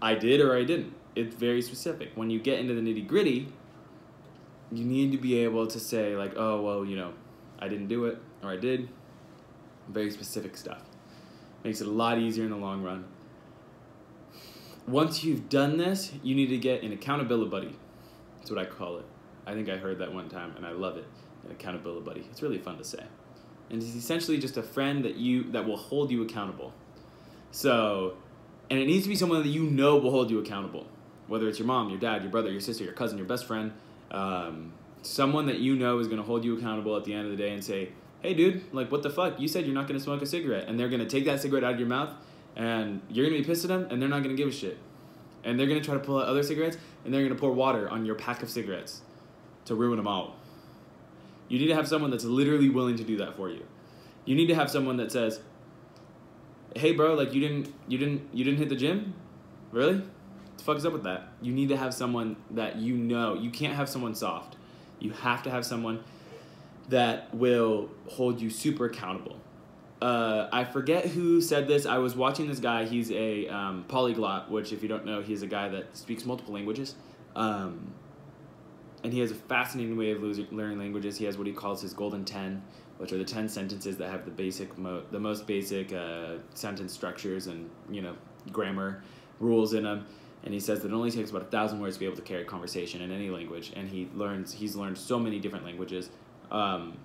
I 0.00 0.14
did 0.14 0.40
or 0.40 0.56
I 0.56 0.64
didn't. 0.64 0.94
It's 1.16 1.34
very 1.34 1.62
specific. 1.62 2.10
When 2.14 2.30
you 2.30 2.38
get 2.38 2.58
into 2.58 2.74
the 2.74 2.80
nitty 2.80 3.06
gritty, 3.06 3.48
you 4.72 4.84
need 4.84 5.12
to 5.12 5.18
be 5.18 5.38
able 5.38 5.66
to 5.66 5.80
say 5.80 6.16
like, 6.16 6.34
oh 6.36 6.60
well, 6.60 6.84
you 6.84 6.96
know, 6.96 7.12
I 7.58 7.68
didn't 7.68 7.88
do 7.88 8.04
it 8.06 8.18
or 8.42 8.50
I 8.50 8.56
did. 8.56 8.88
Very 9.88 10.10
specific 10.10 10.56
stuff. 10.56 10.82
Makes 11.62 11.80
it 11.80 11.86
a 11.86 11.90
lot 11.90 12.18
easier 12.18 12.44
in 12.44 12.50
the 12.50 12.56
long 12.56 12.82
run. 12.82 13.04
Once 14.86 15.24
you've 15.24 15.48
done 15.48 15.78
this, 15.78 16.12
you 16.22 16.34
need 16.34 16.48
to 16.48 16.58
get 16.58 16.82
an 16.82 16.92
accountability 16.92 17.50
buddy. 17.50 17.76
That's 18.38 18.50
what 18.50 18.60
I 18.60 18.66
call 18.66 18.98
it. 18.98 19.06
I 19.46 19.54
think 19.54 19.68
I 19.68 19.76
heard 19.76 19.98
that 19.98 20.12
one 20.12 20.28
time 20.28 20.54
and 20.56 20.66
I 20.66 20.72
love 20.72 20.96
it. 20.96 21.06
An 21.44 21.50
accountability 21.50 22.04
buddy. 22.04 22.26
It's 22.30 22.42
really 22.42 22.58
fun 22.58 22.78
to 22.78 22.84
say. 22.84 23.02
And 23.70 23.82
it's 23.82 23.94
essentially 23.94 24.38
just 24.38 24.56
a 24.56 24.62
friend 24.62 25.04
that 25.04 25.16
you 25.16 25.50
that 25.52 25.66
will 25.66 25.76
hold 25.76 26.10
you 26.10 26.22
accountable. 26.22 26.72
So, 27.50 28.16
and 28.68 28.78
it 28.78 28.86
needs 28.86 29.04
to 29.04 29.08
be 29.08 29.16
someone 29.16 29.42
that 29.42 29.48
you 29.48 29.64
know 29.64 29.96
will 29.96 30.10
hold 30.10 30.30
you 30.30 30.38
accountable. 30.38 30.86
Whether 31.28 31.48
it's 31.48 31.58
your 31.58 31.66
mom, 31.66 31.88
your 31.88 31.98
dad, 31.98 32.22
your 32.22 32.30
brother, 32.30 32.50
your 32.50 32.60
sister, 32.60 32.84
your 32.84 32.92
cousin, 32.92 33.16
your 33.16 33.26
best 33.26 33.46
friend, 33.46 33.72
um, 34.10 34.72
someone 35.00 35.46
that 35.46 35.60
you 35.60 35.76
know 35.76 35.98
is 35.98 36.08
going 36.08 36.18
to 36.18 36.26
hold 36.26 36.44
you 36.44 36.58
accountable 36.58 36.96
at 36.96 37.04
the 37.04 37.14
end 37.14 37.24
of 37.24 37.30
the 37.30 37.42
day 37.42 37.54
and 37.54 37.64
say, 37.64 37.90
"Hey, 38.20 38.34
dude, 38.34 38.62
like, 38.72 38.92
what 38.92 39.02
the 39.02 39.10
fuck? 39.10 39.40
You 39.40 39.48
said 39.48 39.64
you're 39.64 39.74
not 39.74 39.86
going 39.86 39.98
to 39.98 40.04
smoke 40.04 40.20
a 40.20 40.26
cigarette," 40.26 40.68
and 40.68 40.78
they're 40.78 40.90
going 40.90 41.00
to 41.00 41.08
take 41.08 41.24
that 41.24 41.40
cigarette 41.40 41.64
out 41.64 41.74
of 41.74 41.78
your 41.78 41.88
mouth, 41.88 42.10
and 42.56 43.00
you're 43.10 43.26
to 43.26 43.32
be 43.32 43.44
pissed 43.44 43.64
at 43.64 43.68
them, 43.68 43.86
and 43.90 44.00
they're 44.00 44.08
not 44.08 44.22
to 44.22 44.34
give 44.34 44.48
a 44.48 44.52
shit, 44.52 44.78
and 45.42 45.58
they're 45.58 45.66
to 45.66 45.80
try 45.80 45.94
to 45.94 46.00
pull 46.00 46.18
out 46.18 46.26
other 46.26 46.42
cigarettes, 46.42 46.76
and 47.04 47.12
they're 47.12 47.28
to 47.28 47.34
pour 47.34 47.52
water 47.52 47.88
on 47.88 48.06
your 48.06 48.14
pack 48.14 48.42
of 48.42 48.50
cigarettes 48.50 49.02
to 49.64 49.74
ruin 49.74 49.96
them 49.96 50.06
all. 50.06 50.36
You 51.48 51.58
need 51.58 51.68
to 51.68 51.74
have 51.74 51.88
someone 51.88 52.10
that's 52.10 52.24
literally 52.24 52.70
willing 52.70 52.96
to 52.96 53.04
do 53.04 53.16
that 53.18 53.36
for 53.36 53.50
you. 53.50 53.64
You 54.24 54.34
need 54.34 54.46
to 54.46 54.54
have 54.54 54.70
someone 54.70 54.96
that 54.96 55.12
says, 55.12 55.40
"Hey, 56.74 56.92
bro, 56.92 57.14
like 57.14 57.34
you 57.34 57.40
didn't, 57.40 57.72
you 57.88 57.98
didn't, 57.98 58.28
you 58.32 58.44
didn't 58.44 58.58
hit 58.58 58.68
the 58.68 58.76
gym, 58.76 59.14
really? 59.70 59.96
What 59.96 60.58
the 60.58 60.64
fuck 60.64 60.76
is 60.76 60.86
up 60.86 60.92
with 60.92 61.04
that?" 61.04 61.28
You 61.42 61.52
need 61.52 61.68
to 61.68 61.76
have 61.76 61.92
someone 61.92 62.36
that 62.50 62.76
you 62.76 62.96
know. 62.96 63.34
You 63.34 63.50
can't 63.50 63.74
have 63.74 63.88
someone 63.88 64.14
soft. 64.14 64.56
You 64.98 65.10
have 65.10 65.42
to 65.42 65.50
have 65.50 65.66
someone 65.66 66.02
that 66.88 67.34
will 67.34 67.90
hold 68.08 68.40
you 68.40 68.50
super 68.50 68.86
accountable. 68.86 69.38
Uh, 70.02 70.48
I 70.52 70.64
forget 70.64 71.06
who 71.06 71.40
said 71.40 71.66
this. 71.66 71.86
I 71.86 71.98
was 71.98 72.14
watching 72.14 72.48
this 72.48 72.60
guy. 72.60 72.84
He's 72.84 73.10
a 73.10 73.48
um, 73.48 73.84
polyglot, 73.88 74.50
which, 74.50 74.72
if 74.72 74.82
you 74.82 74.88
don't 74.88 75.06
know, 75.06 75.22
he's 75.22 75.42
a 75.42 75.46
guy 75.46 75.68
that 75.68 75.96
speaks 75.96 76.24
multiple 76.24 76.52
languages. 76.52 76.94
Um, 77.34 77.94
and 79.02 79.12
he 79.12 79.20
has 79.20 79.30
a 79.30 79.34
fascinating 79.34 79.96
way 79.96 80.12
of 80.12 80.22
learning 80.52 80.78
languages. 80.78 81.16
He 81.16 81.24
has 81.26 81.38
what 81.38 81.46
he 81.46 81.52
calls 81.52 81.82
his 81.82 81.92
golden 81.92 82.24
ten, 82.24 82.62
which 82.98 83.12
are 83.12 83.18
the 83.18 83.24
ten 83.24 83.48
sentences 83.48 83.96
that 83.98 84.10
have 84.10 84.24
the 84.24 84.30
basic, 84.30 84.76
mo- 84.78 85.02
the 85.10 85.20
most 85.20 85.46
basic 85.46 85.92
uh, 85.92 86.36
sentence 86.54 86.92
structures 86.92 87.46
and 87.46 87.70
you 87.90 88.02
know 88.02 88.16
grammar 88.50 89.02
rules 89.40 89.74
in 89.74 89.84
them. 89.84 90.06
And 90.42 90.52
he 90.52 90.60
says 90.60 90.80
that 90.80 90.88
it 90.88 90.94
only 90.94 91.10
takes 91.10 91.30
about 91.30 91.42
a 91.42 91.46
thousand 91.46 91.80
words 91.80 91.96
to 91.96 92.00
be 92.00 92.06
able 92.06 92.16
to 92.16 92.22
carry 92.22 92.42
a 92.42 92.46
conversation 92.46 93.00
in 93.00 93.10
any 93.10 93.30
language. 93.30 93.72
And 93.74 93.88
he 93.88 94.08
learns. 94.14 94.52
He's 94.52 94.76
learned 94.76 94.98
so 94.98 95.18
many 95.18 95.38
different 95.38 95.64
languages. 95.64 96.10
Um, 96.50 96.98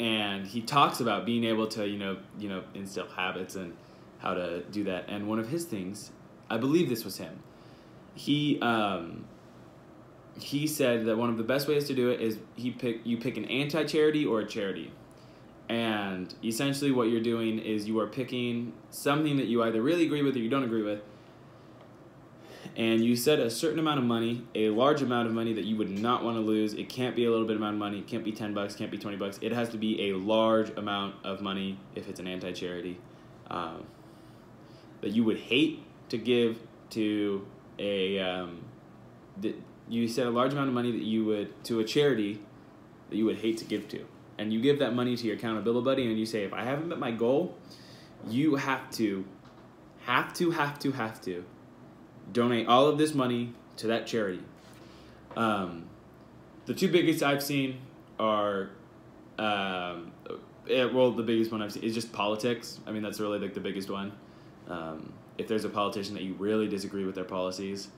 and 0.00 0.46
he 0.46 0.62
talks 0.62 0.98
about 0.98 1.26
being 1.26 1.44
able 1.44 1.66
to 1.68 1.86
you 1.86 1.98
know 1.98 2.16
you 2.38 2.48
know 2.48 2.64
instill 2.74 3.06
habits 3.06 3.54
and 3.54 3.76
how 4.18 4.34
to 4.34 4.62
do 4.64 4.84
that. 4.84 5.04
And 5.08 5.28
one 5.28 5.38
of 5.38 5.48
his 5.48 5.64
things, 5.64 6.10
I 6.48 6.56
believe 6.56 6.88
this 6.88 7.04
was 7.04 7.18
him. 7.18 7.42
He 8.14 8.58
um, 8.60 9.26
he 10.40 10.66
said 10.66 11.04
that 11.06 11.16
one 11.16 11.28
of 11.28 11.36
the 11.36 11.44
best 11.44 11.68
ways 11.68 11.86
to 11.88 11.94
do 11.94 12.10
it 12.10 12.20
is 12.20 12.38
he 12.56 12.70
pick 12.70 13.00
you 13.04 13.18
pick 13.18 13.36
an 13.36 13.44
anti 13.44 13.84
charity 13.84 14.24
or 14.24 14.40
a 14.40 14.46
charity. 14.46 14.90
And 15.68 16.34
essentially 16.42 16.90
what 16.90 17.08
you're 17.08 17.20
doing 17.20 17.60
is 17.60 17.86
you 17.86 18.00
are 18.00 18.08
picking 18.08 18.72
something 18.90 19.36
that 19.36 19.46
you 19.46 19.62
either 19.62 19.80
really 19.80 20.04
agree 20.04 20.22
with 20.22 20.34
or 20.34 20.40
you 20.40 20.48
don't 20.48 20.64
agree 20.64 20.82
with. 20.82 21.00
And 22.76 23.04
you 23.04 23.16
set 23.16 23.38
a 23.38 23.50
certain 23.50 23.78
amount 23.78 23.98
of 23.98 24.04
money, 24.04 24.44
a 24.54 24.70
large 24.70 25.02
amount 25.02 25.28
of 25.28 25.34
money 25.34 25.52
that 25.54 25.64
you 25.64 25.76
would 25.76 25.90
not 25.90 26.22
want 26.22 26.36
to 26.36 26.40
lose. 26.40 26.74
It 26.74 26.88
can't 26.88 27.16
be 27.16 27.24
a 27.24 27.30
little 27.30 27.46
bit 27.46 27.56
amount 27.56 27.74
of 27.74 27.78
money, 27.78 27.98
it 27.98 28.06
can't 28.06 28.24
be 28.24 28.32
10 28.32 28.54
bucks, 28.54 28.74
can't 28.74 28.90
be 28.90 28.98
20 28.98 29.16
bucks. 29.16 29.38
It 29.42 29.52
has 29.52 29.68
to 29.70 29.78
be 29.78 30.10
a 30.10 30.16
large 30.16 30.70
amount 30.76 31.16
of 31.24 31.40
money 31.40 31.78
if 31.94 32.08
it's 32.08 32.20
an 32.20 32.26
anti 32.26 32.52
charity 32.52 32.98
um, 33.50 33.84
that 35.00 35.10
you 35.10 35.24
would 35.24 35.38
hate 35.38 35.82
to 36.10 36.18
give 36.18 36.58
to 36.90 37.46
a 37.78 38.18
um, 38.18 38.64
you 39.88 40.06
set 40.08 40.26
a 40.26 40.30
large 40.30 40.52
amount 40.52 40.68
of 40.68 40.74
money 40.74 40.92
that 40.92 41.02
you 41.02 41.24
would 41.24 41.64
to 41.64 41.80
a 41.80 41.84
charity 41.84 42.40
that 43.08 43.16
you 43.16 43.24
would 43.24 43.38
hate 43.38 43.58
to 43.58 43.64
give 43.64 43.88
to 43.88 44.06
and 44.38 44.52
you 44.52 44.60
give 44.60 44.78
that 44.78 44.94
money 44.94 45.16
to 45.16 45.26
your 45.26 45.36
accountability 45.36 45.84
buddy 45.84 46.06
and 46.06 46.18
you 46.18 46.26
say 46.26 46.44
if 46.44 46.52
i 46.52 46.62
haven't 46.62 46.88
met 46.88 46.98
my 46.98 47.10
goal 47.10 47.56
you 48.28 48.56
have 48.56 48.90
to 48.90 49.24
have 50.02 50.32
to 50.34 50.50
have 50.50 50.78
to 50.78 50.92
have 50.92 51.20
to 51.20 51.44
donate 52.32 52.66
all 52.66 52.86
of 52.86 52.98
this 52.98 53.14
money 53.14 53.52
to 53.76 53.88
that 53.88 54.06
charity 54.06 54.42
um, 55.36 55.84
the 56.66 56.74
two 56.74 56.88
biggest 56.88 57.22
i've 57.22 57.42
seen 57.42 57.78
are 58.18 58.70
um, 59.38 60.12
yeah, 60.66 60.84
well 60.84 61.10
the 61.10 61.22
biggest 61.22 61.50
one 61.50 61.62
i've 61.62 61.72
seen 61.72 61.82
is 61.82 61.94
just 61.94 62.12
politics 62.12 62.80
i 62.86 62.90
mean 62.90 63.02
that's 63.02 63.20
really 63.20 63.38
like 63.38 63.54
the 63.54 63.60
biggest 63.60 63.90
one 63.90 64.12
um, 64.68 65.12
if 65.40 65.48
there's 65.48 65.64
a 65.64 65.68
politician 65.68 66.14
that 66.14 66.22
you 66.22 66.34
really 66.34 66.68
disagree 66.68 67.04
with 67.04 67.14
their 67.14 67.24
policies, 67.24 67.88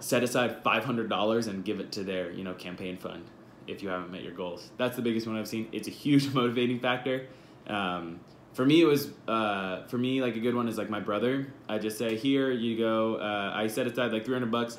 set 0.00 0.22
aside 0.22 0.62
five 0.62 0.84
hundred 0.84 1.08
dollars 1.08 1.48
and 1.48 1.64
give 1.64 1.80
it 1.80 1.92
to 1.92 2.04
their 2.04 2.30
you 2.30 2.44
know 2.44 2.54
campaign 2.54 2.96
fund 2.96 3.24
if 3.66 3.82
you 3.82 3.88
haven't 3.88 4.10
met 4.10 4.22
your 4.22 4.32
goals. 4.32 4.70
That's 4.78 4.96
the 4.96 5.02
biggest 5.02 5.26
one 5.26 5.36
I've 5.36 5.48
seen. 5.48 5.68
It's 5.72 5.88
a 5.88 5.90
huge 5.90 6.28
motivating 6.34 6.78
factor. 6.80 7.26
Um, 7.66 8.20
for 8.56 8.64
me, 8.64 8.80
it 8.80 8.86
was 8.86 9.10
uh, 9.28 9.82
for 9.82 9.98
me 9.98 10.22
like 10.22 10.34
a 10.34 10.40
good 10.40 10.54
one 10.54 10.66
is 10.66 10.78
like 10.78 10.88
my 10.88 10.98
brother. 10.98 11.46
I 11.68 11.76
just 11.76 11.98
say 11.98 12.16
here 12.16 12.50
you 12.50 12.78
go. 12.78 13.16
Uh, 13.16 13.52
I 13.54 13.66
set 13.66 13.86
aside 13.86 14.12
like 14.12 14.24
three 14.24 14.32
hundred 14.32 14.50
bucks, 14.50 14.78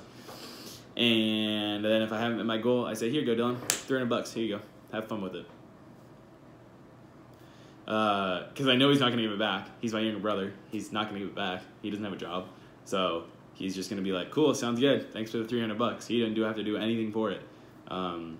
and 0.95 1.85
then 1.85 2.01
if 2.01 2.11
I 2.11 2.27
met 2.27 2.43
my 2.43 2.57
goal, 2.57 2.87
I 2.87 2.95
say 2.95 3.11
here 3.11 3.23
go 3.23 3.35
Dylan, 3.35 3.61
three 3.69 3.99
hundred 3.99 4.09
bucks. 4.09 4.33
Here 4.33 4.43
you 4.43 4.57
go. 4.57 4.63
Have 4.91 5.07
fun 5.07 5.21
with 5.21 5.35
it. 5.35 5.45
Because 7.85 8.67
uh, 8.67 8.71
I 8.71 8.75
know 8.75 8.89
he's 8.89 8.99
not 8.99 9.09
going 9.09 9.19
to 9.19 9.23
give 9.23 9.31
it 9.31 9.39
back. 9.39 9.69
He's 9.79 9.93
my 9.93 9.99
younger 9.99 10.19
brother. 10.19 10.53
He's 10.71 10.91
not 10.91 11.07
going 11.07 11.21
to 11.21 11.27
give 11.27 11.29
it 11.29 11.35
back. 11.35 11.61
He 11.83 11.91
doesn't 11.91 12.03
have 12.03 12.13
a 12.13 12.17
job, 12.17 12.47
so 12.83 13.25
he's 13.53 13.75
just 13.75 13.91
going 13.91 13.97
to 13.97 14.03
be 14.03 14.11
like, 14.11 14.31
"Cool, 14.31 14.55
sounds 14.55 14.79
good. 14.79 15.13
Thanks 15.13 15.29
for 15.29 15.37
the 15.37 15.47
three 15.47 15.61
hundred 15.61 15.77
bucks." 15.77 16.07
He 16.07 16.17
didn't 16.17 16.33
do 16.33 16.41
have 16.41 16.55
to 16.55 16.63
do 16.63 16.77
anything 16.77 17.11
for 17.11 17.29
it. 17.29 17.41
Um, 17.89 18.39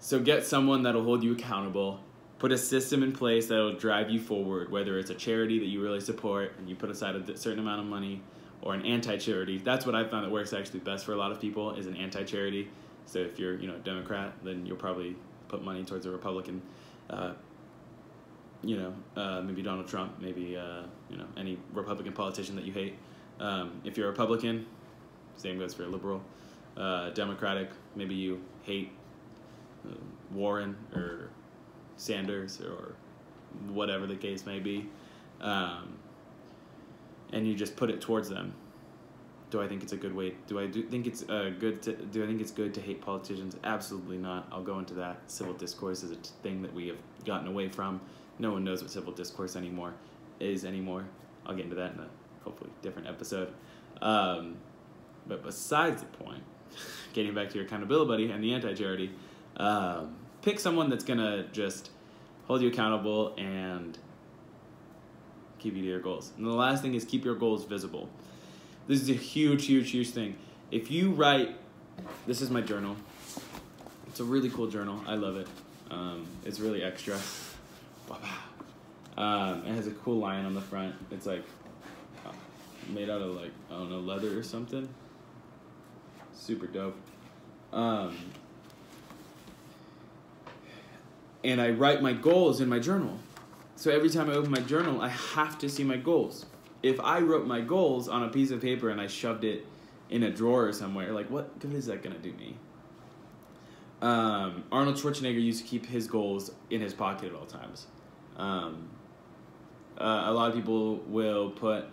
so 0.00 0.20
get 0.20 0.44
someone 0.44 0.82
that'll 0.82 1.02
hold 1.02 1.24
you 1.24 1.32
accountable. 1.32 2.00
Put 2.40 2.52
a 2.52 2.58
system 2.58 3.02
in 3.02 3.12
place 3.12 3.46
that'll 3.46 3.76
drive 3.76 4.10
you 4.10 4.18
forward, 4.18 4.72
whether 4.72 4.98
it's 4.98 5.10
a 5.10 5.14
charity 5.14 5.58
that 5.60 5.66
you 5.66 5.80
really 5.80 6.00
support 6.00 6.54
and 6.58 6.68
you 6.68 6.74
put 6.74 6.90
aside 6.90 7.14
a 7.14 7.36
certain 7.36 7.60
amount 7.60 7.80
of 7.80 7.86
money, 7.86 8.22
or 8.62 8.74
an 8.74 8.84
anti-charity. 8.84 9.58
That's 9.58 9.86
what 9.86 9.94
I 9.94 10.04
found 10.04 10.24
that 10.24 10.30
works 10.30 10.52
actually 10.52 10.80
best 10.80 11.04
for 11.04 11.12
a 11.12 11.16
lot 11.16 11.32
of 11.32 11.40
people 11.40 11.74
is 11.74 11.86
an 11.86 11.96
anti-charity. 11.96 12.68
So 13.06 13.18
if 13.18 13.38
you're 13.38 13.58
you 13.58 13.68
know 13.68 13.76
a 13.76 13.78
Democrat, 13.78 14.32
then 14.42 14.66
you'll 14.66 14.76
probably 14.76 15.16
put 15.48 15.62
money 15.62 15.84
towards 15.84 16.06
a 16.06 16.10
Republican. 16.10 16.62
Uh, 17.08 17.32
you 18.62 18.76
know, 18.76 18.94
uh, 19.16 19.40
maybe 19.40 19.62
Donald 19.62 19.88
Trump, 19.88 20.20
maybe 20.20 20.56
uh, 20.56 20.82
you 21.08 21.16
know 21.16 21.26
any 21.36 21.58
Republican 21.72 22.12
politician 22.12 22.56
that 22.56 22.64
you 22.64 22.72
hate. 22.72 22.94
Um, 23.38 23.80
if 23.84 23.96
you're 23.96 24.08
a 24.08 24.10
Republican, 24.10 24.66
same 25.36 25.58
goes 25.58 25.74
for 25.74 25.84
a 25.84 25.88
liberal. 25.88 26.22
Uh, 26.76 27.10
Democratic, 27.10 27.70
maybe 27.96 28.14
you 28.14 28.40
hate 28.62 28.92
uh, 29.86 29.94
Warren 30.32 30.76
or 30.94 31.30
Sanders 32.00 32.60
or 32.60 32.94
whatever 33.68 34.06
the 34.06 34.16
case 34.16 34.46
may 34.46 34.58
be, 34.58 34.88
um, 35.40 35.98
and 37.32 37.46
you 37.46 37.54
just 37.54 37.76
put 37.76 37.90
it 37.90 38.00
towards 38.00 38.28
them. 38.28 38.54
Do 39.50 39.60
I 39.60 39.66
think 39.66 39.82
it's 39.82 39.92
a 39.92 39.96
good 39.96 40.14
way? 40.14 40.34
Do 40.46 40.60
I 40.60 40.66
do 40.66 40.82
think 40.82 41.06
it's 41.06 41.28
uh, 41.28 41.52
good? 41.58 41.82
To, 41.82 41.92
do 41.92 42.22
I 42.22 42.26
think 42.26 42.40
it's 42.40 42.52
good 42.52 42.72
to 42.74 42.80
hate 42.80 43.00
politicians? 43.00 43.56
Absolutely 43.64 44.16
not. 44.16 44.46
I'll 44.52 44.62
go 44.62 44.78
into 44.78 44.94
that. 44.94 45.18
Civil 45.26 45.54
discourse 45.54 46.02
is 46.04 46.12
a 46.12 46.16
thing 46.42 46.62
that 46.62 46.72
we 46.72 46.86
have 46.86 46.98
gotten 47.24 47.48
away 47.48 47.68
from. 47.68 48.00
No 48.38 48.52
one 48.52 48.64
knows 48.64 48.80
what 48.80 48.90
civil 48.90 49.12
discourse 49.12 49.56
anymore 49.56 49.94
is 50.38 50.64
anymore. 50.64 51.04
I'll 51.44 51.54
get 51.54 51.64
into 51.64 51.76
that 51.76 51.94
in 51.94 52.00
a 52.00 52.08
hopefully 52.44 52.70
different 52.80 53.08
episode. 53.08 53.52
Um, 54.00 54.56
but 55.26 55.42
besides 55.42 56.00
the 56.00 56.08
point, 56.08 56.42
getting 57.12 57.34
back 57.34 57.50
to 57.50 57.56
your 57.56 57.66
accountability 57.66 58.08
buddy 58.08 58.30
and 58.30 58.42
the 58.42 58.54
anti-charity, 58.54 59.10
um, 59.56 60.16
pick 60.42 60.60
someone 60.60 60.90
that's 60.90 61.04
gonna 61.04 61.44
just 61.52 61.90
hold 62.46 62.62
you 62.62 62.68
accountable 62.68 63.34
and 63.36 63.98
keep 65.58 65.74
you 65.74 65.82
to 65.82 65.88
your 65.88 66.00
goals. 66.00 66.32
And 66.36 66.46
the 66.46 66.50
last 66.50 66.82
thing 66.82 66.94
is 66.94 67.04
keep 67.04 67.24
your 67.24 67.34
goals 67.34 67.64
visible. 67.64 68.08
This 68.86 69.00
is 69.00 69.10
a 69.10 69.14
huge, 69.14 69.66
huge, 69.66 69.90
huge 69.90 70.10
thing. 70.10 70.36
If 70.70 70.90
you 70.90 71.10
write, 71.10 71.56
this 72.26 72.40
is 72.40 72.50
my 72.50 72.60
journal. 72.60 72.96
It's 74.08 74.20
a 74.20 74.24
really 74.24 74.50
cool 74.50 74.66
journal. 74.66 75.00
I 75.06 75.14
love 75.14 75.36
it. 75.36 75.46
Um, 75.90 76.26
it's 76.44 76.60
really 76.60 76.82
extra. 76.82 77.18
Um, 79.16 79.66
it 79.66 79.74
has 79.74 79.86
a 79.86 79.90
cool 79.90 80.18
lion 80.18 80.46
on 80.46 80.54
the 80.54 80.62
front. 80.62 80.94
It's 81.10 81.26
like 81.26 81.42
uh, 82.24 82.32
made 82.88 83.10
out 83.10 83.20
of 83.20 83.36
like 83.36 83.50
I 83.70 83.74
don't 83.74 83.90
know 83.90 84.00
leather 84.00 84.38
or 84.38 84.42
something. 84.42 84.88
Super 86.32 86.66
dope. 86.66 86.96
Um, 87.72 88.16
and 91.44 91.60
I 91.60 91.70
write 91.70 92.02
my 92.02 92.12
goals 92.12 92.60
in 92.60 92.68
my 92.68 92.78
journal. 92.78 93.18
So 93.76 93.90
every 93.90 94.10
time 94.10 94.28
I 94.28 94.34
open 94.34 94.50
my 94.50 94.60
journal, 94.60 95.00
I 95.00 95.08
have 95.08 95.58
to 95.58 95.68
see 95.68 95.84
my 95.84 95.96
goals. 95.96 96.46
If 96.82 97.00
I 97.00 97.20
wrote 97.20 97.46
my 97.46 97.60
goals 97.60 98.08
on 98.08 98.22
a 98.22 98.28
piece 98.28 98.50
of 98.50 98.60
paper 98.60 98.90
and 98.90 99.00
I 99.00 99.06
shoved 99.06 99.44
it 99.44 99.66
in 100.10 100.22
a 100.22 100.30
drawer 100.30 100.66
or 100.66 100.72
somewhere, 100.72 101.12
like 101.12 101.30
what 101.30 101.58
good 101.58 101.72
is 101.72 101.86
that 101.86 102.02
gonna 102.02 102.18
do 102.18 102.32
me? 102.32 102.56
Um, 104.02 104.64
Arnold 104.72 104.96
Schwarzenegger 104.96 105.42
used 105.42 105.62
to 105.62 105.68
keep 105.68 105.86
his 105.86 106.06
goals 106.06 106.50
in 106.70 106.80
his 106.80 106.94
pocket 106.94 107.30
at 107.30 107.34
all 107.34 107.46
times. 107.46 107.86
Um, 108.36 108.88
uh, 109.98 110.24
a 110.26 110.32
lot 110.32 110.48
of 110.48 110.54
people 110.54 110.96
will 111.06 111.50
put 111.50 111.84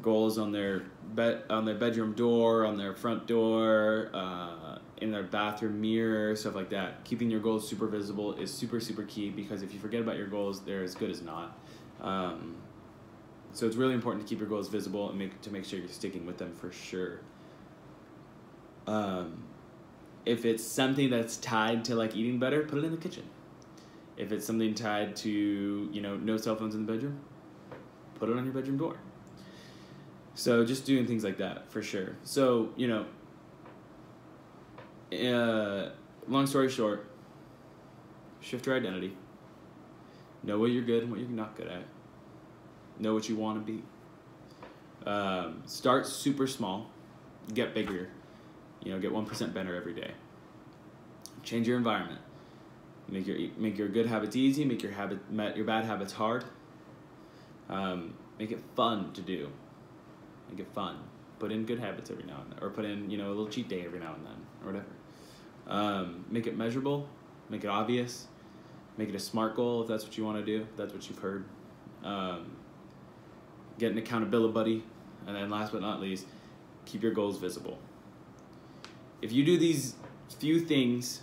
goals 0.00 0.38
on 0.38 0.50
their 0.50 0.82
bed 1.14 1.42
on 1.50 1.64
their 1.64 1.76
bedroom 1.76 2.12
door, 2.14 2.64
on 2.64 2.76
their 2.76 2.94
front 2.94 3.26
door, 3.26 4.10
uh, 4.12 4.61
in 5.02 5.10
their 5.10 5.22
bathroom 5.22 5.80
mirror, 5.80 6.34
stuff 6.36 6.54
like 6.54 6.70
that. 6.70 7.04
Keeping 7.04 7.30
your 7.30 7.40
goals 7.40 7.68
super 7.68 7.86
visible 7.86 8.34
is 8.34 8.52
super 8.52 8.80
super 8.80 9.02
key 9.04 9.30
because 9.30 9.62
if 9.62 9.72
you 9.72 9.80
forget 9.80 10.00
about 10.00 10.16
your 10.16 10.28
goals, 10.28 10.60
they're 10.60 10.82
as 10.82 10.94
good 10.94 11.10
as 11.10 11.22
not. 11.22 11.58
Um, 12.00 12.56
so 13.52 13.66
it's 13.66 13.76
really 13.76 13.94
important 13.94 14.26
to 14.26 14.28
keep 14.28 14.40
your 14.40 14.48
goals 14.48 14.68
visible 14.68 15.10
and 15.10 15.18
make 15.18 15.40
to 15.42 15.50
make 15.52 15.64
sure 15.64 15.78
you're 15.78 15.88
sticking 15.88 16.24
with 16.24 16.38
them 16.38 16.54
for 16.54 16.72
sure. 16.72 17.20
Um, 18.86 19.44
if 20.24 20.44
it's 20.44 20.64
something 20.64 21.10
that's 21.10 21.36
tied 21.36 21.84
to 21.86 21.94
like 21.94 22.16
eating 22.16 22.38
better, 22.38 22.62
put 22.62 22.78
it 22.78 22.84
in 22.84 22.92
the 22.92 22.96
kitchen. 22.96 23.24
If 24.16 24.30
it's 24.32 24.46
something 24.46 24.74
tied 24.74 25.16
to, 25.16 25.30
you 25.92 26.00
know, 26.00 26.16
no 26.16 26.36
cell 26.36 26.56
phones 26.56 26.74
in 26.74 26.86
the 26.86 26.92
bedroom, 26.92 27.20
put 28.16 28.28
it 28.28 28.36
on 28.36 28.44
your 28.44 28.52
bedroom 28.52 28.78
door. 28.78 28.96
So 30.34 30.64
just 30.64 30.86
doing 30.86 31.06
things 31.06 31.24
like 31.24 31.38
that 31.38 31.70
for 31.70 31.82
sure. 31.82 32.16
So, 32.24 32.70
you 32.76 32.88
know, 32.88 33.06
uh, 35.12 35.90
long 36.28 36.46
story 36.46 36.68
short, 36.70 37.06
shift 38.40 38.66
your 38.66 38.76
identity. 38.76 39.16
Know 40.42 40.58
what 40.58 40.70
you're 40.70 40.82
good 40.82 41.04
and 41.04 41.10
what 41.10 41.20
you're 41.20 41.28
not 41.28 41.56
good 41.56 41.68
at. 41.68 41.84
Know 42.98 43.14
what 43.14 43.28
you 43.28 43.36
want 43.36 43.64
to 43.64 43.72
be. 43.72 43.82
Um, 45.06 45.62
start 45.66 46.06
super 46.06 46.46
small, 46.46 46.90
get 47.52 47.74
bigger. 47.74 48.08
You 48.82 48.92
know, 48.92 48.98
get 48.98 49.12
one 49.12 49.26
percent 49.26 49.54
better 49.54 49.74
every 49.74 49.94
day. 49.94 50.12
Change 51.42 51.68
your 51.68 51.76
environment. 51.76 52.20
Make 53.08 53.26
your 53.26 53.38
make 53.56 53.78
your 53.78 53.88
good 53.88 54.06
habits 54.06 54.36
easy. 54.36 54.64
Make 54.64 54.82
your 54.82 54.92
habit 54.92 55.18
your 55.56 55.64
bad 55.64 55.84
habits 55.84 56.12
hard. 56.12 56.44
Um, 57.68 58.14
make 58.38 58.50
it 58.50 58.60
fun 58.76 59.12
to 59.12 59.20
do. 59.20 59.50
Make 60.50 60.60
it 60.60 60.68
fun. 60.74 60.98
Put 61.38 61.50
in 61.52 61.64
good 61.64 61.80
habits 61.80 62.10
every 62.10 62.24
now 62.24 62.40
and 62.42 62.52
then, 62.52 62.58
or 62.62 62.70
put 62.70 62.84
in 62.84 63.10
you 63.10 63.18
know 63.18 63.28
a 63.28 63.34
little 63.34 63.48
cheat 63.48 63.68
day 63.68 63.84
every 63.84 63.98
now 63.98 64.14
and 64.14 64.24
then, 64.24 64.46
or 64.62 64.72
whatever. 64.72 64.86
Um, 65.66 66.24
make 66.30 66.46
it 66.46 66.56
measurable. 66.56 67.08
Make 67.48 67.64
it 67.64 67.68
obvious. 67.68 68.26
Make 68.96 69.08
it 69.08 69.14
a 69.14 69.20
smart 69.20 69.56
goal 69.56 69.82
if 69.82 69.88
that's 69.88 70.04
what 70.04 70.16
you 70.18 70.24
want 70.24 70.38
to 70.38 70.44
do. 70.44 70.66
That's 70.76 70.92
what 70.92 71.08
you've 71.08 71.18
heard. 71.18 71.44
Um, 72.04 72.56
get 73.78 73.92
an 73.92 73.98
accountability 73.98 74.52
buddy, 74.52 74.84
and 75.26 75.36
then 75.36 75.50
last 75.50 75.72
but 75.72 75.80
not 75.80 76.00
least, 76.00 76.26
keep 76.84 77.02
your 77.02 77.12
goals 77.12 77.38
visible. 77.38 77.78
If 79.22 79.32
you 79.32 79.44
do 79.44 79.56
these 79.56 79.94
few 80.38 80.60
things 80.60 81.22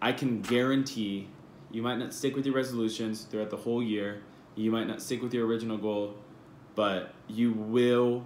I 0.00 0.12
can 0.12 0.40
guarantee 0.40 1.28
you 1.70 1.82
might 1.82 1.98
not 1.98 2.14
stick 2.14 2.34
with 2.36 2.46
your 2.46 2.54
resolutions 2.54 3.22
throughout 3.22 3.50
the 3.50 3.56
whole 3.56 3.82
year. 3.82 4.22
You 4.54 4.70
might 4.70 4.86
not 4.86 5.02
stick 5.02 5.22
with 5.22 5.34
your 5.34 5.46
original 5.46 5.76
goal, 5.76 6.16
but 6.74 7.12
you 7.26 7.52
will 7.52 8.24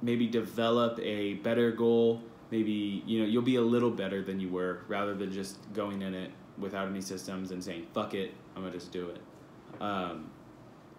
maybe 0.00 0.26
develop 0.26 0.98
a 1.00 1.34
better 1.34 1.70
goal. 1.72 2.22
Maybe 2.50 3.02
you 3.06 3.20
know 3.20 3.26
you'll 3.26 3.42
be 3.42 3.56
a 3.56 3.62
little 3.62 3.90
better 3.90 4.22
than 4.22 4.40
you 4.40 4.48
were, 4.48 4.80
rather 4.88 5.14
than 5.14 5.32
just 5.32 5.58
going 5.74 6.02
in 6.02 6.14
it 6.14 6.30
without 6.56 6.88
any 6.88 7.00
systems 7.00 7.50
and 7.50 7.62
saying 7.62 7.86
"fuck 7.92 8.14
it," 8.14 8.34
I'm 8.56 8.62
gonna 8.62 8.74
just 8.74 8.92
do 8.92 9.10
it. 9.10 9.82
Um, 9.82 10.30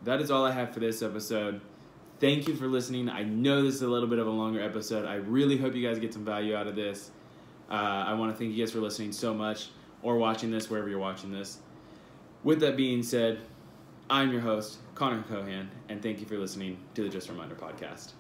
that 0.03 0.21
is 0.21 0.31
all 0.31 0.45
I 0.45 0.51
have 0.51 0.73
for 0.73 0.79
this 0.79 1.01
episode. 1.01 1.61
Thank 2.19 2.47
you 2.47 2.55
for 2.55 2.67
listening. 2.67 3.09
I 3.09 3.23
know 3.23 3.63
this 3.63 3.75
is 3.75 3.81
a 3.81 3.87
little 3.87 4.07
bit 4.07 4.19
of 4.19 4.27
a 4.27 4.31
longer 4.31 4.61
episode. 4.61 5.05
I 5.05 5.15
really 5.15 5.57
hope 5.57 5.73
you 5.73 5.87
guys 5.87 5.99
get 5.99 6.13
some 6.13 6.25
value 6.25 6.55
out 6.55 6.67
of 6.67 6.75
this. 6.75 7.11
Uh, 7.69 7.73
I 7.73 8.13
want 8.13 8.33
to 8.33 8.37
thank 8.37 8.55
you 8.55 8.63
guys 8.63 8.71
for 8.71 8.79
listening 8.79 9.11
so 9.11 9.33
much 9.33 9.69
or 10.01 10.17
watching 10.17 10.51
this 10.51 10.69
wherever 10.69 10.89
you're 10.89 10.99
watching 10.99 11.31
this. 11.31 11.59
With 12.43 12.59
that 12.61 12.75
being 12.75 13.03
said, 13.03 13.39
I'm 14.09 14.31
your 14.31 14.41
host, 14.41 14.79
Connor 14.95 15.23
Cohan, 15.23 15.69
and 15.87 16.01
thank 16.01 16.19
you 16.19 16.25
for 16.25 16.37
listening 16.37 16.77
to 16.95 17.03
the 17.03 17.09
Just 17.09 17.29
Reminder 17.29 17.55
podcast. 17.55 18.13